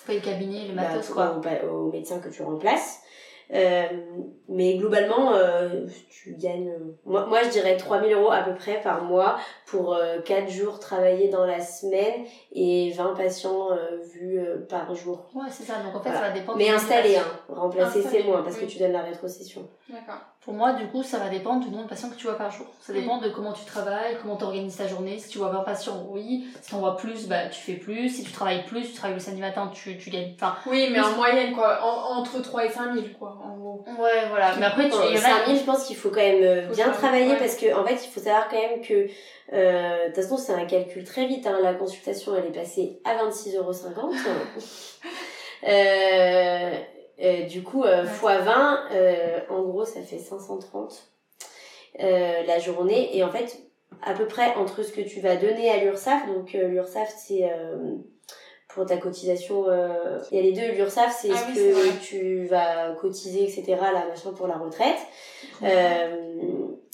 pas 0.06 0.14
le 0.14 0.20
cabinet, 0.20 0.66
le 0.66 0.74
matos, 0.74 1.08
bah, 1.14 1.40
quoi. 1.42 1.68
Au, 1.68 1.86
au, 1.86 1.92
médecin 1.92 2.18
que 2.18 2.28
tu 2.28 2.42
remplaces. 2.42 3.00
Euh, 3.52 3.84
mais 4.48 4.76
globalement, 4.76 5.32
euh, 5.34 5.86
tu 6.10 6.34
gagnes. 6.34 6.70
Euh, 6.70 6.96
moi, 7.04 7.26
moi, 7.26 7.42
je 7.42 7.50
dirais 7.50 7.76
3000 7.76 8.12
euros 8.12 8.30
à 8.30 8.42
peu 8.42 8.54
près 8.54 8.80
par 8.80 9.04
mois 9.04 9.38
pour 9.66 9.98
4 10.24 10.50
jours 10.50 10.78
travaillés 10.78 11.28
dans 11.28 11.44
la 11.44 11.60
semaine 11.60 12.24
et 12.52 12.92
20 12.92 13.14
patients 13.14 13.68
vus 14.14 14.40
par 14.68 14.94
jour. 14.94 15.30
Ouais, 15.34 15.50
c'est 15.50 15.64
ça. 15.64 15.74
Donc 15.82 15.94
en 15.94 16.00
fait, 16.00 16.10
ça 16.10 16.20
va 16.20 16.30
dépendre. 16.30 16.58
Mais 16.58 16.70
installer, 16.70 17.16
hein. 17.16 17.24
Remplacer, 17.48 18.02
c'est 18.02 18.22
moins 18.22 18.42
parce 18.42 18.56
que 18.56 18.64
tu 18.64 18.78
donnes 18.78 18.92
la 18.92 19.02
rétrocession. 19.02 19.68
D'accord. 19.88 20.20
Pour 20.44 20.52
moi, 20.52 20.74
du 20.74 20.86
coup, 20.88 21.02
ça 21.02 21.16
va 21.16 21.30
dépendre 21.30 21.64
du 21.64 21.70
nombre 21.70 21.84
de 21.84 21.88
patients 21.88 22.10
que 22.10 22.16
tu 22.16 22.26
vois 22.26 22.36
par 22.36 22.50
jour. 22.50 22.66
Ça 22.78 22.92
dépend 22.92 23.16
de 23.16 23.30
comment 23.30 23.54
tu 23.54 23.64
travailles, 23.64 24.18
comment 24.20 24.36
tu 24.36 24.44
organises 24.44 24.76
ta 24.76 24.86
journée. 24.86 25.18
Si 25.18 25.30
tu 25.30 25.38
vois 25.38 25.48
20 25.48 25.60
patients, 25.60 26.06
oui. 26.10 26.46
Si 26.60 26.68
tu 26.68 26.74
en 26.74 26.80
vois 26.80 26.98
plus, 26.98 27.28
bah, 27.28 27.48
tu 27.48 27.62
fais 27.62 27.74
plus. 27.74 28.10
Si 28.10 28.24
tu 28.24 28.30
travailles 28.30 28.62
plus, 28.66 28.88
tu 28.88 28.92
travailles 28.92 29.14
le 29.14 29.20
samedi 29.20 29.40
matin, 29.40 29.70
tu, 29.72 29.96
tu 29.96 30.10
gagnes. 30.10 30.34
Enfin, 30.34 30.54
oui, 30.66 30.90
mais 30.92 31.00
en 31.00 31.12
moyenne, 31.12 31.54
quoi. 31.54 31.78
entre 31.82 32.42
3 32.42 32.66
et 32.66 32.68
5 32.68 32.92
000, 32.92 33.06
quoi, 33.18 33.38
en 33.42 33.56
gros. 33.56 33.84
Ouais, 33.98 34.28
voilà. 34.28 34.54
Mais 34.58 34.66
après, 34.66 34.90
tu. 34.90 35.16
5 35.16 35.46
000, 35.46 35.58
je 35.58 35.64
pense 35.64 35.86
qu'il 35.86 35.96
faut 35.96 36.10
quand 36.10 36.16
même 36.16 36.42
euh, 36.42 36.66
bien 36.74 36.90
travailler 36.90 37.36
parce 37.36 37.56
que, 37.56 37.74
en 37.74 37.86
fait, 37.86 38.04
il 38.04 38.10
faut 38.10 38.20
savoir 38.20 38.50
quand 38.50 38.60
même 38.60 38.82
que, 38.82 39.08
euh, 39.54 40.02
de 40.02 40.06
toute 40.08 40.16
façon, 40.22 40.36
c'est 40.36 40.52
un 40.52 40.66
calcul 40.66 41.04
très 41.04 41.24
vite. 41.24 41.46
Hein. 41.46 41.58
La 41.62 41.72
consultation, 41.72 42.36
elle 42.36 42.44
est 42.44 42.54
passée 42.54 43.00
à 43.06 43.14
26,50 43.14 43.56
euros. 43.56 43.72
euh, 47.22 47.42
du 47.42 47.62
coup, 47.62 47.84
euh, 47.84 48.04
x 48.04 48.22
20, 48.22 48.78
euh, 48.92 49.40
en 49.48 49.62
gros, 49.62 49.84
ça 49.84 50.00
fait 50.02 50.18
530 50.18 51.10
euh, 52.00 52.42
la 52.46 52.58
journée. 52.58 53.16
Et 53.16 53.22
en 53.22 53.30
fait, 53.30 53.58
à 54.02 54.14
peu 54.14 54.26
près 54.26 54.54
entre 54.56 54.82
ce 54.82 54.92
que 54.92 55.00
tu 55.00 55.20
vas 55.20 55.36
donner 55.36 55.70
à 55.70 55.84
l'URSSAF, 55.84 56.26
donc 56.26 56.54
euh, 56.54 56.68
l'URSSAF 56.68 57.14
c'est 57.16 57.44
euh, 57.44 57.94
pour 58.68 58.84
ta 58.86 58.96
cotisation, 58.96 59.66
il 60.32 60.36
y 60.36 60.40
a 60.40 60.42
les 60.42 60.50
deux, 60.50 60.72
l'URSSAF 60.72 61.16
c'est 61.16 61.30
ah 61.30 61.36
ce 61.36 61.54
que 61.54 62.02
tu 62.02 62.46
vas 62.46 62.92
cotiser, 63.00 63.44
etc., 63.44 63.76
la 63.80 64.06
machin 64.06 64.32
pour 64.32 64.48
la 64.48 64.56
retraite. 64.56 64.98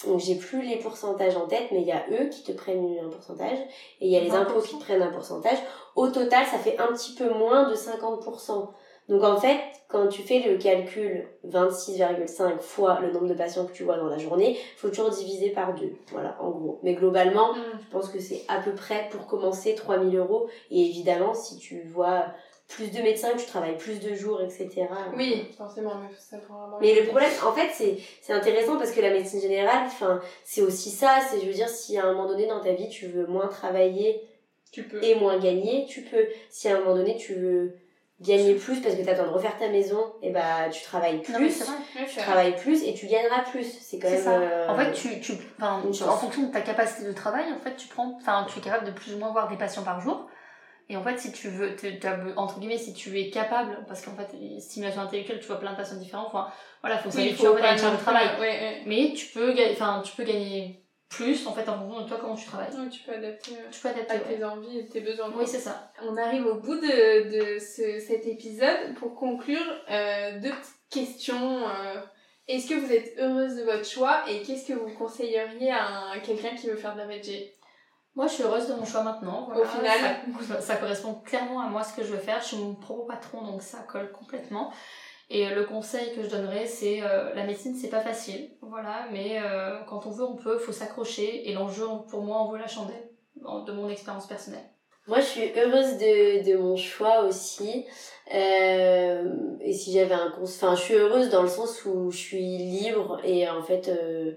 donc 0.07 0.21
j'ai 0.21 0.35
plus 0.35 0.61
les 0.61 0.77
pourcentages 0.77 1.39
en 1.39 1.47
tête, 1.47 1.69
mais 1.73 1.81
il 1.81 1.87
y 1.87 1.93
a 1.93 2.05
eux 2.11 2.29
qui 2.29 2.43
te 2.43 2.53
prennent 2.53 2.99
un 3.03 3.09
pourcentage, 3.09 3.57
et 4.03 4.07
il 4.07 4.11
y 4.11 4.17
a 4.19 4.21
les 4.21 4.33
impôts 4.33 4.61
qui 4.61 4.77
te 4.77 4.85
prennent 4.85 5.01
un 5.01 5.11
pourcentage. 5.11 5.57
Au 5.97 6.09
total, 6.09 6.45
ça 6.45 6.59
fait 6.59 6.79
un 6.79 6.89
petit 6.89 7.15
peu 7.15 7.31
moins 7.31 7.71
de 7.71 7.75
50%. 7.75 8.69
Donc 9.11 9.25
en 9.25 9.37
fait, 9.37 9.59
quand 9.89 10.07
tu 10.07 10.23
fais 10.23 10.39
le 10.39 10.57
calcul 10.57 11.27
26,5 11.49 12.61
fois 12.61 13.01
le 13.01 13.11
nombre 13.11 13.27
de 13.27 13.35
patients 13.35 13.67
que 13.67 13.73
tu 13.73 13.83
vois 13.83 13.97
dans 13.97 14.07
la 14.07 14.19
journée, 14.19 14.53
il 14.57 14.79
faut 14.79 14.89
toujours 14.89 15.11
diviser 15.11 15.51
par 15.51 15.75
deux. 15.75 15.93
Voilà, 16.13 16.37
en 16.41 16.51
gros. 16.51 16.79
Mais 16.85 16.95
globalement, 16.95 17.53
mm. 17.53 17.81
je 17.83 17.91
pense 17.91 18.09
que 18.09 18.21
c'est 18.21 18.43
à 18.47 18.61
peu 18.61 18.73
près 18.73 19.09
pour 19.11 19.27
commencer 19.27 19.75
3000 19.75 20.17
euros. 20.17 20.49
Et 20.71 20.81
évidemment, 20.87 21.35
si 21.35 21.59
tu 21.59 21.83
vois 21.83 22.27
plus 22.69 22.93
de 22.93 23.03
médecins, 23.03 23.33
que 23.33 23.41
tu 23.41 23.47
travailles 23.47 23.77
plus 23.77 23.99
de 23.99 24.15
jours, 24.15 24.41
etc. 24.43 24.87
Oui, 25.17 25.45
forcément, 25.59 25.95
mais 25.97 26.17
ça 26.17 26.37
Mais 26.81 26.95
le 26.95 27.09
problème, 27.09 27.33
en 27.45 27.51
fait, 27.51 27.71
c'est, 27.73 27.99
c'est 28.23 28.33
intéressant 28.33 28.77
parce 28.77 28.93
que 28.93 29.01
la 29.01 29.11
médecine 29.11 29.41
générale, 29.41 29.87
enfin, 29.87 30.21
c'est 30.45 30.63
aussi 30.63 30.91
ça, 30.91 31.19
c'est, 31.29 31.41
je 31.41 31.47
veux 31.47 31.53
dire, 31.53 31.69
si 31.69 31.99
à 31.99 32.05
un 32.05 32.13
moment 32.13 32.29
donné 32.29 32.47
dans 32.47 32.61
ta 32.61 32.75
vie, 32.75 32.89
tu 32.89 33.09
veux 33.09 33.27
moins 33.27 33.49
travailler 33.49 34.23
tu 34.71 34.85
peux. 34.85 35.03
et 35.03 35.17
moins 35.17 35.41
gagner, 35.41 35.87
tu 35.89 36.03
peux. 36.03 36.29
Si 36.49 36.69
à 36.69 36.77
un 36.77 36.79
moment 36.79 36.95
donné, 36.95 37.17
tu 37.17 37.35
veux 37.35 37.75
gagner 38.21 38.55
plus 38.55 38.81
parce 38.81 38.95
que 38.95 39.03
tu 39.03 39.09
as 39.09 39.13
besoin 39.13 39.29
de 39.29 39.33
refaire 39.33 39.57
ta 39.59 39.69
maison 39.69 40.13
et 40.23 40.31
bah 40.31 40.69
tu 40.71 40.83
travailles 40.83 41.23
plus 41.23 41.65
tu 42.07 42.17
travailles 42.17 42.57
plus 42.57 42.83
et 42.83 42.95
tu 42.95 43.07
gagneras 43.07 43.43
plus. 43.51 43.79
C'est 43.81 43.99
quand 43.99 44.11
même 44.11 44.23
euh, 44.27 44.69
en 44.69 44.77
fait 44.77 44.93
tu, 44.93 45.21
tu 45.21 45.33
en 45.63 46.17
fonction 46.17 46.43
de 46.47 46.53
ta 46.53 46.61
capacité 46.61 47.07
de 47.07 47.13
travail 47.13 47.47
en 47.53 47.59
fait 47.59 47.77
tu 47.77 47.89
prends 47.89 48.15
enfin 48.17 48.47
tu 48.53 48.59
es 48.59 48.63
capable 48.63 48.87
de 48.87 48.93
plus 48.93 49.15
ou 49.15 49.19
moins 49.19 49.33
voir 49.33 49.49
des 49.49 49.57
patients 49.57 49.85
par 49.85 50.01
jour. 50.01 50.29
Et 50.91 50.97
en 50.97 51.05
fait 51.05 51.19
si 51.19 51.33
tu 51.33 51.49
veux 51.49 51.77
entre 52.37 52.59
guillemets 52.59 52.77
si 52.77 52.93
tu 52.93 53.19
es 53.19 53.31
capable 53.31 53.85
parce 53.87 54.05
qu'en 54.05 54.15
fait 54.17 54.29
stimulation 54.61 55.03
intellectuelle 55.03 55.41
tu 55.41 55.47
vois 55.47 55.61
plein 55.61 55.73
de 55.73 55.77
patients 55.77 55.97
différents 55.97 56.27
enfin 56.27 56.49
voilà 56.83 56.99
faut 56.99 57.11
savoir 57.11 57.37
tu 57.37 57.65
as 57.65 57.73
une 57.73 57.79
charge 57.79 57.97
de 57.97 58.03
travail. 58.03 58.29
mais 58.87 59.15
tu 59.17 59.27
peux 59.27 59.55
enfin 59.73 60.03
tu 60.05 60.15
peux 60.15 60.25
gagner 60.25 60.80
plus 61.11 61.47
en 61.47 61.53
fait 61.53 61.69
en 61.69 61.77
fonction 61.77 62.03
de 62.03 62.09
toi 62.09 62.19
comment 62.21 62.37
tu 62.37 62.47
travailles. 62.47 62.69
Oui, 62.79 62.89
tu 62.89 63.03
peux 63.03 63.13
adapter, 63.13 63.53
euh, 63.53 63.69
tu 63.71 63.81
peux 63.81 63.89
adapter 63.89 64.15
à 64.15 64.19
tes 64.21 64.45
envies 64.45 64.79
et 64.79 64.87
tes 64.87 65.01
besoins. 65.01 65.31
Oui, 65.35 65.45
c'est 65.47 65.59
ça. 65.59 65.93
On 66.03 66.17
arrive 66.17 66.47
au 66.47 66.55
bout 66.55 66.77
de, 66.77 67.55
de 67.57 67.59
ce, 67.59 67.99
cet 67.99 68.27
épisode. 68.27 68.95
Pour 68.97 69.17
conclure, 69.17 69.61
euh, 69.91 70.39
deux 70.39 70.51
petites 70.51 70.89
questions. 70.89 71.69
Euh, 71.69 72.01
est-ce 72.47 72.69
que 72.69 72.75
vous 72.75 72.93
êtes 72.93 73.19
heureuse 73.19 73.57
de 73.57 73.65
votre 73.65 73.85
choix 73.85 74.23
et 74.29 74.43
qu'est-ce 74.43 74.69
que 74.69 74.73
vous 74.73 74.89
conseilleriez 74.95 75.73
à, 75.73 76.15
quelqu'un 76.25 76.55
qui 76.55 76.69
veut 76.69 76.77
faire 76.77 76.95
de 76.95 77.01
la 77.01 77.07
VG 77.07 77.55
moi, 78.17 78.27
je 78.27 78.33
suis 78.33 78.43
heureuse 78.43 78.67
de 78.67 78.75
mon 78.75 78.85
choix 78.85 79.05
maintenant. 79.05 79.49
Au 79.55 79.65
final, 79.65 80.17
ça, 80.43 80.61
ça, 80.61 80.77
correspond 80.77 81.15
clairement 81.25 81.61
à 81.61 81.69
moi 81.69 81.85
ce 81.85 81.95
que 81.95 82.03
je 82.03 82.09
veux 82.09 82.19
faire. 82.19 82.41
Je 82.43 82.49
suis 82.49 82.57
mon 82.57 82.75
propre 82.75 83.07
patron, 83.07 83.41
donc 83.43 83.63
ça 83.63 83.79
colle 83.89 84.11
complètement. 84.11 84.73
Et 85.33 85.49
le 85.49 85.65
conseil 85.65 86.13
que 86.15 86.23
je 86.25 86.29
donnerais, 86.29 86.67
c'est 86.67 87.03
euh, 87.03 87.33
la 87.35 87.45
médecine, 87.45 87.77
c'est 87.77 87.89
pas 87.89 88.01
facile, 88.01 88.51
voilà, 88.63 89.07
mais 89.13 89.41
euh, 89.41 89.79
quand 89.89 90.05
on 90.07 90.11
veut, 90.11 90.25
on 90.25 90.35
peut, 90.35 90.59
faut 90.59 90.73
s'accrocher. 90.73 91.49
Et 91.49 91.55
l'enjeu, 91.55 91.87
pour 92.11 92.23
moi, 92.23 92.39
en 92.39 92.49
vaut 92.49 92.57
la 92.57 92.67
chandelle, 92.67 93.09
de 93.37 93.73
mon 93.73 93.89
expérience 93.89 94.27
personnelle. 94.27 94.69
Moi, 95.07 95.21
je 95.21 95.27
suis 95.27 95.53
heureuse 95.57 95.99
de, 95.99 96.51
de 96.51 96.57
mon 96.57 96.77
choix 96.77 97.25
aussi. 97.25 97.87
Euh, 98.35 99.25
et 99.61 99.73
si 99.73 99.93
j'avais 99.93 100.15
un 100.15 100.31
conseil, 100.31 100.59
enfin, 100.63 100.75
je 100.75 100.83
suis 100.83 100.95
heureuse 100.95 101.31
dans 101.31 101.43
le 101.43 101.49
sens 101.49 101.85
où 101.85 102.11
je 102.11 102.17
suis 102.17 102.59
libre 102.59 103.21
et 103.25 103.49
en 103.49 103.63
fait, 103.63 103.89
euh, 103.89 104.33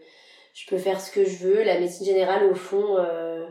je 0.53 0.67
peux 0.67 0.77
faire 0.77 1.01
ce 1.01 1.11
que 1.11 1.25
je 1.25 1.47
veux. 1.47 1.63
La 1.63 1.79
médecine 1.79 2.05
générale, 2.05 2.45
au 2.45 2.55
fond, 2.55 2.97
euh, 2.97 3.45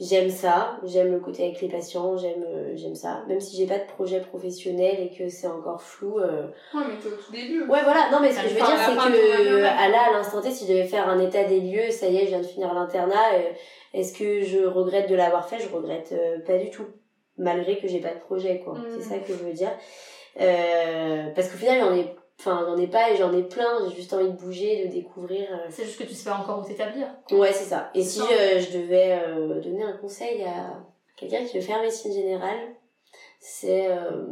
j'aime 0.00 0.30
ça, 0.30 0.78
j'aime 0.84 1.12
le 1.12 1.20
côté 1.20 1.44
avec 1.44 1.60
les 1.60 1.68
patients, 1.68 2.16
j'aime 2.16 2.42
euh, 2.42 2.72
j'aime 2.74 2.94
ça. 2.94 3.22
Même 3.28 3.40
si 3.40 3.56
j'ai 3.56 3.66
pas 3.66 3.78
de 3.78 3.84
projet 3.84 4.20
professionnel 4.20 4.96
et 4.98 5.16
que 5.16 5.28
c'est 5.28 5.46
encore 5.46 5.82
flou. 5.82 6.18
Euh... 6.18 6.46
Ouais, 6.74 6.82
mais 6.88 6.94
t'es 7.00 7.08
au 7.08 7.16
tout 7.16 7.32
début. 7.32 7.60
Ouais, 7.62 7.82
voilà. 7.82 8.10
Non, 8.10 8.18
mais 8.20 8.32
ce 8.32 8.42
que 8.42 8.48
je 8.48 8.54
veux 8.54 8.60
dire, 8.60 8.78
c'est 8.78 8.96
que 8.96 9.62
à 9.62 9.88
là, 9.88 10.08
à 10.08 10.12
l'instant 10.12 10.40
T, 10.40 10.50
si 10.50 10.66
je 10.66 10.72
devais 10.72 10.86
faire 10.86 11.08
un 11.08 11.20
état 11.20 11.44
des 11.44 11.60
lieux, 11.60 11.90
ça 11.90 12.06
y 12.06 12.16
est, 12.16 12.24
je 12.24 12.28
viens 12.28 12.40
de 12.40 12.46
finir 12.46 12.72
l'internat. 12.72 13.34
Euh, 13.34 13.52
est-ce 13.92 14.16
que 14.16 14.40
je 14.42 14.64
regrette 14.64 15.10
de 15.10 15.14
l'avoir 15.14 15.46
fait? 15.48 15.58
Je 15.58 15.68
regrette 15.68 16.12
euh, 16.12 16.38
pas 16.40 16.56
du 16.56 16.70
tout, 16.70 16.86
malgré 17.36 17.78
que 17.78 17.86
j'ai 17.86 18.00
pas 18.00 18.14
de 18.14 18.20
projet, 18.20 18.60
quoi. 18.64 18.78
C'est 18.90 18.98
mm. 18.98 19.02
ça 19.02 19.18
que 19.18 19.34
je 19.34 19.44
veux 19.44 19.52
dire. 19.52 19.72
parce 21.34 21.48
qu'au 21.48 21.58
final, 21.58 21.80
j'en 21.80 21.94
ai 21.94 22.14
Enfin, 22.40 22.64
j'en 22.66 22.76
ai 22.78 22.86
pas 22.86 23.10
et 23.10 23.16
j'en 23.16 23.32
ai 23.34 23.42
plein. 23.42 23.86
J'ai 23.90 23.96
juste 23.96 24.14
envie 24.14 24.28
de 24.28 24.36
bouger, 24.36 24.86
de 24.86 24.90
découvrir. 24.90 25.46
euh. 25.52 25.66
C'est 25.68 25.84
juste 25.84 25.98
que 25.98 26.04
tu 26.04 26.14
sais 26.14 26.30
pas 26.30 26.36
encore 26.36 26.60
où 26.60 26.64
t'établir. 26.66 27.06
Ouais, 27.32 27.52
c'est 27.52 27.64
ça. 27.64 27.90
Et 27.94 28.02
si 28.02 28.20
euh, 28.22 28.58
je 28.60 28.78
devais 28.78 29.20
euh, 29.26 29.60
donner 29.60 29.82
un 29.82 29.92
conseil 29.98 30.42
à 30.44 30.72
quelqu'un 31.18 31.44
qui 31.44 31.58
veut 31.58 31.64
faire 31.64 31.80
médecine 31.82 32.14
générale, 32.14 32.58
c'est 33.38 33.88
euh, 33.88 34.24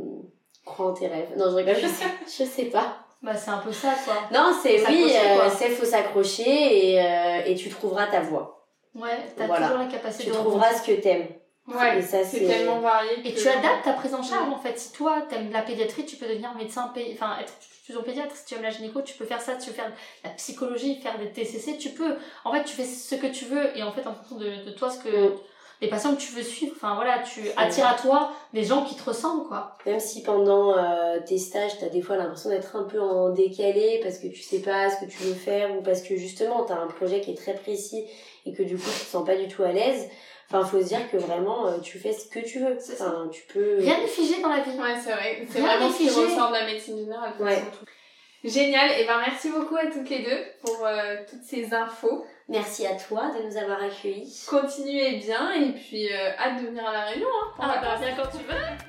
croire 0.65 0.89
en 0.91 0.95
tes 0.95 1.07
rêves. 1.07 1.29
Non, 1.37 1.51
je 1.51 1.57
rigole, 1.57 1.77
je 1.77 1.87
sais, 1.87 2.05
je 2.45 2.45
sais 2.49 2.65
pas. 2.67 2.97
Bah, 3.23 3.35
c'est 3.37 3.51
un 3.51 3.59
peu 3.59 3.73
ça, 3.73 3.93
quoi. 4.05 4.15
Non, 4.33 4.53
c'est 4.63 4.81
oui, 4.87 5.13
c'est 5.57 5.69
faut 5.71 5.85
s'accrocher 5.85 6.95
et, 6.95 7.03
et 7.47 7.55
tu 7.57 7.69
trouveras 7.69 8.07
ta 8.07 8.21
voie. 8.21 8.65
Ouais, 8.95 9.19
t'as 9.37 9.47
Voilà. 9.47 9.67
toujours 9.69 9.83
la 9.83 9.91
capacité 9.91 10.25
Tu 10.25 10.31
de 10.31 10.35
trouveras 10.35 10.73
ce 10.73 10.87
que 10.87 11.01
t'aimes. 11.01 11.27
Ouais, 11.69 11.99
Et 11.99 12.03
ça, 12.03 12.25
c'est 12.25 12.47
tellement 12.47 12.81
varié. 12.81 13.11
Et 13.25 13.35
tu 13.35 13.47
adaptes 13.49 13.85
ta 13.85 13.93
prise 13.93 14.15
en 14.15 14.23
charge 14.23 14.49
en 14.49 14.59
fait. 14.59 14.79
Si 14.79 14.93
toi 14.93 15.23
t'aimes 15.29 15.51
la 15.53 15.63
pédiatrie, 15.63 16.07
tu 16.07 16.17
peux 16.17 16.27
devenir 16.27 16.55
médecin, 16.55 16.91
enfin 17.13 17.37
être 17.41 17.53
fusion 17.85 18.03
pédiatre. 18.03 18.35
Si 18.35 18.47
tu 18.47 18.55
aimes 18.55 18.63
la 18.63 18.71
gynéco, 18.71 19.03
tu 19.03 19.15
peux 19.15 19.25
faire 19.27 19.41
ça. 19.41 19.55
Tu 19.57 19.67
peux 19.71 19.77
faire 19.77 19.93
la 20.25 20.31
psychologie, 20.31 21.01
faire 21.01 21.19
des 21.19 21.31
TCC. 21.31 21.77
Tu 21.79 21.91
peux. 21.91 22.17
En 22.45 22.53
fait, 22.53 22.65
tu 22.65 22.75
fais 22.75 22.85
ce 22.85 23.15
que 23.15 23.27
tu 23.27 23.45
veux 23.47 23.77
et 23.77 23.83
en 23.83 23.93
fait 23.93 24.07
en 24.07 24.15
fonction 24.15 24.37
de, 24.37 24.65
de 24.65 24.71
toi 24.71 24.91
ce 24.91 24.99
que 25.01 25.09
Mm. 25.29 25.37
les 25.83 25.89
patients 25.89 26.15
que 26.15 26.21
tu 26.21 26.33
veux 26.33 26.43
suivre. 26.43 26.73
Enfin 26.75 26.95
voilà, 26.95 27.19
tu 27.19 27.41
attires 27.57 27.87
à 27.87 27.95
toi 27.95 28.33
des 28.55 28.65
gens 28.65 28.85
qui 28.85 28.97
te 28.97 29.05
ressemblent 29.05 29.47
quoi. 29.47 29.77
Même 29.87 30.01
si 30.01 30.23
pendant 30.23 30.77
euh, 30.77 31.19
tes 31.27 31.39
stages, 31.39 31.79
t'as 31.79 31.89
des 31.89 32.01
fois 32.03 32.17
l'impression 32.17 32.49
d'être 32.51 32.75
un 32.77 32.85
peu 32.85 33.01
en 33.01 33.29
décalé 33.31 34.01
parce 34.03 34.19
que 34.19 34.27
tu 34.29 34.41
sais 34.43 34.61
pas 34.61 34.91
ce 34.91 35.05
que 35.05 35.11
tu 35.11 35.19
veux 35.23 35.35
faire 35.35 35.71
ou 35.77 35.83
parce 35.83 36.01
que 36.03 36.17
justement 36.17 36.65
t'as 36.65 36.77
un 36.77 36.87
projet 36.89 37.21
qui 37.21 37.31
est 37.33 37.37
très 37.37 37.55
précis 37.55 38.05
et 38.47 38.53
que 38.55 38.63
du 38.63 38.77
coup 38.77 38.91
tu 38.91 39.05
te 39.05 39.11
sens 39.11 39.25
pas 39.27 39.37
du 39.37 39.49
tout 39.49 39.63
à 39.63 39.71
l'aise. 39.73 40.09
Enfin, 40.51 40.65
faut 40.65 40.81
se 40.81 40.87
dire 40.87 41.11
que 41.11 41.17
vraiment 41.19 41.67
euh, 41.69 41.79
tu 41.79 41.99
fais 41.99 42.13
ce 42.13 42.27
que 42.29 42.41
tu 42.41 42.59
veux. 42.61 42.79
Enfin, 42.93 43.29
tu 43.31 43.43
peux. 43.53 43.77
Rien 43.81 43.99
n'est 44.01 44.07
figé 44.07 44.41
dans 44.41 44.49
la 44.49 44.61
vie. 44.61 44.71
Ouais, 44.79 44.95
c'est 45.03 45.13
vrai. 45.13 45.47
C'est 45.51 45.59
Rien 45.59 45.77
vraiment 45.77 45.91
ce 45.93 45.99
qui 45.99 46.09
ressort 46.09 46.49
de 46.49 46.55
la 46.55 46.65
médecine 46.65 46.99
générale. 46.99 47.33
Ouais. 47.39 47.63
Génial. 48.45 48.93
Et 48.99 49.05
ben 49.05 49.19
merci 49.27 49.51
beaucoup 49.51 49.77
à 49.77 49.87
toutes 49.87 50.09
les 50.09 50.21
deux 50.21 50.45
pour 50.65 50.87
euh, 50.87 51.17
toutes 51.29 51.43
ces 51.43 51.75
infos. 51.75 52.25
Merci 52.49 52.87
à 52.87 52.95
toi 52.95 53.31
de 53.37 53.47
nous 53.47 53.57
avoir 53.59 53.83
accueillis. 53.83 54.47
Continuez 54.49 55.17
bien 55.17 55.53
et 55.53 55.73
puis 55.73 56.11
euh, 56.11 56.31
hâte 56.39 56.63
de 56.63 56.69
venir 56.69 56.87
à 56.89 56.93
la 56.93 57.05
réunion. 57.07 57.27
Hein, 57.29 57.53
pour 57.57 57.65
Ah, 57.65 57.75
la 57.75 57.81
bah, 57.83 57.97
viens 58.01 58.15
quand 58.17 58.31
tu 58.31 58.43
veux. 58.45 58.88